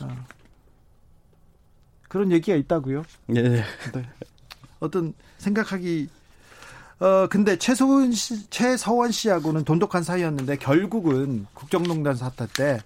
어, 0.00 0.08
그런 2.08 2.30
얘기가 2.32 2.56
있다고요? 2.56 3.02
네. 3.26 3.42
네. 3.42 3.64
어떤 4.78 5.14
생각하기 5.38 6.08
어 6.98 7.26
근데 7.28 7.56
최소은 7.58 8.12
씨, 8.12 8.48
최서원 8.48 9.10
씨하고는 9.10 9.64
돈독한 9.64 10.02
사이였는데 10.02 10.56
결국은 10.56 11.46
국정농단 11.52 12.14
사태 12.14 12.46
때 12.46 12.78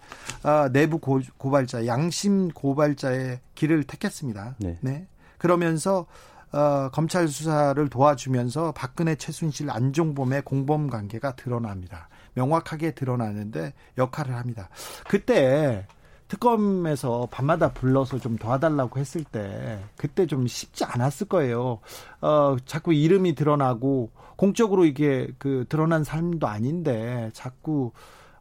어, 0.42 0.68
내부 0.72 0.98
고, 0.98 1.20
고발자 1.36 1.86
양심 1.86 2.48
고발자의 2.48 3.38
길을 3.54 3.84
택했습니다. 3.84 4.56
네. 4.58 4.78
네. 4.80 5.06
그러면서 5.38 6.06
어, 6.52 6.88
검찰 6.92 7.28
수사를 7.28 7.88
도와주면서 7.88 8.72
박근혜 8.72 9.14
최순실 9.14 9.70
안종범의 9.70 10.42
공범 10.42 10.88
관계가 10.88 11.36
드러납니다. 11.36 12.08
명확하게 12.34 12.92
드러나는데 12.92 13.72
역할을 13.98 14.34
합니다. 14.34 14.68
그때 15.08 15.86
특검에서 16.28 17.28
밤마다 17.30 17.72
불러서 17.72 18.18
좀 18.18 18.36
도와달라고 18.36 19.00
했을 19.00 19.24
때 19.24 19.80
그때 19.96 20.26
좀 20.26 20.46
쉽지 20.46 20.84
않았을 20.84 21.28
거예요. 21.28 21.80
어, 22.20 22.56
자꾸 22.64 22.92
이름이 22.92 23.34
드러나고 23.34 24.10
공적으로 24.36 24.84
이게 24.84 25.28
그 25.38 25.66
드러난 25.68 26.04
삶도 26.04 26.46
아닌데 26.46 27.30
자꾸 27.32 27.92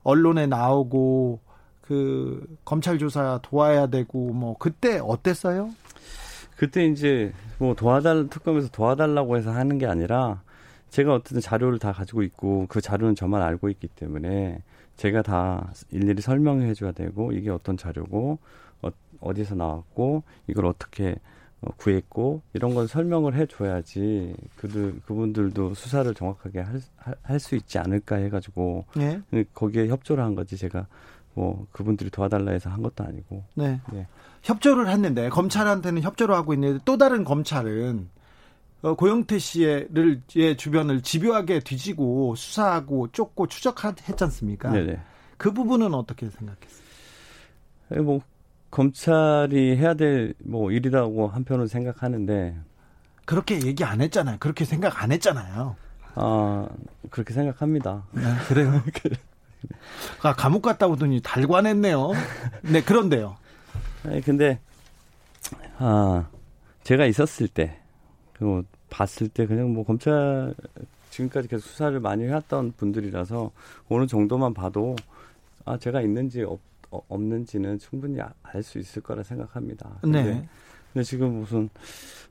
언론에 0.03 0.45
나오고 0.45 1.41
그 1.81 2.45
검찰 2.63 2.99
조사 2.99 3.39
도와야 3.41 3.87
되고 3.87 4.31
뭐 4.33 4.55
그때 4.59 4.99
어땠어요? 4.99 5.71
그때 6.59 6.85
이제 6.85 7.31
뭐 7.57 7.73
도와달 7.73 8.27
특검에서 8.27 8.67
도와달라고 8.67 9.37
해서 9.37 9.49
하는 9.49 9.77
게 9.77 9.85
아니라 9.85 10.41
제가 10.89 11.13
어쨌든 11.15 11.39
자료를 11.39 11.79
다 11.79 11.93
가지고 11.93 12.21
있고 12.23 12.65
그 12.67 12.81
자료는 12.81 13.15
저만 13.15 13.41
알고 13.41 13.69
있기 13.69 13.87
때문에 13.87 14.61
제가 14.97 15.21
다 15.21 15.71
일일이 15.89 16.21
설명해 16.21 16.73
줘야 16.73 16.91
되고 16.91 17.31
이게 17.31 17.49
어떤 17.49 17.77
자료고 17.77 18.39
어, 18.81 18.89
어디서 19.21 19.55
나왔고 19.55 20.23
이걸 20.47 20.65
어떻게 20.65 21.15
어, 21.61 21.69
구했고 21.77 22.41
이런 22.51 22.73
걸 22.73 22.89
설명을 22.89 23.35
해 23.35 23.45
줘야지 23.45 24.35
그들 24.57 24.99
그분들도 25.05 25.75
수사를 25.75 26.13
정확하게 26.13 26.65
할 27.23 27.39
수 27.39 27.55
있지 27.55 27.79
않을까 27.79 28.17
해 28.17 28.29
가지고 28.29 28.83
네. 28.97 29.21
거기에 29.53 29.87
협조를 29.87 30.21
한 30.21 30.35
거지 30.35 30.57
제가 30.57 30.87
뭐 31.35 31.67
그분들이 31.71 32.09
도와달라 32.09 32.51
해서 32.51 32.69
한 32.69 32.81
것도 32.81 33.05
아니고 33.05 33.45
네. 33.55 33.79
네. 33.93 34.07
협조를 34.43 34.89
했는데 34.89 35.29
검찰한테는 35.29 36.01
협조를 36.01 36.35
하고 36.35 36.53
있는데 36.53 36.79
또 36.85 36.97
다른 36.97 37.23
검찰은 37.23 38.09
어, 38.81 38.93
고영태 38.95 39.39
씨를 39.39 40.21
의 40.35 40.55
주변을 40.55 41.01
집요하게 41.01 41.59
뒤지고 41.59 42.35
수사하고 42.35 43.09
쫓고 43.11 43.47
추적했지 43.47 44.23
않습니까? 44.23 44.71
네네. 44.71 44.99
그 45.37 45.51
부분은 45.51 45.93
어떻게 45.93 46.29
생각했어요? 46.29 48.03
뭐 48.03 48.21
검찰이 48.71 49.75
해야 49.77 49.93
될 49.95 50.33
뭐 50.49 50.71
일이라고 50.71 51.27
한편으로 51.27 51.67
생각하는데 51.67 52.57
그렇게 53.25 53.61
얘기 53.65 53.83
안 53.83 54.01
했잖아요. 54.01 54.37
그렇게 54.39 54.65
생각 54.65 55.03
안 55.03 55.11
했잖아요. 55.11 55.75
아 56.15 56.67
그렇게 57.11 57.33
생각합니다. 57.33 58.03
네, 58.11 58.23
그래요. 58.47 58.81
아, 60.23 60.33
감옥 60.33 60.61
갔다 60.63 60.87
오더니 60.87 61.21
달관했네요. 61.21 62.11
네 62.63 62.81
그런데요. 62.81 63.37
아니 64.05 64.21
근데 64.21 64.59
아 65.77 66.27
제가 66.83 67.05
있었을 67.05 67.47
때그 67.47 68.63
봤을 68.89 69.27
때 69.27 69.45
그냥 69.45 69.73
뭐 69.73 69.83
검찰 69.83 70.53
지금까지 71.09 71.47
계속 71.47 71.67
수사를 71.67 71.99
많이 71.99 72.23
해왔던 72.25 72.73
분들이라서 72.77 73.51
어느 73.89 74.07
정도만 74.07 74.53
봐도 74.53 74.95
아 75.65 75.77
제가 75.77 76.01
있는지 76.01 76.43
없, 76.43 76.59
어, 76.91 77.01
없는지는 77.07 77.79
충분히 77.79 78.19
알 78.43 78.63
수 78.63 78.79
있을 78.79 79.01
거라 79.01 79.23
생각합니다. 79.23 79.97
근데, 80.01 80.23
네. 80.23 80.49
근데 80.93 81.03
지금 81.03 81.39
무슨 81.39 81.69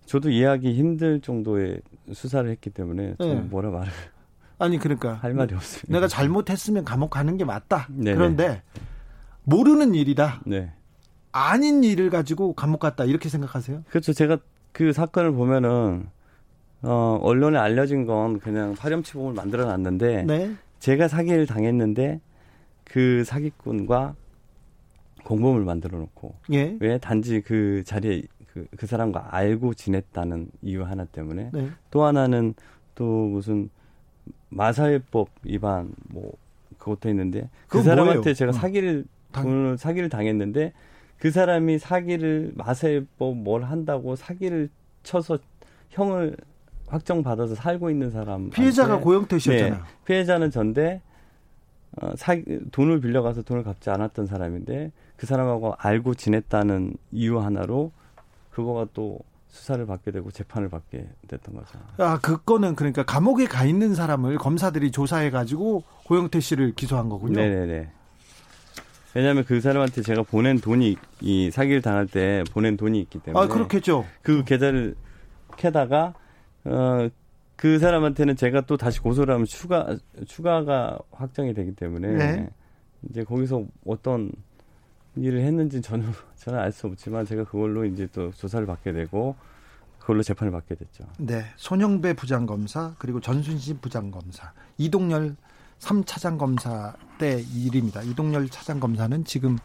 저도 0.06 0.30
이해하기 0.30 0.74
힘들 0.74 1.20
정도의 1.20 1.80
수사를 2.12 2.48
했기 2.50 2.70
때문에 2.70 3.14
네. 3.18 3.34
뭐라 3.34 3.70
말을 3.70 3.92
아니 4.58 4.78
그러니까 4.78 5.14
할 5.14 5.34
말이 5.34 5.54
없습니다. 5.54 5.92
내가 5.92 6.08
잘못했으면 6.08 6.84
감옥 6.84 7.10
가는 7.10 7.36
게 7.36 7.44
맞다. 7.44 7.86
네네. 7.90 8.16
그런데 8.16 8.62
모르는 9.44 9.94
일이다. 9.94 10.40
네. 10.46 10.72
아닌 11.32 11.84
일을 11.84 12.10
가지고 12.10 12.52
감옥 12.52 12.80
갔다 12.80 13.04
이렇게 13.04 13.28
생각하세요? 13.28 13.84
그렇죠. 13.88 14.12
제가 14.12 14.38
그 14.72 14.92
사건을 14.92 15.32
보면은 15.32 16.08
어, 16.82 17.18
언론에 17.22 17.58
알려진 17.58 18.06
건 18.06 18.38
그냥 18.38 18.74
파렴치범을 18.74 19.34
만들어 19.34 19.64
놨는데 19.64 20.24
네. 20.24 20.54
제가 20.78 21.08
사기를 21.08 21.46
당했는데 21.46 22.20
그 22.84 23.24
사기꾼과 23.24 24.14
공범을 25.24 25.64
만들어 25.64 25.98
놓고 25.98 26.34
예. 26.52 26.76
왜 26.80 26.98
단지 26.98 27.40
그 27.40 27.82
자리에 27.84 28.22
그, 28.52 28.66
그 28.76 28.86
사람과 28.86 29.28
알고 29.30 29.74
지냈다는 29.74 30.50
이유 30.62 30.84
하나 30.84 31.04
때문에 31.04 31.50
네. 31.52 31.70
또 31.90 32.04
하나는 32.04 32.54
또 32.94 33.04
무슨 33.26 33.68
마사회법 34.48 35.28
위반 35.42 35.92
뭐 36.08 36.32
그것도 36.78 37.08
있는데 37.10 37.50
그 37.66 37.82
사람한테 37.82 38.18
뭐예요? 38.20 38.34
제가 38.34 38.50
어. 38.50 38.52
사기를 38.52 39.04
돈을 39.32 39.76
사기를 39.76 40.08
당했는데 40.08 40.72
그 41.18 41.30
사람이 41.30 41.78
사기를 41.78 42.52
마세법 42.54 43.36
뭘 43.38 43.64
한다고 43.64 44.16
사기를 44.16 44.68
쳐서 45.02 45.38
형을 45.90 46.36
확정받아서 46.86 47.54
살고 47.54 47.90
있는 47.90 48.10
사람 48.10 48.50
피해자가 48.50 48.98
고영태 49.00 49.38
씨였잖아요. 49.38 49.74
네, 49.74 49.80
피해자는 50.04 50.50
전데 50.50 51.02
어, 52.00 52.12
사 52.16 52.36
돈을 52.72 53.00
빌려가서 53.00 53.42
돈을 53.42 53.62
갚지 53.64 53.90
않았던 53.90 54.26
사람인데 54.26 54.92
그 55.16 55.26
사람하고 55.26 55.74
알고 55.78 56.14
지냈다는 56.14 56.94
이유 57.12 57.40
하나로 57.40 57.90
그거가 58.50 58.86
또 58.94 59.18
수사를 59.48 59.84
받게 59.86 60.10
되고 60.10 60.30
재판을 60.30 60.68
받게 60.68 61.08
됐던 61.26 61.54
거죠. 61.54 61.78
아, 61.96 62.18
그 62.22 62.42
건은 62.42 62.74
그러니까 62.76 63.02
감옥에 63.02 63.46
가 63.46 63.64
있는 63.64 63.94
사람을 63.94 64.36
검사들이 64.38 64.90
조사해 64.90 65.30
가지고 65.30 65.82
고영태 66.06 66.40
씨를 66.40 66.74
기소한 66.74 67.08
거군요. 67.08 67.40
네 67.40 67.48
네 67.48 67.66
네. 67.66 67.92
왜냐하면 69.14 69.44
그 69.44 69.60
사람한테 69.60 70.02
제가 70.02 70.22
보낸 70.22 70.60
돈이 70.60 70.96
이 71.20 71.50
사기를 71.50 71.82
당할 71.82 72.06
때 72.06 72.44
보낸 72.52 72.76
돈이 72.76 73.00
있기 73.00 73.18
때문에 73.20 73.44
아 73.44 73.48
그렇겠죠. 73.48 74.04
그 74.22 74.44
계좌를 74.44 74.94
캐다가 75.56 76.14
어. 76.64 77.08
그 77.56 77.80
사람한테는 77.80 78.36
제가 78.36 78.60
또 78.62 78.76
다시 78.76 79.00
고소를 79.00 79.34
하면 79.34 79.44
추가 79.44 79.96
추가가 80.28 80.96
확정이 81.10 81.52
되기 81.54 81.74
때문에 81.74 82.08
네. 82.12 82.50
이제 83.10 83.24
거기서 83.24 83.64
어떤 83.84 84.30
일을 85.16 85.40
했는지 85.40 85.82
저는 85.82 86.06
저는 86.36 86.56
알 86.60 86.70
수 86.70 86.86
없지만 86.86 87.26
제가 87.26 87.42
그걸로 87.42 87.84
이제 87.84 88.06
또 88.12 88.30
조사를 88.30 88.64
받게 88.64 88.92
되고 88.92 89.34
그걸로 89.98 90.22
재판을 90.22 90.52
받게 90.52 90.76
됐죠. 90.76 91.04
네, 91.18 91.46
손영배 91.56 92.14
부장검사 92.14 92.94
그리고 92.96 93.20
전순신 93.20 93.80
부장검사 93.80 94.52
이동열 94.76 95.34
3차장 95.80 96.38
검사 96.38 96.94
때 97.18 97.42
일입니다. 97.54 98.02
이동열 98.02 98.48
차장 98.48 98.80
검사는 98.80 99.24
지금 99.24 99.58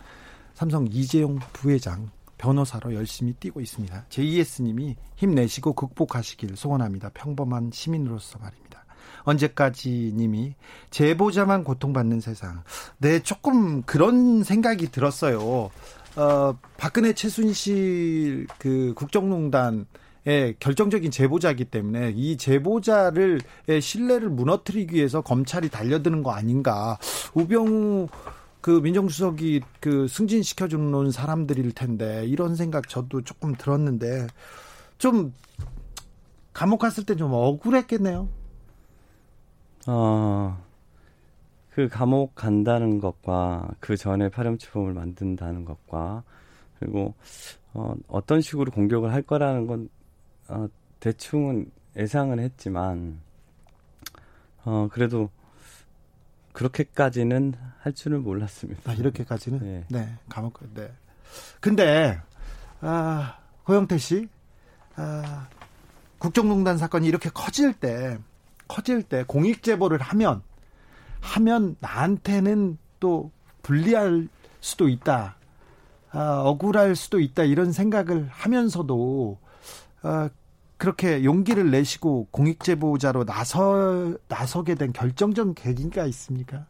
삼성 0.53 0.87
이재용 0.89 1.39
부회장 1.53 2.09
변호사로 2.37 2.93
열심히 2.93 3.33
뛰고 3.33 3.61
있습니다. 3.61 4.05
JS님이 4.09 4.95
힘내시고 5.15 5.73
극복하시길 5.73 6.55
소원합니다. 6.57 7.09
평범한 7.13 7.71
시민으로서 7.71 8.37
말입니다. 8.39 8.85
언제까지 9.23 10.13
님이 10.15 10.55
제보자만 10.89 11.63
고통받는 11.63 12.19
세상. 12.19 12.63
네, 12.97 13.19
조금 13.19 13.83
그런 13.83 14.43
생각이 14.43 14.91
들었어요. 14.91 15.71
어, 16.15 16.57
박근혜 16.77 17.13
최순실 17.13 18.47
그 18.57 18.93
국정농단 18.95 19.73
의 19.75 19.85
결정적인 20.25 21.11
제보자이기 21.11 21.65
때문에 21.65 22.13
이 22.15 22.37
제보자를 22.37 23.41
신뢰를 23.81 24.29
무너뜨리기 24.29 24.95
위해서 24.95 25.21
검찰이 25.21 25.69
달려드는 25.69 26.23
거 26.23 26.31
아닌가. 26.31 26.97
우병우 27.33 28.07
그 28.61 28.69
민정수석이 28.71 29.61
그 29.81 30.07
승진시켜주는 30.07 31.11
사람들일 31.11 31.73
텐데 31.73 32.25
이런 32.25 32.55
생각 32.55 32.87
저도 32.87 33.21
조금 33.23 33.53
들었는데 33.55 34.27
좀 34.97 35.33
감옥 36.53 36.79
갔을 36.79 37.03
때 37.05 37.15
좀 37.15 37.33
억울했겠네요. 37.33 38.29
어, 39.87 40.57
그 41.71 41.89
감옥 41.89 42.35
간다는 42.35 42.99
것과 43.01 43.67
그 43.81 43.97
전에 43.97 44.29
파렴치범을 44.29 44.93
만든다는 44.93 45.65
것과 45.65 46.23
그리고 46.79 47.15
어, 47.73 47.93
어떤 48.07 48.39
식으로 48.39 48.71
공격을 48.71 49.11
할 49.11 49.23
거라는 49.23 49.67
건 49.67 49.89
어, 50.53 50.67
대충은 50.99 51.71
예상은 51.97 52.39
했지만 52.39 53.19
어, 54.63 54.87
그래도 54.91 55.29
그렇게까지는 56.53 57.55
할 57.79 57.93
줄은 57.93 58.23
몰랐습니다. 58.23 58.91
아, 58.91 58.93
이렇게까지는? 58.93 59.59
네. 59.59 59.85
네. 59.89 60.15
감옥, 60.29 60.59
네. 60.73 60.91
근데, 61.59 62.21
아, 62.79 63.37
고영태 63.65 63.97
씨, 63.97 64.29
아, 64.95 65.47
국정농단 66.19 66.77
사건이 66.77 67.07
이렇게 67.07 67.29
커질 67.29 67.73
때, 67.73 68.17
커질 68.67 69.03
때 69.03 69.23
공익 69.27 69.63
제보를 69.63 69.99
하면, 69.99 70.41
하면 71.19 71.75
나한테는 71.79 72.77
또 72.99 73.31
불리할 73.63 74.29
수도 74.61 74.87
있다. 74.87 75.35
아, 76.11 76.41
억울할 76.45 76.95
수도 76.95 77.19
있다. 77.19 77.43
이런 77.43 77.71
생각을 77.71 78.27
하면서도, 78.29 79.39
아, 80.03 80.29
그렇게 80.83 81.23
용기를 81.23 81.71
내시고 81.71 82.27
공익 82.29 82.61
제보자로 82.61 83.23
나서 83.23 84.17
나서게 84.27 84.75
된 84.75 84.91
결정적 84.91 85.55
계기가 85.55 86.05
있습니까? 86.07 86.65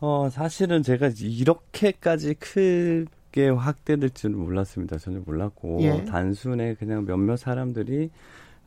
어 0.00 0.28
사실은 0.28 0.82
제가 0.82 1.12
이렇게까지 1.16 2.34
크게 2.34 3.50
확대될 3.50 4.10
줄은 4.10 4.36
몰랐습니다. 4.36 4.98
전혀 4.98 5.20
몰랐고 5.24 5.78
예. 5.82 6.04
단순히 6.06 6.74
그냥 6.74 7.04
몇몇 7.04 7.36
사람들이 7.36 8.10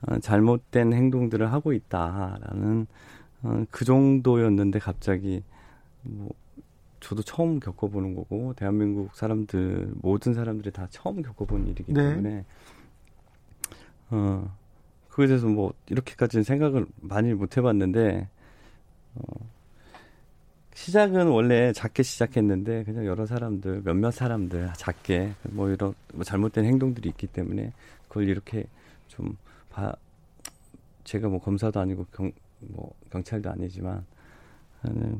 어, 0.07 0.17
잘못된 0.19 0.93
행동들을 0.93 1.51
하고 1.51 1.73
있다라는 1.73 2.88
어, 3.43 3.65
그 3.69 3.83
정도였는데 3.83 4.79
갑자기 4.79 5.43
뭐 6.03 6.29
저도 7.01 7.21
처음 7.23 7.59
겪어보는 7.59 8.15
거고 8.15 8.53
대한민국 8.55 9.13
사람들 9.13 9.91
모든 9.95 10.33
사람들이 10.33 10.71
다 10.71 10.88
처음 10.89 11.21
겪어본 11.21 11.67
일이기 11.67 11.91
네. 11.91 12.12
때문에 12.12 12.45
어, 14.12 14.56
그에 15.10 15.28
대해서 15.28 15.48
뭐, 15.48 15.74
이렇게까지는 15.88 16.43
생각을 16.43 16.86
많이 17.02 17.34
못 17.34 17.58
해봤는데, 17.58 18.28
어, 19.15 19.22
시작은 20.74 21.28
원래 21.28 21.74
작게 21.74 22.04
시작했는데, 22.04 22.84
그냥 22.86 23.06
여러 23.06 23.26
사람들, 23.26 23.82
몇몇 23.84 24.12
사람들, 24.12 24.72
작게, 24.78 25.34
뭐 25.52 25.69
이런, 25.69 25.93
뭐 26.13 26.24
잘못된 26.24 26.65
행동들이 26.65 27.10
있기 27.10 27.28
때문에, 27.28 27.74
그걸 28.08 28.30
이렇게 28.30 28.65
좀 29.08 29.36
봐, 29.69 29.93
제가 31.04 31.28
뭐 31.28 31.39
검사도 31.39 31.80
아니고 31.80 32.06
경, 32.13 32.32
뭐 32.60 32.91
경찰도 33.12 33.50
아니지만, 33.50 34.06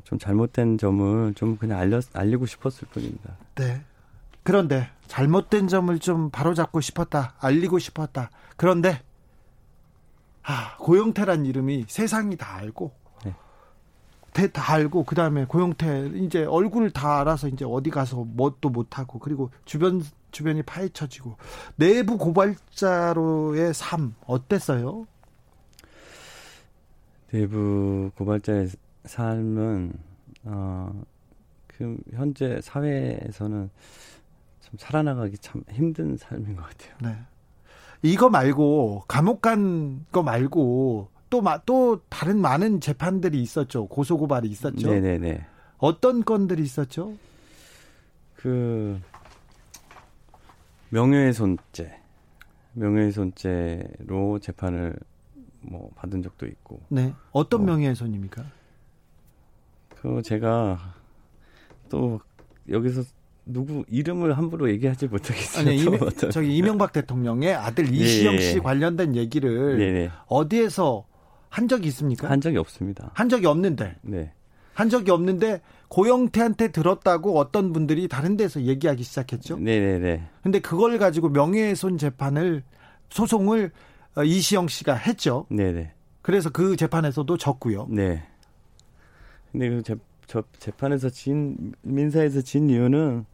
좀 0.06 0.18
잘못된 0.18 0.78
점을 0.78 1.34
좀 1.34 1.58
그냥 1.58 1.80
알려, 1.80 2.00
알리고 2.14 2.46
싶었을 2.46 2.88
뿐입니다. 2.90 3.36
네. 3.56 3.82
그런데 4.44 4.90
잘못된 5.08 5.68
점을 5.68 5.98
좀 6.00 6.30
바로잡고 6.30 6.82
싶었다. 6.82 7.36
알리고 7.40 7.80
싶었다. 7.80 8.30
그런데 8.58 9.02
아, 10.44 10.76
고영태란 10.78 11.46
이름이 11.46 11.86
세상이 11.88 12.38
다 12.38 12.56
알고 12.56 12.92
네. 14.34 14.48
다 14.48 14.74
알고 14.74 15.04
그다음에 15.04 15.46
고영태 15.46 16.12
이제 16.16 16.46
얼굴 16.46 16.92
다 16.92 17.20
알아서 17.20 17.48
이제 17.48 17.66
어디 17.66 17.90
가서 17.90 18.26
뭣도 18.26 18.70
못 18.70 18.98
하고 18.98 19.20
그리고 19.20 19.52
주변 19.66 20.04
주변이 20.32 20.62
파헤쳐지고 20.64 21.36
내부 21.76 22.18
고발자로의 22.18 23.74
삶 23.74 24.16
어땠어요? 24.26 25.06
내부 27.32 28.12
고발자의 28.16 28.70
삶은 29.06 29.94
어, 30.46 31.04
그 31.68 31.98
현재 32.14 32.60
사회에서는 32.62 33.70
참 34.70 34.78
살아나가기 34.78 35.38
참 35.40 35.64
힘든 35.72 36.18
삶인 36.18 36.56
것 36.56 36.64
같아요. 36.64 36.94
네. 37.02 37.18
이거 38.02 38.30
말고 38.30 39.04
감옥 39.08 39.42
간 39.42 40.06
거 40.12 40.24
말고 40.24 41.10
또또 41.30 42.02
다른 42.10 42.40
많은 42.40 42.80
재판들이 42.82 43.42
있었죠. 43.42 43.88
고소 43.88 44.18
고발이 44.18 44.48
있었죠. 44.50 44.90
네네네. 44.90 45.46
어떤 45.78 46.24
건들이 46.24 46.64
있었죠? 46.64 47.14
그 48.36 49.00
명예훼손죄, 50.90 52.00
명예훼손죄로 52.74 54.40
재판을 54.40 54.96
뭐 55.62 55.92
받은 55.96 56.24
적도 56.24 56.48
있고. 56.48 56.82
네. 56.90 57.14
어떤 57.32 57.66
뭐, 57.66 57.76
명예훼손입니까? 57.76 58.44
그 60.02 60.22
제가 60.24 60.96
또 61.90 62.20
여기서 62.70 63.04
누구 63.52 63.84
이름을 63.88 64.38
함부로 64.38 64.70
얘기하지 64.70 65.08
못하겠어요. 65.08 65.68
아니, 65.68 65.78
이명, 65.78 66.10
저기 66.32 66.56
이명박 66.56 66.94
대통령의 66.94 67.54
아들 67.54 67.88
예, 67.94 67.98
이시영 67.98 68.36
예. 68.36 68.40
씨 68.40 68.60
관련된 68.60 69.16
얘기를 69.16 69.78
네 69.78 70.12
어디에서 70.28 71.06
한 71.50 71.68
적이 71.68 71.88
있습니까? 71.88 72.30
한 72.30 72.42
적이 72.42 72.58
없습니다. 72.58 73.12
한 73.14 73.28
적이 73.28 73.48
없는데. 73.48 73.96
네. 74.02 74.32
한 74.74 74.90
적이 74.90 75.12
없는데 75.12 75.62
고영태한테 75.90 76.70
들었다고 76.72 77.38
어떤 77.38 77.74
분들이 77.74 78.08
다른 78.08 78.38
데서 78.38 78.62
얘기하기 78.62 79.04
시작했죠. 79.04 79.58
네네네. 79.58 80.30
근데 80.42 80.60
그걸 80.60 80.98
가지고 80.98 81.30
명예훼손 81.30 81.98
재판을 81.98 82.64
소송을 83.10 83.72
어, 84.16 84.24
이시영 84.24 84.68
씨가 84.68 84.94
했죠. 84.94 85.46
네네. 85.50 85.92
그래서 86.22 86.50
그 86.50 86.76
재판에서도 86.76 87.36
졌고요. 87.38 87.88
네. 87.90 88.24
근데 89.52 89.70
그 89.70 89.84
재, 89.84 89.96
저 90.28 90.44
재판에서 90.60 91.10
진 91.10 91.74
민사에서 91.82 92.42
진 92.42 92.70
이유는 92.70 93.26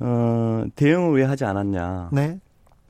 어, 0.00 0.64
대응을 0.74 1.16
왜 1.16 1.24
하지 1.24 1.44
않았냐. 1.44 2.10
네. 2.12 2.40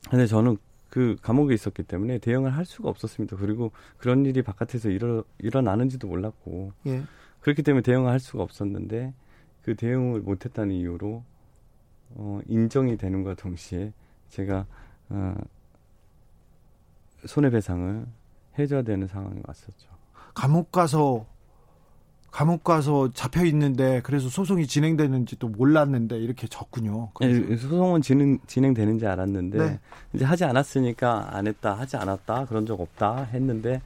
근데 0.09 0.27
저는 0.27 0.57
그 0.89 1.17
감옥에 1.21 1.53
있었기 1.53 1.83
때문에 1.83 2.19
대응을 2.19 2.55
할 2.55 2.65
수가 2.65 2.89
없었습니다. 2.89 3.37
그리고 3.37 3.71
그런 3.97 4.25
일이 4.25 4.41
바깥에서 4.41 4.89
일어, 4.89 5.23
일어나는지도 5.39 6.07
몰랐고. 6.07 6.71
예. 6.87 7.03
그렇기 7.41 7.63
때문에 7.63 7.81
대응을 7.81 8.09
할 8.09 8.19
수가 8.19 8.43
없었는데 8.43 9.13
그 9.61 9.75
대응을 9.75 10.21
못했다는 10.21 10.73
이유로 10.73 11.23
어, 12.11 12.39
인정이 12.47 12.97
되는 12.97 13.23
것과 13.23 13.35
동시에 13.35 13.91
제가 14.29 14.65
어, 15.09 15.35
손해배상을 17.25 18.05
해줘야 18.57 18.81
되는 18.83 19.07
상황이 19.07 19.41
왔었죠. 19.45 19.89
감옥 20.33 20.71
가서 20.71 21.25
감옥 22.35 22.65
가서 22.65 23.13
잡혀 23.13 23.45
있는데 23.45 24.01
그래서 24.03 24.27
소송이 24.27 24.67
진행되는지도 24.67 25.47
몰랐는데 25.47 26.17
이렇게 26.17 26.47
졌군요. 26.47 27.11
네, 27.21 27.55
소송은 27.55 28.01
진행 28.01 28.39
진행되는지 28.45 29.07
알았는데 29.07 29.57
네. 29.57 29.79
이제 30.11 30.25
하지 30.25 30.43
않았으니까 30.43 31.29
안 31.33 31.47
했다 31.47 31.75
하지 31.75 31.95
않았다 31.95 32.47
그런 32.47 32.65
적 32.65 32.81
없다 32.81 33.29
했는데 33.31 33.81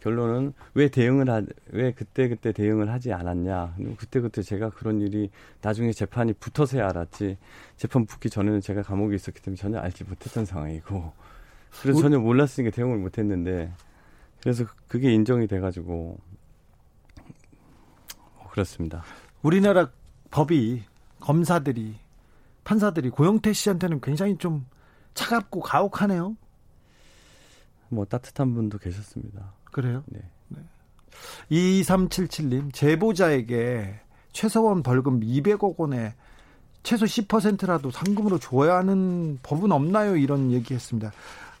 결론은 0.00 0.52
왜 0.74 0.88
대응을 0.88 1.30
하, 1.30 1.42
왜 1.70 1.92
그때 1.92 2.28
그때 2.28 2.50
대응을 2.50 2.90
하지 2.90 3.12
않았냐. 3.12 3.76
그때 3.96 4.18
그때 4.18 4.42
제가 4.42 4.70
그런 4.70 5.00
일이 5.00 5.30
나중에 5.60 5.92
재판이 5.92 6.32
붙어서야 6.32 6.88
알았지. 6.88 7.38
재판 7.76 8.04
붙기 8.06 8.30
전에는 8.30 8.60
제가 8.62 8.82
감옥에 8.82 9.14
있었기 9.14 9.40
때문에 9.42 9.56
전혀 9.56 9.78
알지 9.78 10.02
못했던 10.02 10.44
상황이고. 10.44 11.12
그래서 11.80 12.00
전혀 12.00 12.18
몰랐으니까 12.18 12.74
대응을 12.74 12.98
못했는데 12.98 13.72
그래서 14.42 14.64
그게 14.88 15.12
인정이 15.12 15.46
돼가지고 15.46 16.18
그렇습니다. 18.52 19.02
우리나라 19.40 19.88
법이 20.30 20.82
검사들이 21.20 21.94
판사들이 22.64 23.08
고영태 23.08 23.54
씨한테는 23.54 24.02
굉장히 24.02 24.36
좀 24.36 24.66
차갑고 25.14 25.60
가혹하네요. 25.60 26.36
뭐 27.88 28.04
따뜻한 28.04 28.54
분도 28.54 28.76
계셨습니다. 28.76 29.54
그래요? 29.72 30.04
네. 30.06 30.20
네. 30.48 30.60
2377님 31.50 32.74
제보자에게 32.74 33.98
최소한 34.32 34.82
벌금 34.82 35.20
200억 35.20 35.78
원에 35.78 36.14
최소 36.82 37.06
10%라도 37.06 37.90
상금으로 37.90 38.38
줘야 38.38 38.76
하는 38.76 39.38
법은 39.42 39.72
없나요? 39.72 40.14
이런 40.16 40.52
얘기했습니다. 40.52 41.10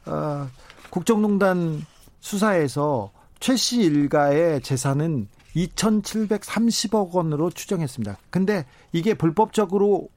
어, 0.06 0.48
국정농단 0.90 1.86
수사에서 2.20 3.12
최 3.40 3.56
씨 3.56 3.80
일가의 3.82 4.60
재산은 4.60 5.28
2,730억 5.56 7.12
원으로 7.12 7.50
추정했습니다. 7.50 8.16
근데 8.30 8.64
이게 8.92 9.14
불법적으로 9.14 10.08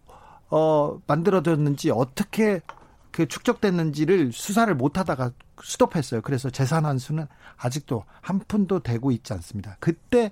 어 0.49 0.99
만들어졌는지 1.07 1.91
어떻게 1.91 2.61
그 3.11 3.27
축적됐는지를 3.27 4.31
수사를 4.31 4.73
못 4.75 4.97
하다가 4.97 5.31
스톱했어요. 5.63 6.21
그래서 6.21 6.49
재산 6.49 6.85
환수는 6.85 7.27
아직도 7.57 8.03
한 8.21 8.39
푼도 8.39 8.79
되고 8.81 9.11
있지 9.11 9.33
않습니다. 9.33 9.77
그때 9.79 10.31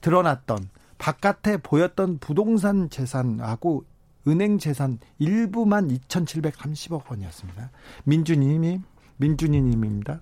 드러났던 0.00 0.68
바깥에 0.98 1.58
보였던 1.58 2.18
부동산 2.18 2.90
재산하고 2.90 3.84
은행 4.26 4.58
재산 4.58 4.98
일부만 5.18 5.88
2,730억 5.88 7.10
원이었습니다. 7.10 7.70
민준이님, 8.04 8.82
민준이 9.18 9.60
님입니다. 9.60 10.20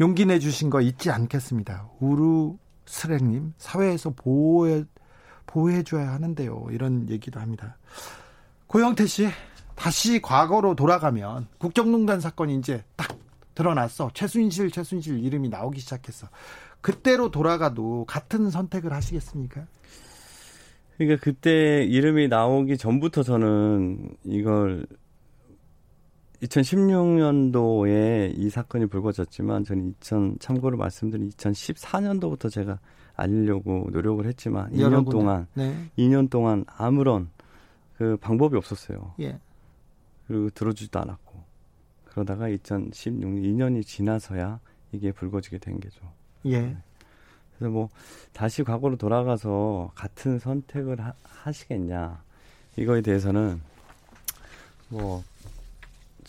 용기 0.00 0.24
내주신 0.24 0.70
거 0.70 0.80
잊지 0.80 1.10
않겠습니다. 1.10 1.90
우루 2.00 2.56
스랭님 2.86 3.54
사회에서 3.58 4.10
보호해 4.10 4.84
보호해줘야 5.46 6.12
하는데요. 6.12 6.68
이런 6.70 7.08
얘기도 7.08 7.40
합니다. 7.40 7.76
고영태 8.66 9.06
씨 9.06 9.28
다시 9.74 10.20
과거로 10.20 10.76
돌아가면 10.76 11.48
국정농단 11.58 12.20
사건이 12.20 12.56
이제 12.56 12.84
딱 12.96 13.16
드러났어. 13.54 14.10
최순실 14.14 14.70
최순실 14.70 15.24
이름이 15.24 15.48
나오기 15.48 15.80
시작했어. 15.80 16.28
그때로 16.80 17.30
돌아가도 17.30 18.04
같은 18.06 18.50
선택을 18.50 18.92
하시겠습니까? 18.92 19.66
그러니까 20.96 21.22
그때 21.22 21.82
이름이 21.84 22.28
나오기 22.28 22.76
전부터 22.78 23.22
저는 23.22 24.14
이걸 24.24 24.86
2016년도에 26.42 28.32
이 28.36 28.50
사건이 28.50 28.86
불거졌지만 28.86 29.64
저는 29.64 29.94
2000 30.00 30.36
참고로 30.40 30.76
말씀드린 30.78 31.30
2014년도부터 31.30 32.50
제가 32.50 32.78
알리려고 33.14 33.88
노력을 33.92 34.24
했지만 34.26 34.72
2년 34.72 35.04
군데. 35.04 35.10
동안 35.10 35.46
네. 35.54 35.90
2년 35.98 36.30
동안 36.30 36.64
아무런 36.66 37.30
그 37.96 38.16
방법이 38.16 38.56
없었어요. 38.56 39.14
예. 39.20 39.38
그리고 40.26 40.48
들어주지도 40.50 40.98
않았고 41.00 41.42
그러다가 42.06 42.48
2016년 42.48 43.42
2년이 43.44 43.84
지나서야 43.84 44.60
이게 44.92 45.12
불거지게 45.12 45.58
된 45.58 45.78
게죠. 45.80 46.00
예. 46.46 46.60
네. 46.62 46.76
그래서 47.58 47.70
뭐 47.70 47.90
다시 48.32 48.62
과거로 48.62 48.96
돌아가서 48.96 49.92
같은 49.94 50.38
선택을 50.38 50.98
하, 51.00 51.52
시겠냐 51.52 52.22
이거에 52.76 53.02
대해서는 53.02 53.60
뭐 54.88 55.22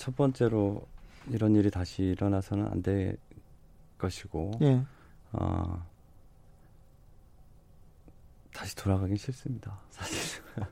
첫 0.02 0.16
번째로 0.16 0.88
이런 1.30 1.56
일이 1.56 1.70
다시 1.70 2.02
일어나서는 2.02 2.66
안 2.72 2.82
될 2.82 3.18
것이고 4.00 4.50
예. 4.64 4.84
어, 5.32 5.86
다시 8.52 8.76
돌아가긴 8.76 9.16
싫습니다. 9.16 9.80
사실. 9.92 10.42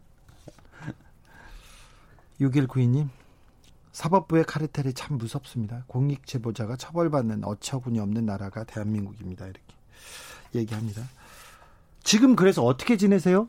6192님 2.42 3.10
사법부의 3.92 4.46
카르텔이 4.46 4.94
참 4.94 5.20
무섭습니다. 5.20 5.84
공익 5.86 6.26
제보자가 6.26 6.76
처벌받는 6.76 7.44
어처구니 7.44 8.00
없는 8.00 8.26
나라가 8.26 8.64
대한민국입니다. 8.64 9.46
이렇게 9.46 9.62
얘기합니다. 10.56 11.04
지금 12.04 12.36
그래서 12.36 12.64
어떻게 12.64 12.98
지내세요? 12.98 13.48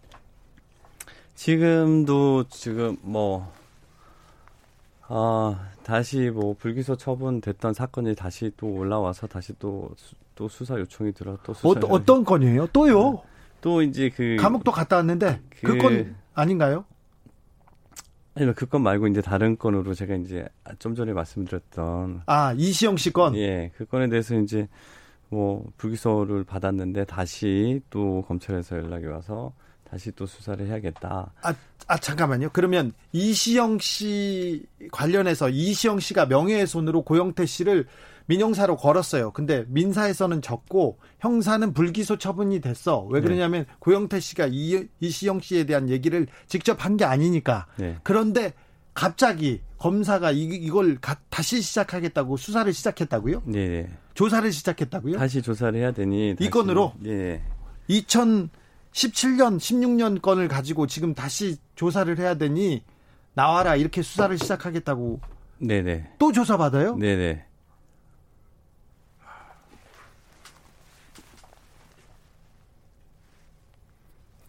지금도 1.36 2.48
지금 2.50 2.98
뭐 3.00 3.50
아, 5.12 5.68
다시 5.82 6.30
뭐 6.30 6.54
불기소 6.54 6.94
처분됐던 6.96 7.74
사건이 7.74 8.14
다시 8.14 8.52
또 8.56 8.68
올라와서 8.68 9.26
다시 9.26 9.52
또, 9.58 9.90
또 10.36 10.48
수사 10.48 10.78
요청이 10.78 11.12
들어 11.12 11.36
또 11.42 11.52
수사 11.52 11.68
어, 11.68 11.88
어떤 11.90 12.24
건이에요? 12.24 12.68
또요? 12.68 13.10
네. 13.12 13.18
또 13.60 13.82
이제 13.82 14.08
그 14.08 14.36
감옥도 14.38 14.70
갔다 14.70 14.96
왔는데 14.96 15.40
그 15.62 15.78
건 15.78 16.14
아닌가요? 16.32 16.84
아니면 18.36 18.54
그건 18.54 18.82
말고 18.82 19.08
이제 19.08 19.20
다른 19.20 19.58
건으로 19.58 19.92
제가 19.94 20.14
이제 20.14 20.46
좀 20.78 20.94
전에 20.94 21.12
말씀드렸던 21.12 22.22
아 22.26 22.54
이시영 22.56 22.96
씨 22.96 23.12
건. 23.12 23.34
예, 23.36 23.72
그 23.76 23.84
건에 23.86 24.08
대해서 24.08 24.36
이제 24.36 24.68
뭐 25.28 25.66
불기소를 25.76 26.44
받았는데 26.44 27.04
다시 27.06 27.80
또 27.90 28.22
검찰에서 28.28 28.76
연락이 28.76 29.06
와서 29.06 29.52
다시 29.90 30.12
또 30.12 30.24
수사를 30.26 30.64
해야겠다. 30.66 31.32
아, 31.42 31.54
아 31.88 31.98
잠깐만요. 31.98 32.50
그러면 32.52 32.92
이시영 33.12 33.78
씨 33.80 34.64
관련해서 34.92 35.48
이시영 35.48 35.98
씨가 35.98 36.26
명예훼손으로 36.26 37.02
고영태 37.02 37.44
씨를 37.46 37.86
민형사로 38.26 38.76
걸었어요. 38.76 39.32
근데 39.32 39.64
민사에서는 39.66 40.40
적고 40.42 40.98
형사는 41.18 41.72
불기소 41.72 42.18
처분이 42.18 42.60
됐어. 42.60 43.02
왜 43.10 43.20
네. 43.20 43.26
그러냐면 43.26 43.64
네. 43.64 43.74
고영태 43.80 44.20
씨가 44.20 44.46
이, 44.52 44.86
이시영 45.00 45.40
씨에 45.40 45.64
대한 45.64 45.88
얘기를 45.88 46.28
직접 46.46 46.84
한 46.84 46.96
게 46.96 47.04
아니니까. 47.04 47.66
네. 47.76 47.96
그런데 48.04 48.52
갑자기 48.94 49.60
검사가 49.78 50.30
이, 50.30 50.42
이걸 50.44 50.98
가, 51.00 51.16
다시 51.30 51.60
시작하겠다고 51.62 52.36
수사를 52.36 52.72
시작했다고요? 52.72 53.42
네. 53.46 53.68
네. 53.68 53.90
조사를 54.14 54.52
시작했다고요? 54.52 55.16
다시 55.18 55.42
조사를 55.42 55.76
해야 55.80 55.90
되니 55.90 56.36
다시, 56.38 56.46
이 56.46 56.50
건으로. 56.50 56.92
네. 57.00 57.42
2000 57.88 58.50
17년, 58.92 59.58
16년 59.58 60.20
건을 60.20 60.48
가지고 60.48 60.86
지금 60.86 61.14
다시 61.14 61.56
조사를 61.76 62.18
해야 62.18 62.34
되니 62.34 62.82
나와라 63.34 63.76
이렇게 63.76 64.02
수사를 64.02 64.36
시작하겠다고. 64.36 65.20
네네. 65.58 66.14
또 66.18 66.32
조사 66.32 66.56
받아요? 66.56 66.96
네네. 66.96 67.44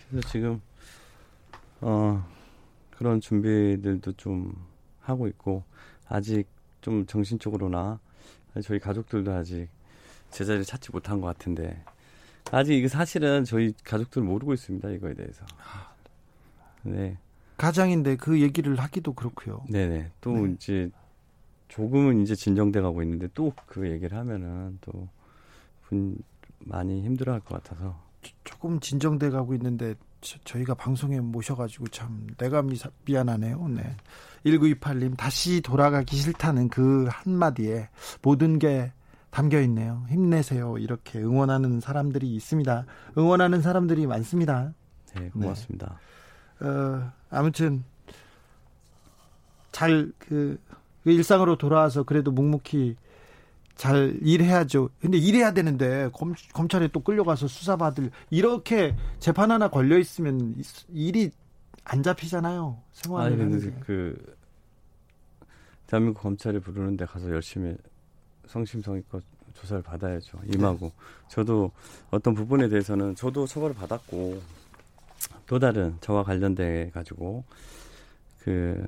그래서 0.10 0.28
지금 0.30 0.62
어 1.80 2.26
그런 2.92 3.22
준비들도 3.22 4.14
좀 4.14 4.54
하고 5.00 5.28
있고 5.28 5.64
아직 6.08 6.46
좀 6.82 7.06
정신적으로나 7.06 8.00
저희 8.64 8.80
가족들도 8.80 9.32
아직 9.32 9.70
제자리를 10.32 10.66
찾지 10.66 10.92
못한 10.92 11.22
것 11.22 11.28
같은데 11.28 11.84
아직 12.52 12.74
이게 12.74 12.88
사실은 12.88 13.44
저희 13.46 13.74
가족들 13.84 14.22
모르고 14.24 14.54
있습니다 14.54 14.90
이거에 14.90 15.14
대해서. 15.14 15.46
네. 16.84 17.18
가장인데 17.58 18.16
그 18.18 18.42
얘기를 18.42 18.76
하기도 18.80 19.14
그렇고요. 19.14 19.64
네네. 19.70 20.12
또 20.22 20.32
네. 20.48 20.54
이제 20.54 20.90
조금은 21.68 22.22
이제 22.22 22.36
진정돼 22.36 22.82
가고 22.82 23.02
있는데 23.04 23.28
또 23.34 23.54
그 23.68 23.90
얘기를 23.90 24.18
하면은 24.18 24.78
또 24.82 25.08
분 25.88 26.18
많이 26.60 27.04
힘들어 27.04 27.34
할 27.34 27.42
것 27.42 27.62
같아서. 27.64 28.00
조금 28.44 28.80
진정돼 28.80 29.30
가고 29.30 29.54
있는데 29.56 29.96
저, 30.22 30.60
희가 30.60 30.76
방송에 30.76 31.20
모셔가지고 31.20 31.88
참 31.88 32.28
내가 32.38 32.62
미, 32.62 32.78
미안하네요. 33.06 33.68
네. 33.70 33.96
1928님 34.46 35.18
다시 35.18 35.62
돌아가기 35.62 36.16
싫다는 36.16 36.70
그 36.70 37.08
한마디에 37.10 37.90
모든 38.22 38.58
게 38.60 38.92
담겨 39.32 39.62
있네요. 39.62 40.06
힘내세요. 40.10 40.78
이렇게 40.78 41.20
응원하는 41.20 41.80
사람들이 41.80 42.36
있습니다. 42.36 42.86
응원하는 43.18 43.62
사람들이 43.62 44.06
많습니다. 44.06 44.74
네, 45.16 45.30
고맙습니다. 45.30 46.00
네. 46.60 46.68
어, 46.68 47.12
아무튼 47.30 47.84
잘그 49.72 50.60
그 51.04 51.12
일상으로 51.12 51.58
돌아와서 51.58 52.04
그래도 52.04 52.32
묵묵히 52.32 52.98
잘 53.76 54.20
일해야죠. 54.22 54.90
근데 55.00 55.18
일해야 55.18 55.54
되는데 55.54 56.10
검, 56.14 56.36
검찰에 56.54 56.90
또 56.90 57.00
끌려가서 57.00 57.48
수사받을 57.48 58.12
이렇게 58.30 58.96
재판 59.18 59.50
하나 59.50 59.70
걸려 59.70 59.98
있으면 59.98 60.56
일이 60.90 61.32
안 61.84 62.04
잡히잖아요. 62.04 62.78
생활을 62.92 63.42
아니, 63.42 63.52
근데 63.52 63.74
그 63.80 64.36
대한민국 65.88 66.22
검찰이 66.22 66.60
부르는데 66.60 67.06
가서 67.06 67.32
열심히 67.32 67.76
성심성의껏 68.52 69.24
조사를 69.54 69.82
받아야죠. 69.84 70.40
임하고 70.54 70.88
네. 70.88 70.92
저도 71.30 71.72
어떤 72.10 72.34
부분에 72.34 72.68
대해서는 72.70 73.16
저도 73.16 73.48
처벌을 73.48 73.76
받았고 73.76 74.42
또 75.48 75.60
다른 75.60 75.98
저와 76.02 76.24
관련돼 76.24 76.92
가지고 76.94 77.44
그 78.40 78.86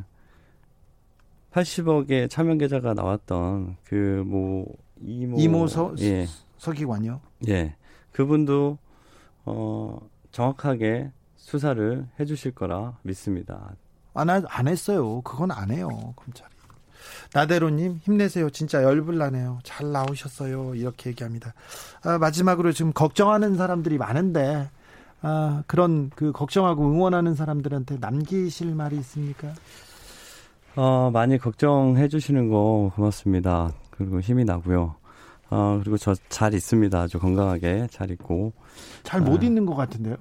80억의 1.51 2.30
차명 2.30 2.57
계좌가 2.57 2.93
나왔던 2.93 3.78
그 3.84 4.24
뭐 4.26 4.66
이모 5.01 5.38
이모 5.38 5.68
서, 5.68 5.93
예. 5.99 6.26
서기관요. 6.57 7.20
예. 7.49 7.76
그분도 8.11 8.78
어 9.45 9.99
정확하게 10.32 11.11
수사를 11.36 12.07
해 12.20 12.26
주실 12.26 12.51
거라 12.51 12.97
믿습니다. 13.03 13.76
안, 14.14 14.30
안 14.30 14.68
했어요. 14.68 15.22
그건 15.22 15.51
안 15.51 15.72
해요. 15.72 15.89
검찰이. 16.16 16.53
나대로님 17.34 17.99
힘내세요. 18.03 18.49
진짜 18.51 18.84
열불 18.84 19.17
나네요. 19.17 19.59
잘 19.63 19.91
나오셨어요. 19.91 20.75
이렇게 20.75 21.09
얘기합니다. 21.09 21.53
아, 22.03 22.17
마지막으로 22.17 22.71
지금 22.71 22.93
걱정하는 22.93 23.55
사람들이 23.55 23.97
많은데 23.97 24.69
아, 25.21 25.63
그런 25.67 26.11
그 26.15 26.31
걱정하고 26.31 26.86
응원하는 26.91 27.34
사람들한테 27.34 27.97
남기실 27.99 28.75
말이 28.75 28.97
있습니까? 28.97 29.53
어, 30.75 31.09
많이 31.11 31.38
걱정해 31.38 32.07
주시는 32.07 32.49
거 32.49 32.91
고맙습니다. 32.95 33.71
그리고 33.91 34.19
힘이 34.19 34.43
나고요. 34.45 34.95
어, 35.49 35.79
그리고 35.81 35.97
저 35.97 36.15
잘 36.29 36.53
있습니다. 36.53 36.99
아주 36.99 37.19
건강하게 37.19 37.88
잘 37.91 38.09
있고. 38.11 38.53
잘못 39.03 39.41
아, 39.41 39.45
있는 39.45 39.65
것 39.65 39.75
같은데요? 39.75 40.17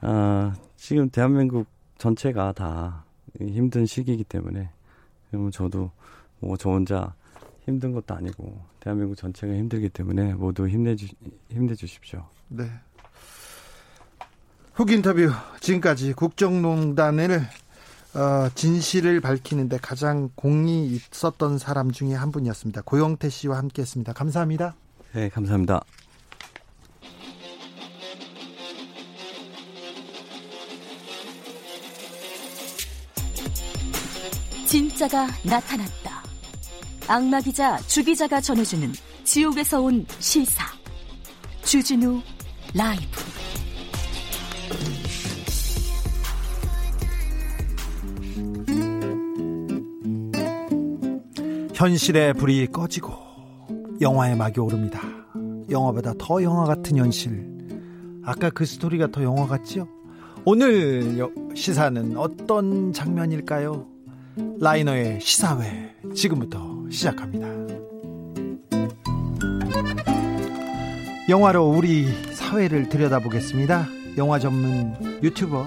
아, 0.00 0.54
지금 0.76 1.08
대한민국 1.08 1.66
전체가 1.98 2.52
다 2.52 3.04
힘든 3.40 3.86
시기이기 3.86 4.24
때문에, 4.24 4.68
그러면 5.30 5.50
저도 5.50 5.90
뭐 6.46 6.56
저 6.56 6.70
혼자 6.70 7.14
힘든 7.64 7.92
것도 7.92 8.14
아니고, 8.14 8.60
대한민국 8.80 9.16
전체가 9.16 9.52
힘들기 9.52 9.88
때문에 9.88 10.34
모두 10.34 10.68
힘내주, 10.68 11.08
힘내주십시오. 11.50 12.24
네. 12.48 12.70
훅 14.74 14.90
인터뷰 14.90 15.30
지금까지 15.60 16.12
국정농단을 16.12 17.40
어, 18.14 18.48
진실을 18.54 19.20
밝히는데 19.20 19.78
가장 19.78 20.30
공이 20.36 20.86
있었던 20.86 21.58
사람 21.58 21.90
중에 21.90 22.14
한 22.14 22.30
분이었습니다. 22.30 22.82
고영태 22.82 23.28
씨와 23.28 23.58
함께했습니다. 23.58 24.12
감사합니다. 24.12 24.74
네, 25.12 25.28
감사합니다. 25.28 25.82
진짜가 34.66 35.26
나타났다. 35.44 36.15
악마 37.08 37.40
기자 37.40 37.78
주 37.86 38.02
기자가 38.02 38.40
전해주는 38.40 38.92
지옥에서 39.22 39.80
온 39.80 40.04
실사. 40.18 40.64
주진우 41.62 42.20
라이브. 42.74 43.04
현실의 51.74 52.34
불이 52.34 52.66
꺼지고 52.68 53.12
영화의 54.00 54.36
막이 54.36 54.58
오릅니다. 54.58 55.00
영화보다 55.70 56.14
더 56.18 56.42
영화 56.42 56.64
같은 56.64 56.96
현실. 56.96 57.46
아까 58.24 58.50
그 58.50 58.64
스토리가 58.64 59.12
더 59.12 59.22
영화 59.22 59.46
같지요? 59.46 59.86
오늘 60.44 61.30
시사는 61.54 62.16
어떤 62.16 62.92
장면일까요? 62.92 63.95
라이너의 64.60 65.20
시사회 65.20 65.94
지금부터 66.14 66.84
시작합니다. 66.90 67.46
영화로 71.28 71.64
우리 71.70 72.06
사회를 72.34 72.88
들여다보겠습니다. 72.90 73.86
영화 74.18 74.38
전문 74.38 74.94
유튜버 75.22 75.66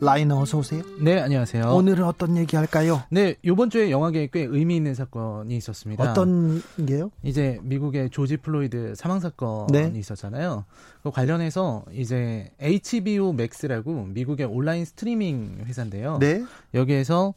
라이너 0.00 0.40
어서 0.40 0.58
오세요. 0.58 0.82
네, 1.00 1.18
안녕하세요. 1.18 1.64
오늘은 1.64 2.04
어떤 2.04 2.36
얘기 2.36 2.56
할까요? 2.56 3.02
네, 3.10 3.36
요번 3.46 3.70
주에 3.70 3.90
영화계에 3.90 4.28
꽤 4.32 4.42
의미 4.42 4.76
있는 4.76 4.94
사건이 4.94 5.56
있었습니다. 5.56 6.10
어떤 6.10 6.62
게요? 6.86 7.10
이제 7.22 7.58
미국의 7.62 8.10
조지 8.10 8.36
플로이드 8.36 8.94
사망 8.96 9.20
사건이 9.20 9.72
네. 9.72 9.92
있었잖아요. 9.94 10.66
그 11.02 11.10
관련해서 11.10 11.84
이제 11.92 12.50
HBO 12.60 13.30
Max라고 13.30 14.04
미국의 14.04 14.46
온라인 14.46 14.84
스트리밍 14.84 15.64
회사인데요. 15.64 16.18
네. 16.18 16.44
여기에서 16.74 17.34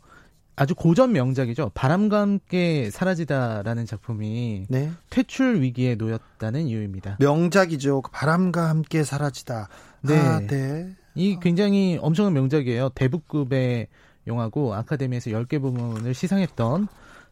아주 0.60 0.74
고전 0.74 1.12
명작이죠. 1.12 1.72
바람과 1.76 2.20
함께 2.20 2.90
사라지다라는 2.90 3.86
작품이 3.86 4.66
네. 4.70 4.92
퇴출 5.12 5.62
위기에 5.62 5.94
놓였다는 5.96 6.66
이유입니다. 6.68 7.18
명작이죠. 7.20 8.02
바람과 8.12 8.68
함께 8.68 9.04
사라지다. 9.04 9.70
네. 10.02 10.18
아, 10.18 10.40
네. 10.40 10.90
이 11.14 11.38
굉장히 11.40 12.00
엄청난 12.02 12.34
명작이에요. 12.34 12.90
대북급의 12.96 13.88
영화고 14.26 14.74
아카데미에서 14.74 15.30
10개 15.32 15.62
부문을 15.62 16.16
시상했던 16.16 16.88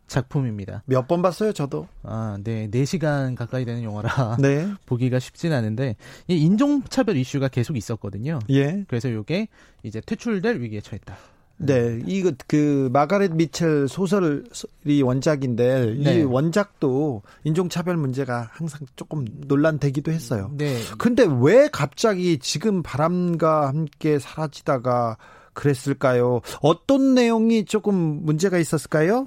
작품입니다. 0.07 0.84
몇 0.86 1.07
번 1.07 1.23
봤어요, 1.23 1.51
저도? 1.51 1.88
아, 2.03 2.38
네. 2.43 2.69
4시간 2.69 3.36
가까이 3.36 3.65
되는 3.65 3.82
영화라 3.82 4.38
네. 4.39 4.71
보기가 4.86 5.17
쉽진 5.17 5.51
않은데 5.51 5.95
이 6.28 6.38
인종차별 6.38 7.17
이슈가 7.17 7.47
계속 7.47 7.76
있었거든요. 7.76 8.38
예. 8.51 8.84
그래서 8.88 9.09
이게 9.09 9.47
이제 9.82 9.99
퇴출될 10.05 10.61
위기에 10.61 10.82
처했다. 10.82 11.17
네, 11.58 12.01
이거 12.06 12.32
그 12.47 12.89
마가렛 12.91 13.32
미첼 13.34 13.88
소설이 13.88 15.01
원작인데 15.01 15.95
네. 16.03 16.20
이 16.20 16.24
원작도 16.24 17.22
인종차별 17.43 17.95
문제가 17.95 18.49
항상 18.51 18.82
조금 18.95 19.26
논란되기도 19.47 20.12
했어요. 20.12 20.51
네. 20.58 20.78
근데 20.97 21.26
왜 21.41 21.70
갑자기 21.72 22.38
지금 22.39 22.84
바람과 22.84 23.68
함께 23.70 24.20
사라지다가 24.20 25.18
그랬을까요? 25.53 26.41
어떤 26.62 27.16
내용이 27.16 27.66
조금 27.66 27.95
문제가 27.95 28.58
있었을까요? 28.58 29.26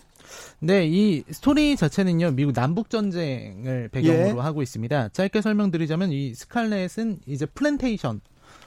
네, 0.61 0.87
이 0.87 1.25
스토리 1.31 1.77
자체는요, 1.77 2.33
미국 2.33 2.53
남북 2.53 2.91
전쟁을 2.91 3.89
배경으로 3.91 4.39
예. 4.39 4.41
하고 4.43 4.61
있습니다. 4.61 5.09
짧게 5.09 5.41
설명드리자면 5.41 6.13
이 6.13 6.35
스칼렛은 6.35 7.21
이제 7.27 7.47
플랜테이션 7.47 8.21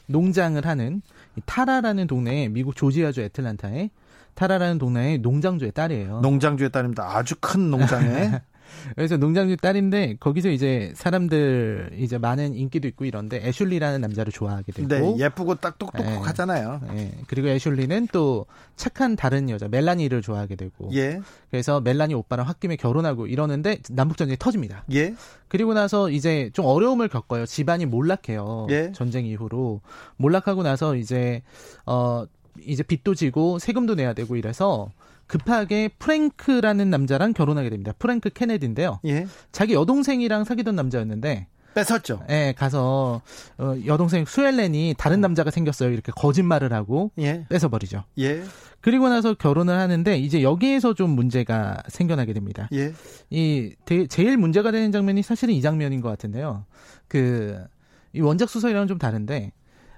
농장을 0.08 0.66
하는 0.66 1.02
타라라는 1.46 2.08
동네에 2.08 2.50
미국 2.50 2.76
조지아주 2.76 3.22
애틀란타에 3.22 3.90
타라라는 4.36 4.78
동네의 4.78 5.20
농장주의 5.20 5.72
딸이에요. 5.72 6.22
농장주의 6.22 6.72
딸입니다. 6.72 7.18
아주 7.18 7.36
큰 7.40 7.70
농장에. 7.70 8.42
그래서 8.96 9.18
농장주 9.18 9.58
딸인데 9.58 10.18
거기서 10.20 10.50
이제 10.50 10.92
사람들 10.96 11.92
이제 11.98 12.18
많은 12.18 12.56
인기도 12.56 12.88
있고 12.88 13.06
이런데 13.06 13.38
애슐리라는 13.48 14.02
남자를 14.02 14.32
좋아하게 14.32 14.72
되고 14.72 14.88
네, 14.88 15.26
예쁘고 15.26 15.56
딱 15.56 15.78
똑똑하잖아요. 15.78 16.82
네, 16.88 16.94
네. 16.94 17.18
그리고 17.28 17.48
애슐리는 17.48 18.08
또 18.12 18.46
착한 18.76 19.16
다른 19.16 19.50
여자 19.50 19.68
멜라니를 19.68 20.22
좋아하게 20.22 20.56
되고 20.56 20.90
예. 20.94 21.22
그래서 21.50 21.82
멜라니 21.82 22.14
오빠랑 22.14 22.48
홧김에 22.48 22.76
결혼하고 22.76 23.28
이러는데 23.28 23.80
남북 23.92 24.18
전쟁이 24.18 24.38
터집니다. 24.38 24.84
예. 24.92 25.14
그리고 25.48 25.74
나서 25.74 26.10
이제 26.10 26.50
좀 26.54 26.66
어려움을 26.66 27.10
겪어요. 27.10 27.46
집안이 27.46 27.86
몰락해요. 27.86 28.68
예. 28.70 28.92
전쟁 28.94 29.26
이후로 29.26 29.82
몰락하고 30.18 30.64
나서 30.64 30.96
이제 30.96 31.42
어 31.86 32.26
이제 32.66 32.84
빚도 32.84 33.16
지고 33.16 33.60
세금도 33.60 33.96
내야 33.96 34.14
되고 34.14 34.36
이래서 34.36 34.90
급하게 35.32 35.88
프랭크라는 35.98 36.90
남자랑 36.90 37.32
결혼하게 37.32 37.70
됩니다. 37.70 37.94
프랭크 37.98 38.32
케네디인데요. 38.32 39.00
예. 39.06 39.28
자기 39.54 39.74
여동생이랑 39.74 40.44
사귀던 40.44 40.76
남자였는데 40.76 41.48
뺏었죠. 41.74 42.26
예, 42.30 42.54
가서 42.58 43.22
어, 43.58 43.76
여동생 43.86 44.26
수엘렌이 44.26 44.96
다른 44.98 45.22
남자가 45.22 45.50
생겼어요. 45.50 45.94
이렇게 45.94 46.12
거짓말을 46.12 46.74
하고 46.74 47.12
예. 47.18 47.46
뺏어버리죠. 47.48 48.04
예. 48.20 48.44
그리고 48.82 49.08
나서 49.08 49.34
결혼을 49.34 49.74
하는데 49.74 50.18
이제 50.18 50.44
여기에서 50.44 50.94
좀 50.96 51.12
문제가 51.12 51.82
생겨나게 51.88 52.34
됩니다. 52.34 52.68
예. 52.74 52.92
이 53.30 53.74
대, 53.86 54.08
제일 54.08 54.36
문제가 54.36 54.72
되는 54.72 54.92
장면이 54.92 55.24
사실은 55.24 55.54
이 55.54 55.62
장면인 55.62 56.02
것 56.02 56.10
같은데요. 56.10 56.66
그 57.08 57.66
이 58.14 58.22
원작 58.22 58.50
소설이랑은 58.50 58.88
좀 58.88 58.98
다른데 58.98 59.52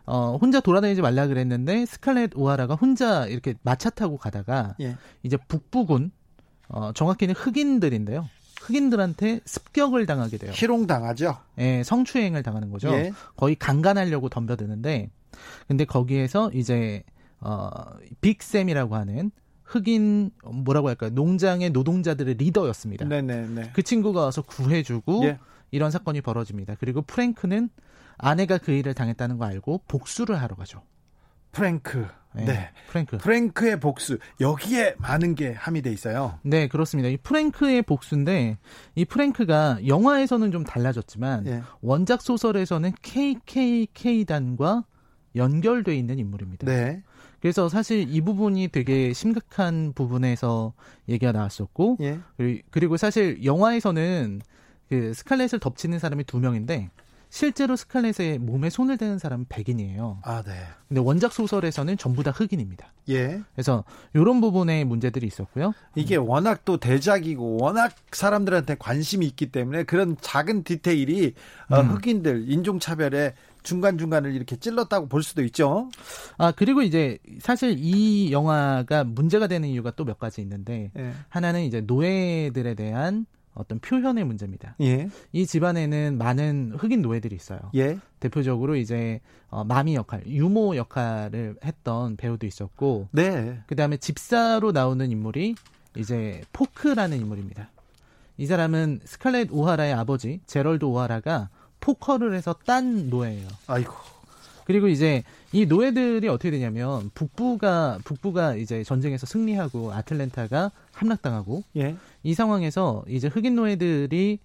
어, 0.05 0.37
혼자 0.39 0.59
돌아다니지 0.59 1.01
말라 1.01 1.27
그랬는데 1.27 1.85
스칼렛 1.85 2.31
오하라가 2.35 2.75
혼자 2.75 3.25
이렇게 3.27 3.55
마차 3.63 3.89
타고 3.89 4.17
가다가 4.17 4.75
예. 4.81 4.97
이제 5.23 5.37
북부군 5.47 6.11
어, 6.67 6.91
정확히는 6.93 7.35
흑인들인데요. 7.35 8.27
흑인들한테 8.61 9.41
습격을 9.45 10.05
당하게 10.05 10.37
돼요. 10.37 10.51
희롱 10.53 10.87
당하죠. 10.87 11.37
예, 11.59 11.83
성추행을 11.83 12.43
당하는 12.43 12.69
거죠. 12.69 12.89
예. 12.93 13.11
거의 13.35 13.55
강간하려고 13.55 14.29
덤벼드는데 14.29 15.09
근데 15.67 15.85
거기에서 15.85 16.49
이제 16.53 17.03
어 17.39 17.69
빅샘이라고 18.21 18.95
하는 18.95 19.31
흑인 19.63 20.31
뭐라고 20.45 20.87
할까요? 20.87 21.09
농장의 21.11 21.71
노동자들의 21.71 22.35
리더였습니다. 22.35 23.05
네네네. 23.05 23.71
그 23.73 23.81
친구가 23.81 24.21
와서 24.21 24.41
구해주고 24.41 25.25
예. 25.25 25.39
이런 25.71 25.91
사건이 25.91 26.21
벌어집니다. 26.21 26.75
그리고 26.79 27.01
프랭크는 27.01 27.69
아내가 28.17 28.57
그 28.57 28.71
일을 28.71 28.93
당했다는 28.93 29.37
거 29.37 29.45
알고 29.45 29.83
복수를 29.87 30.41
하러 30.41 30.55
가죠. 30.55 30.81
프랭크. 31.51 32.07
네. 32.35 32.45
네. 32.45 32.69
프랭크. 32.87 33.19
프랭크의 33.19 33.79
복수. 33.79 34.17
여기에 34.41 34.95
많은 34.97 35.35
게 35.35 35.53
함의돼 35.53 35.91
있어요. 35.91 36.39
네, 36.41 36.67
그렇습니다. 36.67 37.09
이 37.09 37.17
프랭크의 37.17 37.83
복수인데 37.83 38.57
이 38.95 39.05
프랭크가 39.05 39.85
영화에서는 39.85 40.51
좀 40.51 40.63
달라졌지만 40.63 41.43
네. 41.43 41.61
원작 41.81 42.21
소설에서는 42.23 42.91
KKK단과 43.01 44.85
연결돼 45.35 45.95
있는 45.95 46.17
인물입니다. 46.19 46.65
네. 46.65 47.03
그래서 47.39 47.67
사실 47.69 48.07
이 48.09 48.21
부분이 48.21 48.69
되게 48.69 49.13
심각한 49.13 49.93
부분에서 49.93 50.73
얘기가 51.09 51.33
나왔었고 51.33 51.97
예. 52.01 52.19
그리고 52.71 52.95
사실 52.95 53.43
영화에서는 53.43 54.41
그 54.89 55.13
스칼렛을 55.13 55.59
덮치는 55.59 55.99
사람이 55.99 56.23
두 56.23 56.39
명인데 56.39 56.89
실제로 57.33 57.75
스칼렛의 57.75 58.37
몸에 58.37 58.69
손을 58.69 58.95
대는 58.95 59.17
사람은 59.17 59.47
백인이에요. 59.49 60.19
아, 60.21 60.43
네. 60.43 60.51
근데 60.87 61.01
원작 61.01 61.33
소설에서는 61.33 61.97
전부 61.97 62.21
다 62.21 62.29
흑인입니다. 62.29 62.93
예. 63.09 63.41
그래서 63.55 63.83
이런 64.13 64.39
부분에 64.39 64.83
문제들이 64.83 65.25
있었고요. 65.25 65.73
이게 65.95 66.15
워낙 66.15 66.63
또 66.63 66.77
대작이고 66.77 67.57
워낙 67.59 67.95
사람들한테 68.11 68.75
관심이 68.77 69.25
있기 69.25 69.51
때문에 69.51 69.81
그런 69.81 70.15
작은 70.21 70.63
디테일이 70.63 71.33
어, 71.71 71.79
음. 71.79 71.89
흑인들 71.95 72.51
인종 72.51 72.77
차별에 72.77 73.33
중간 73.63 73.97
중간을 73.97 74.35
이렇게 74.35 74.55
찔렀다고 74.55 75.07
볼 75.07 75.23
수도 75.23 75.43
있죠. 75.45 75.89
아, 76.37 76.51
그리고 76.55 76.83
이제 76.83 77.17
사실 77.39 77.77
이 77.79 78.31
영화가 78.31 79.05
문제가 79.05 79.47
되는 79.47 79.67
이유가 79.69 79.89
또 79.89 80.03
몇 80.05 80.19
가지 80.19 80.39
있는데 80.41 80.91
예. 80.99 81.13
하나는 81.29 81.63
이제 81.63 81.81
노예들에 81.81 82.75
대한 82.75 83.25
어떤 83.53 83.79
표현의 83.79 84.23
문제입니다. 84.23 84.75
예. 84.81 85.09
이 85.31 85.45
집안에는 85.45 86.17
많은 86.17 86.73
흑인 86.77 87.01
노예들이 87.01 87.35
있어요. 87.35 87.59
예. 87.75 87.99
대표적으로 88.19 88.75
이제 88.75 89.21
어, 89.49 89.63
마미 89.63 89.95
역할, 89.95 90.23
유모 90.25 90.75
역할을 90.75 91.57
했던 91.63 92.15
배우도 92.15 92.47
있었고, 92.47 93.09
네. 93.11 93.59
그 93.67 93.75
다음에 93.75 93.97
집사로 93.97 94.71
나오는 94.71 95.11
인물이 95.11 95.55
이제 95.97 96.41
포크라는 96.53 97.17
인물입니다. 97.17 97.69
이 98.37 98.45
사람은 98.47 99.01
스칼렛 99.05 99.49
오하라의 99.51 99.93
아버지 99.93 100.41
제럴드 100.47 100.85
오하라가 100.85 101.49
포커를 101.79 102.33
해서 102.33 102.55
딴 102.65 103.09
노예예요. 103.09 103.47
아이고. 103.67 103.93
그리고 104.65 104.87
이제 104.87 105.23
이 105.51 105.65
노예들이 105.65 106.27
어떻게 106.29 106.49
되냐면 106.49 107.11
북부가 107.13 107.99
북부가 108.05 108.55
이제 108.55 108.83
전쟁에서 108.83 109.25
승리하고 109.25 109.91
아틀랜타가 109.93 110.71
함락당하고 110.93 111.63
예. 111.75 111.95
이 112.23 112.33
상황에서 112.33 113.03
이제 113.07 113.27
흑인 113.27 113.55
노예들이 113.55 114.39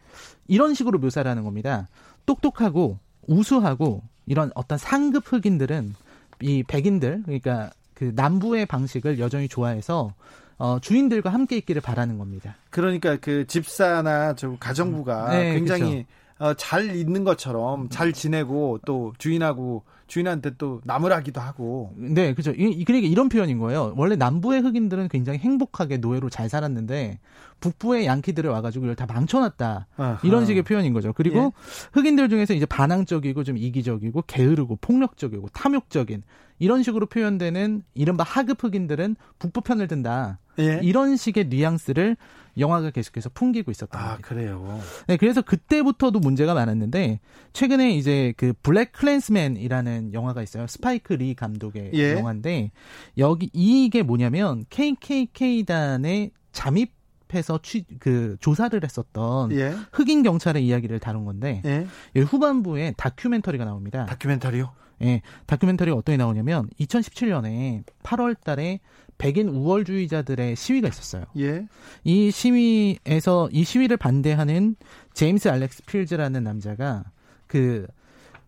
이런 0.48 0.74
식으로 0.74 0.98
묘사를 0.98 1.28
하는 1.28 1.44
겁니다. 1.44 1.88
똑똑하고 2.26 2.98
우수하고 3.26 4.02
이런 4.26 4.50
어떤 4.54 4.78
상급 4.78 5.32
흑인들은 5.32 5.94
이 6.40 6.62
백인들 6.62 7.22
그러니까 7.24 7.70
그 7.94 8.12
남부의 8.14 8.66
방식을 8.66 9.18
여전히 9.18 9.48
좋아해서 9.48 10.14
어, 10.58 10.78
주인들과 10.80 11.30
함께 11.30 11.56
있기를 11.56 11.80
바라는 11.80 12.18
겁니다. 12.18 12.56
그러니까 12.70 13.16
그 13.16 13.46
집사나 13.46 14.34
좀 14.34 14.56
가정부가 14.58 15.30
네, 15.30 15.54
굉장히 15.54 16.04
어, 16.38 16.54
잘 16.54 16.96
있는 16.96 17.24
것처럼 17.24 17.88
잘 17.88 18.12
지내고 18.12 18.80
또 18.84 19.12
주인하고 19.18 19.84
주인한테 20.06 20.52
또 20.56 20.80
나무라기도 20.84 21.40
하고. 21.40 21.92
네, 21.96 22.34
그죠. 22.34 22.52
이, 22.52 22.84
그러니까 22.84 23.08
이런 23.08 23.28
표현인 23.28 23.58
거예요. 23.58 23.94
원래 23.96 24.16
남부의 24.16 24.62
흑인들은 24.62 25.08
굉장히 25.08 25.38
행복하게 25.38 25.98
노예로 25.98 26.30
잘 26.30 26.48
살았는데 26.48 27.18
북부의 27.60 28.06
양키들을 28.06 28.50
와가지고 28.50 28.86
이걸 28.86 28.96
다 28.96 29.06
망쳐놨다. 29.06 29.86
아하. 29.96 30.18
이런 30.22 30.46
식의 30.46 30.62
표현인 30.62 30.92
거죠. 30.92 31.12
그리고 31.12 31.38
예. 31.38 31.50
흑인들 31.92 32.28
중에서 32.28 32.54
이제 32.54 32.66
반항적이고 32.66 33.44
좀 33.44 33.56
이기적이고 33.56 34.22
게으르고 34.26 34.78
폭력적이고 34.80 35.48
탐욕적인 35.52 36.22
이런 36.58 36.82
식으로 36.82 37.06
표현되는 37.06 37.82
이른바 37.94 38.24
하급 38.24 38.62
흑인들은 38.62 39.16
북부 39.38 39.60
편을 39.60 39.88
든다. 39.88 40.38
예. 40.58 40.80
이런 40.82 41.16
식의 41.16 41.48
뉘앙스를 41.48 42.16
영화가 42.58 42.90
계속해서 42.90 43.30
풍기고 43.30 43.70
있었던 43.70 44.00
아, 44.00 44.08
겁니다. 44.08 44.28
그래요. 44.28 44.80
네, 45.06 45.16
그래서 45.16 45.42
그때부터도 45.42 46.18
문제가 46.18 46.54
많았는데 46.54 47.20
최근에 47.52 47.92
이제 47.92 48.34
그 48.36 48.52
블랙 48.62 48.92
클랜스맨이라는 48.92 50.12
영화가 50.12 50.42
있어요. 50.42 50.66
스파이크 50.66 51.12
리 51.12 51.34
감독의 51.34 51.92
예. 51.94 52.14
영화인데 52.14 52.72
여기 53.18 53.48
이게 53.52 54.02
뭐냐면 54.02 54.64
KKK단의 54.70 56.32
잠입 56.50 56.97
해서 57.34 57.58
취, 57.62 57.84
그 57.98 58.36
조사를 58.40 58.78
했었던 58.82 59.52
예. 59.52 59.74
흑인 59.92 60.22
경찰의 60.22 60.66
이야기를 60.66 60.98
다룬 60.98 61.24
건데 61.24 61.62
예. 61.64 62.20
후반부에 62.20 62.94
다큐멘터리가 62.96 63.64
나옵니다. 63.64 64.06
다큐멘터리요? 64.06 64.72
예, 65.02 65.22
다큐멘터리가 65.46 65.96
어떻게 65.96 66.16
나오냐면 66.16 66.68
2017년에 66.80 67.84
8월 68.02 68.38
달에 68.42 68.80
백인 69.16 69.48
우월주의자들의 69.48 70.56
시위가 70.56 70.88
있었어요. 70.88 71.24
예. 71.38 71.66
이 72.04 72.30
시위에서 72.30 73.48
이 73.52 73.64
시위를 73.64 73.96
반대하는 73.96 74.76
제임스 75.14 75.48
알렉스 75.48 75.84
필즈라는 75.84 76.44
남자가 76.44 77.04
그 77.46 77.86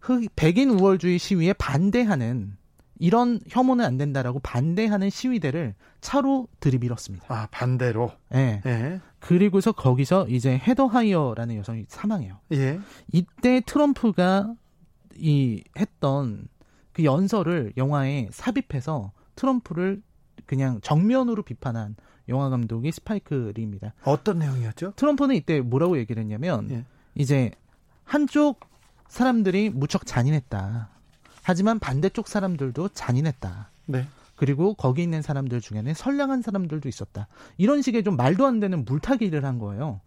흑, 0.00 0.24
백인 0.36 0.70
우월주의 0.70 1.18
시위에 1.18 1.52
반대하는 1.54 2.56
이런 3.00 3.40
혐오는 3.48 3.82
안 3.82 3.96
된다라고 3.96 4.38
반대하는 4.40 5.08
시위대를 5.08 5.74
차로 6.02 6.48
들이밀었습니다. 6.60 7.26
아, 7.28 7.48
반대로? 7.50 8.12
예. 8.34 8.60
예. 8.66 9.00
그리고서 9.18 9.72
거기서 9.72 10.28
이제 10.28 10.56
헤더 10.56 10.86
하이어라는 10.86 11.56
여성이 11.56 11.86
사망해요. 11.88 12.38
예. 12.52 12.78
이때 13.10 13.62
트럼프가 13.64 14.54
이 15.16 15.64
했던 15.78 16.46
그 16.92 17.04
연설을 17.04 17.72
영화에 17.78 18.28
삽입해서 18.30 19.12
트럼프를 19.34 20.02
그냥 20.44 20.80
정면으로 20.82 21.42
비판한 21.42 21.96
영화 22.28 22.50
감독이 22.50 22.92
스파이크 22.92 23.52
리입니다. 23.54 23.94
어떤 24.04 24.40
내용이었죠? 24.40 24.92
트럼프는 24.96 25.34
이때 25.36 25.60
뭐라고 25.60 25.98
얘기를 25.98 26.22
했냐면 26.22 26.70
예. 26.70 26.84
이제 27.14 27.50
한쪽 28.04 28.60
사람들이 29.08 29.70
무척 29.70 30.04
잔인했다. 30.04 30.90
하지만 31.42 31.78
반대쪽 31.78 32.28
사람들도 32.28 32.88
잔인했다. 32.90 33.70
네. 33.86 34.06
그리고 34.36 34.74
거기 34.74 35.02
있는 35.02 35.20
사람들 35.22 35.60
중에는 35.60 35.92
선량한 35.94 36.42
사람들도 36.42 36.88
있었다. 36.88 37.28
이런 37.58 37.82
식의 37.82 38.04
좀 38.04 38.16
말도 38.16 38.46
안 38.46 38.58
되는 38.60 38.84
물타기를 38.84 39.44
한 39.44 39.58
거예요. 39.58 40.00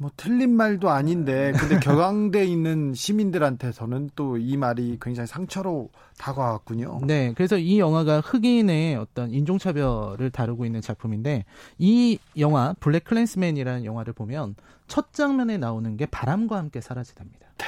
뭐 0.00 0.12
틀린 0.16 0.54
말도 0.54 0.90
아닌데 0.90 1.52
근데 1.58 1.78
격앙돼 1.80 2.44
있는 2.46 2.94
시민들한테서는 2.94 4.10
또 4.14 4.36
이 4.38 4.56
말이 4.56 4.96
굉장히 5.02 5.26
상처로 5.26 5.90
다가왔군요. 6.18 7.00
네, 7.04 7.32
그래서 7.36 7.58
이 7.58 7.80
영화가 7.80 8.20
흑인의 8.20 8.94
어떤 8.96 9.32
인종차별을 9.32 10.30
다루고 10.30 10.64
있는 10.64 10.80
작품인데 10.80 11.44
이 11.78 12.18
영화 12.38 12.74
블랙 12.78 13.04
클랜스맨이라는 13.04 13.84
영화를 13.84 14.12
보면 14.12 14.54
첫 14.86 15.12
장면에 15.12 15.58
나오는 15.58 15.96
게 15.96 16.06
바람과 16.06 16.56
함께 16.56 16.80
사라지답니다. 16.80 17.48
네. 17.58 17.66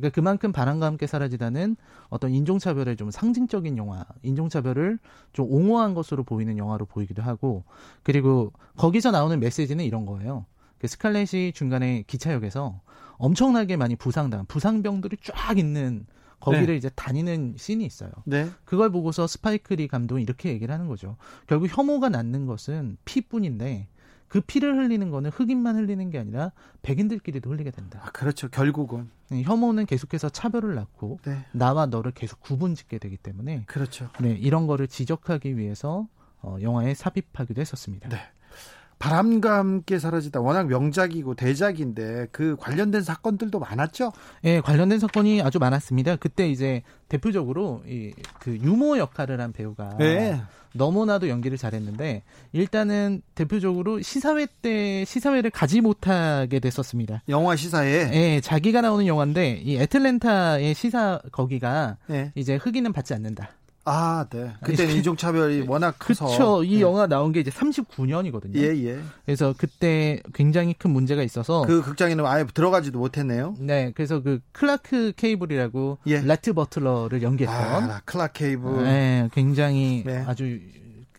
그러니까 0.00 0.14
그만큼 0.14 0.52
바람과 0.52 0.86
함께 0.86 1.06
사라지다는 1.06 1.76
어떤 2.08 2.30
인종차별의 2.32 2.96
좀 2.96 3.10
상징적인 3.10 3.76
영화, 3.76 4.04
인종차별을 4.22 4.98
좀 5.32 5.46
옹호한 5.50 5.94
것으로 5.94 6.24
보이는 6.24 6.58
영화로 6.58 6.86
보이기도 6.86 7.22
하고, 7.22 7.64
그리고 8.02 8.52
거기서 8.76 9.10
나오는 9.10 9.38
메시지는 9.38 9.84
이런 9.84 10.06
거예요. 10.06 10.46
그 10.78 10.88
스칼렛이 10.88 11.52
중간에 11.52 12.04
기차역에서 12.06 12.80
엄청나게 13.18 13.76
많이 13.76 13.96
부상당, 13.96 14.46
부상병들이 14.46 15.18
쫙 15.22 15.58
있는 15.58 16.06
거기를 16.40 16.68
네. 16.68 16.76
이제 16.76 16.90
다니는 16.94 17.54
씬이 17.58 17.84
있어요. 17.84 18.10
네. 18.24 18.48
그걸 18.64 18.90
보고서 18.90 19.26
스파이크 19.26 19.77
리 19.77 19.88
감독은 19.88 20.22
이렇게 20.22 20.48
얘기를 20.48 20.72
하는 20.72 20.88
거죠. 20.88 21.16
결국 21.46 21.66
혐오가 21.66 22.08
낳는 22.08 22.46
것은 22.46 22.96
피뿐인데 23.04 23.88
그 24.30 24.40
피를 24.40 24.76
흘리는 24.76 25.10
거는 25.10 25.30
흑인만 25.30 25.74
흘리는 25.76 26.08
게 26.10 26.18
아니라 26.18 26.52
백인들끼리도 26.82 27.50
흘리게 27.50 27.72
된다. 27.72 28.00
아, 28.04 28.10
그렇죠. 28.12 28.48
결국은 28.48 29.10
네, 29.28 29.42
혐오는 29.42 29.84
계속해서 29.84 30.28
차별을 30.28 30.76
낳고 30.76 31.18
네. 31.24 31.44
나와 31.50 31.86
너를 31.86 32.12
계속 32.12 32.40
구분짓게 32.40 32.98
되기 32.98 33.16
때문에 33.16 33.64
그렇죠. 33.66 34.08
네, 34.20 34.30
이런 34.30 34.68
거를 34.68 34.86
지적하기 34.86 35.58
위해서 35.58 36.06
어, 36.42 36.56
영화에 36.62 36.94
삽입하기도 36.94 37.60
했었습니다. 37.60 38.08
네. 38.08 38.18
바람과 39.00 39.56
함께 39.58 39.98
사라지다 39.98 40.40
워낙 40.40 40.68
명작이고 40.68 41.34
대작인데 41.34 42.28
그 42.30 42.54
관련된 42.60 43.02
사건들도 43.02 43.58
많았죠? 43.58 44.12
예, 44.44 44.52
네, 44.56 44.60
관련된 44.60 44.98
사건이 45.00 45.40
아주 45.42 45.58
많았습니다. 45.58 46.16
그때 46.16 46.48
이제 46.48 46.82
대표적으로 47.08 47.82
이 47.88 48.12
그 48.40 48.56
유모 48.56 48.98
역할을 48.98 49.40
한 49.40 49.52
배우가 49.52 49.96
네. 49.98 50.40
너무나도 50.72 51.28
연기를 51.28 51.58
잘했는데 51.58 52.22
일단은 52.52 53.22
대표적으로 53.34 54.00
시사회 54.02 54.46
때 54.62 55.04
시사회를 55.04 55.50
가지 55.50 55.80
못하게 55.80 56.60
됐었습니다. 56.60 57.22
영화 57.28 57.56
시사회. 57.56 57.90
예, 57.90 58.04
네, 58.10 58.40
자기가 58.40 58.80
나오는 58.80 59.06
영화인데 59.06 59.60
이 59.64 59.76
애틀랜타의 59.78 60.74
시사 60.74 61.20
거기가 61.32 61.96
네. 62.06 62.32
이제 62.34 62.56
흑인은 62.56 62.92
받지 62.92 63.14
않는다. 63.14 63.50
아, 63.90 64.26
네. 64.30 64.52
그때는 64.62 64.94
인종차별이 64.96 65.64
워낙 65.66 65.96
커서. 65.98 66.26
그렇죠. 66.26 66.64
이 66.64 66.76
네. 66.76 66.80
영화 66.80 67.06
나온 67.06 67.32
게 67.32 67.40
이제 67.40 67.50
39년이거든요. 67.50 68.56
예, 68.56 68.68
예. 68.86 69.00
그래서 69.24 69.52
그때 69.56 70.20
굉장히 70.32 70.74
큰 70.74 70.90
문제가 70.90 71.22
있어서. 71.22 71.62
그 71.62 71.82
극장에는 71.82 72.24
아예 72.24 72.44
들어가지도 72.44 72.98
못했네요. 72.98 73.56
네. 73.58 73.92
그래서 73.94 74.22
그 74.22 74.40
클라크 74.52 75.12
게이블이라고. 75.16 75.98
예. 76.06 76.20
레트 76.20 76.52
버틀러를 76.52 77.22
연기했던. 77.22 77.90
아, 77.90 78.00
클라크 78.04 78.32
게이블. 78.34 78.84
네. 78.84 79.28
굉장히 79.32 80.04
네. 80.06 80.24
아주 80.26 80.60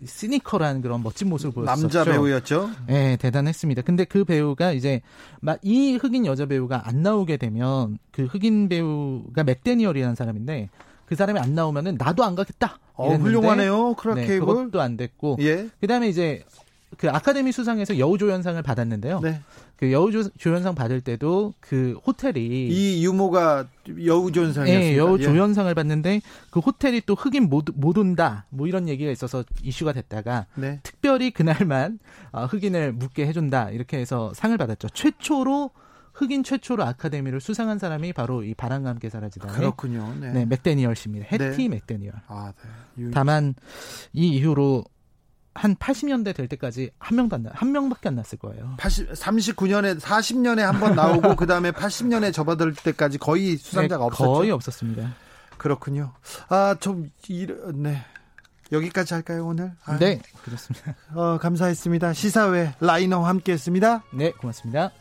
시니컬한 0.03 0.81
그런 0.81 1.03
멋진 1.03 1.29
모습을 1.29 1.53
보였었죠. 1.53 1.81
남자 1.81 2.03
배우였죠. 2.03 2.71
네, 2.87 3.17
대단했습니다. 3.17 3.83
근데 3.83 4.03
그 4.03 4.23
배우가 4.23 4.71
이제 4.71 5.01
이 5.61 5.93
흑인 5.95 6.25
여자 6.25 6.47
배우가 6.47 6.87
안 6.87 7.03
나오게 7.03 7.37
되면 7.37 7.99
그 8.11 8.25
흑인 8.25 8.67
배우가 8.67 9.43
맥대니얼이라는 9.43 10.15
사람인데 10.15 10.69
그 11.11 11.15
사람이 11.17 11.37
안 11.41 11.53
나오면은 11.53 11.97
나도 11.99 12.23
안 12.23 12.35
가겠다. 12.35 12.79
어, 12.93 13.13
훌륭하네요. 13.13 13.95
크라케이블. 13.95 14.33
네, 14.33 14.39
그것도 14.39 14.79
안 14.79 14.95
됐고. 14.95 15.39
예. 15.41 15.67
그다음에 15.81 16.07
이제 16.07 16.45
그 16.97 17.09
아카데미 17.09 17.51
수상에서 17.51 17.99
여우조연상을 17.99 18.61
받았는데요. 18.63 19.19
네. 19.19 19.41
그 19.75 19.91
여우조연상 19.91 20.73
받을 20.73 21.01
때도 21.01 21.53
그 21.59 21.99
호텔이 22.07 22.69
이 22.69 23.03
유모가 23.03 23.67
여우조연상이었습니다. 23.89 24.89
네, 24.89 24.97
여우조연상을 24.97 25.69
예. 25.69 25.73
받는데 25.73 26.21
그 26.49 26.61
호텔이 26.61 27.01
또 27.05 27.13
흑인 27.15 27.49
못, 27.49 27.65
못 27.75 27.97
온다 27.97 28.45
뭐 28.47 28.67
이런 28.67 28.87
얘기가 28.87 29.11
있어서 29.11 29.43
이슈가 29.63 29.91
됐다가 29.91 30.45
네. 30.55 30.79
특별히 30.81 31.31
그날만 31.31 31.99
어, 32.31 32.45
흑인을 32.45 32.93
묻게 32.93 33.27
해준다 33.27 33.69
이렇게 33.71 33.97
해서 33.97 34.31
상을 34.33 34.57
받았죠. 34.57 34.87
최초로 34.93 35.71
흑인 36.21 36.43
최초로 36.43 36.83
아카데미를 36.85 37.41
수상한 37.41 37.79
사람이 37.79 38.13
바로 38.13 38.43
이 38.43 38.53
바람과 38.53 38.89
함께 38.91 39.09
사라지다. 39.09 39.47
그렇군요. 39.47 40.13
네. 40.19 40.31
네 40.31 40.45
맥대니얼 40.45 40.95
씨입니다. 40.95 41.25
해티 41.31 41.63
네. 41.63 41.67
맥대니얼. 41.69 42.13
아, 42.27 42.53
네. 42.95 43.09
다만 43.11 43.55
이 44.13 44.27
이후로 44.29 44.83
한 45.55 45.75
80년대 45.75 46.35
될 46.35 46.47
때까지 46.47 46.91
한 46.99 47.15
명도 47.17 47.35
안 47.35 47.43
나, 47.43 47.51
한 47.55 47.71
명밖에 47.71 48.07
안 48.07 48.15
났을 48.15 48.37
거예요. 48.37 48.75
80, 48.77 49.11
39년에 49.13 49.99
40년에 49.99 50.59
한 50.59 50.79
번 50.79 50.95
나오고 50.95 51.35
그 51.35 51.45
다음에 51.47 51.71
80년에 51.71 52.31
접어들 52.31 52.73
때까지 52.75 53.17
거의 53.17 53.57
수상자가 53.57 54.03
네, 54.03 54.05
없었죠. 54.05 54.31
거의 54.33 54.51
없었습니다. 54.51 55.13
그렇군요. 55.57 56.13
아, 56.49 56.75
좀 56.79 57.09
이러, 57.27 57.55
네. 57.73 58.01
여기까지 58.71 59.13
할까요 59.15 59.47
오늘? 59.47 59.73
아, 59.83 59.97
네, 59.97 60.21
그렇습니다. 60.43 60.95
어, 61.13 61.37
감사했습니다. 61.39 62.13
시사회 62.13 62.73
라이너 62.79 63.21
함께 63.25 63.51
했습니다. 63.51 64.03
네, 64.13 64.31
고맙습니다. 64.31 64.91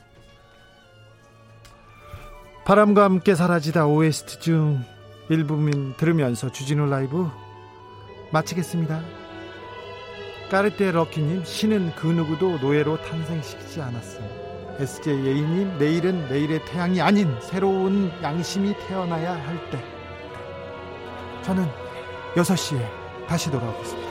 바람과 2.65 3.05
함께 3.05 3.35
사라지다 3.35 3.87
OST 3.87 4.41
중 4.41 4.85
일부민 5.29 5.95
들으면서 5.97 6.51
주진우 6.53 6.87
라이브 6.87 7.29
마치겠습니다. 8.33 9.03
까르테 10.51 10.93
럭키님 10.93 11.45
신은 11.45 11.93
그 11.97 12.07
누구도 12.07 12.59
노예로 12.59 13.01
탄생시키지 13.03 13.81
않았어요. 13.81 14.29
SJA님 14.79 15.79
내일은 15.79 16.29
내일의 16.29 16.65
태양이 16.65 17.01
아닌 17.01 17.35
새로운 17.41 18.11
양심이 18.23 18.75
태어나야 18.87 19.33
할 19.33 19.71
때. 19.71 19.83
저는 21.43 21.67
6시에 22.35 22.81
다시 23.27 23.51
돌아오겠습니다. 23.51 24.10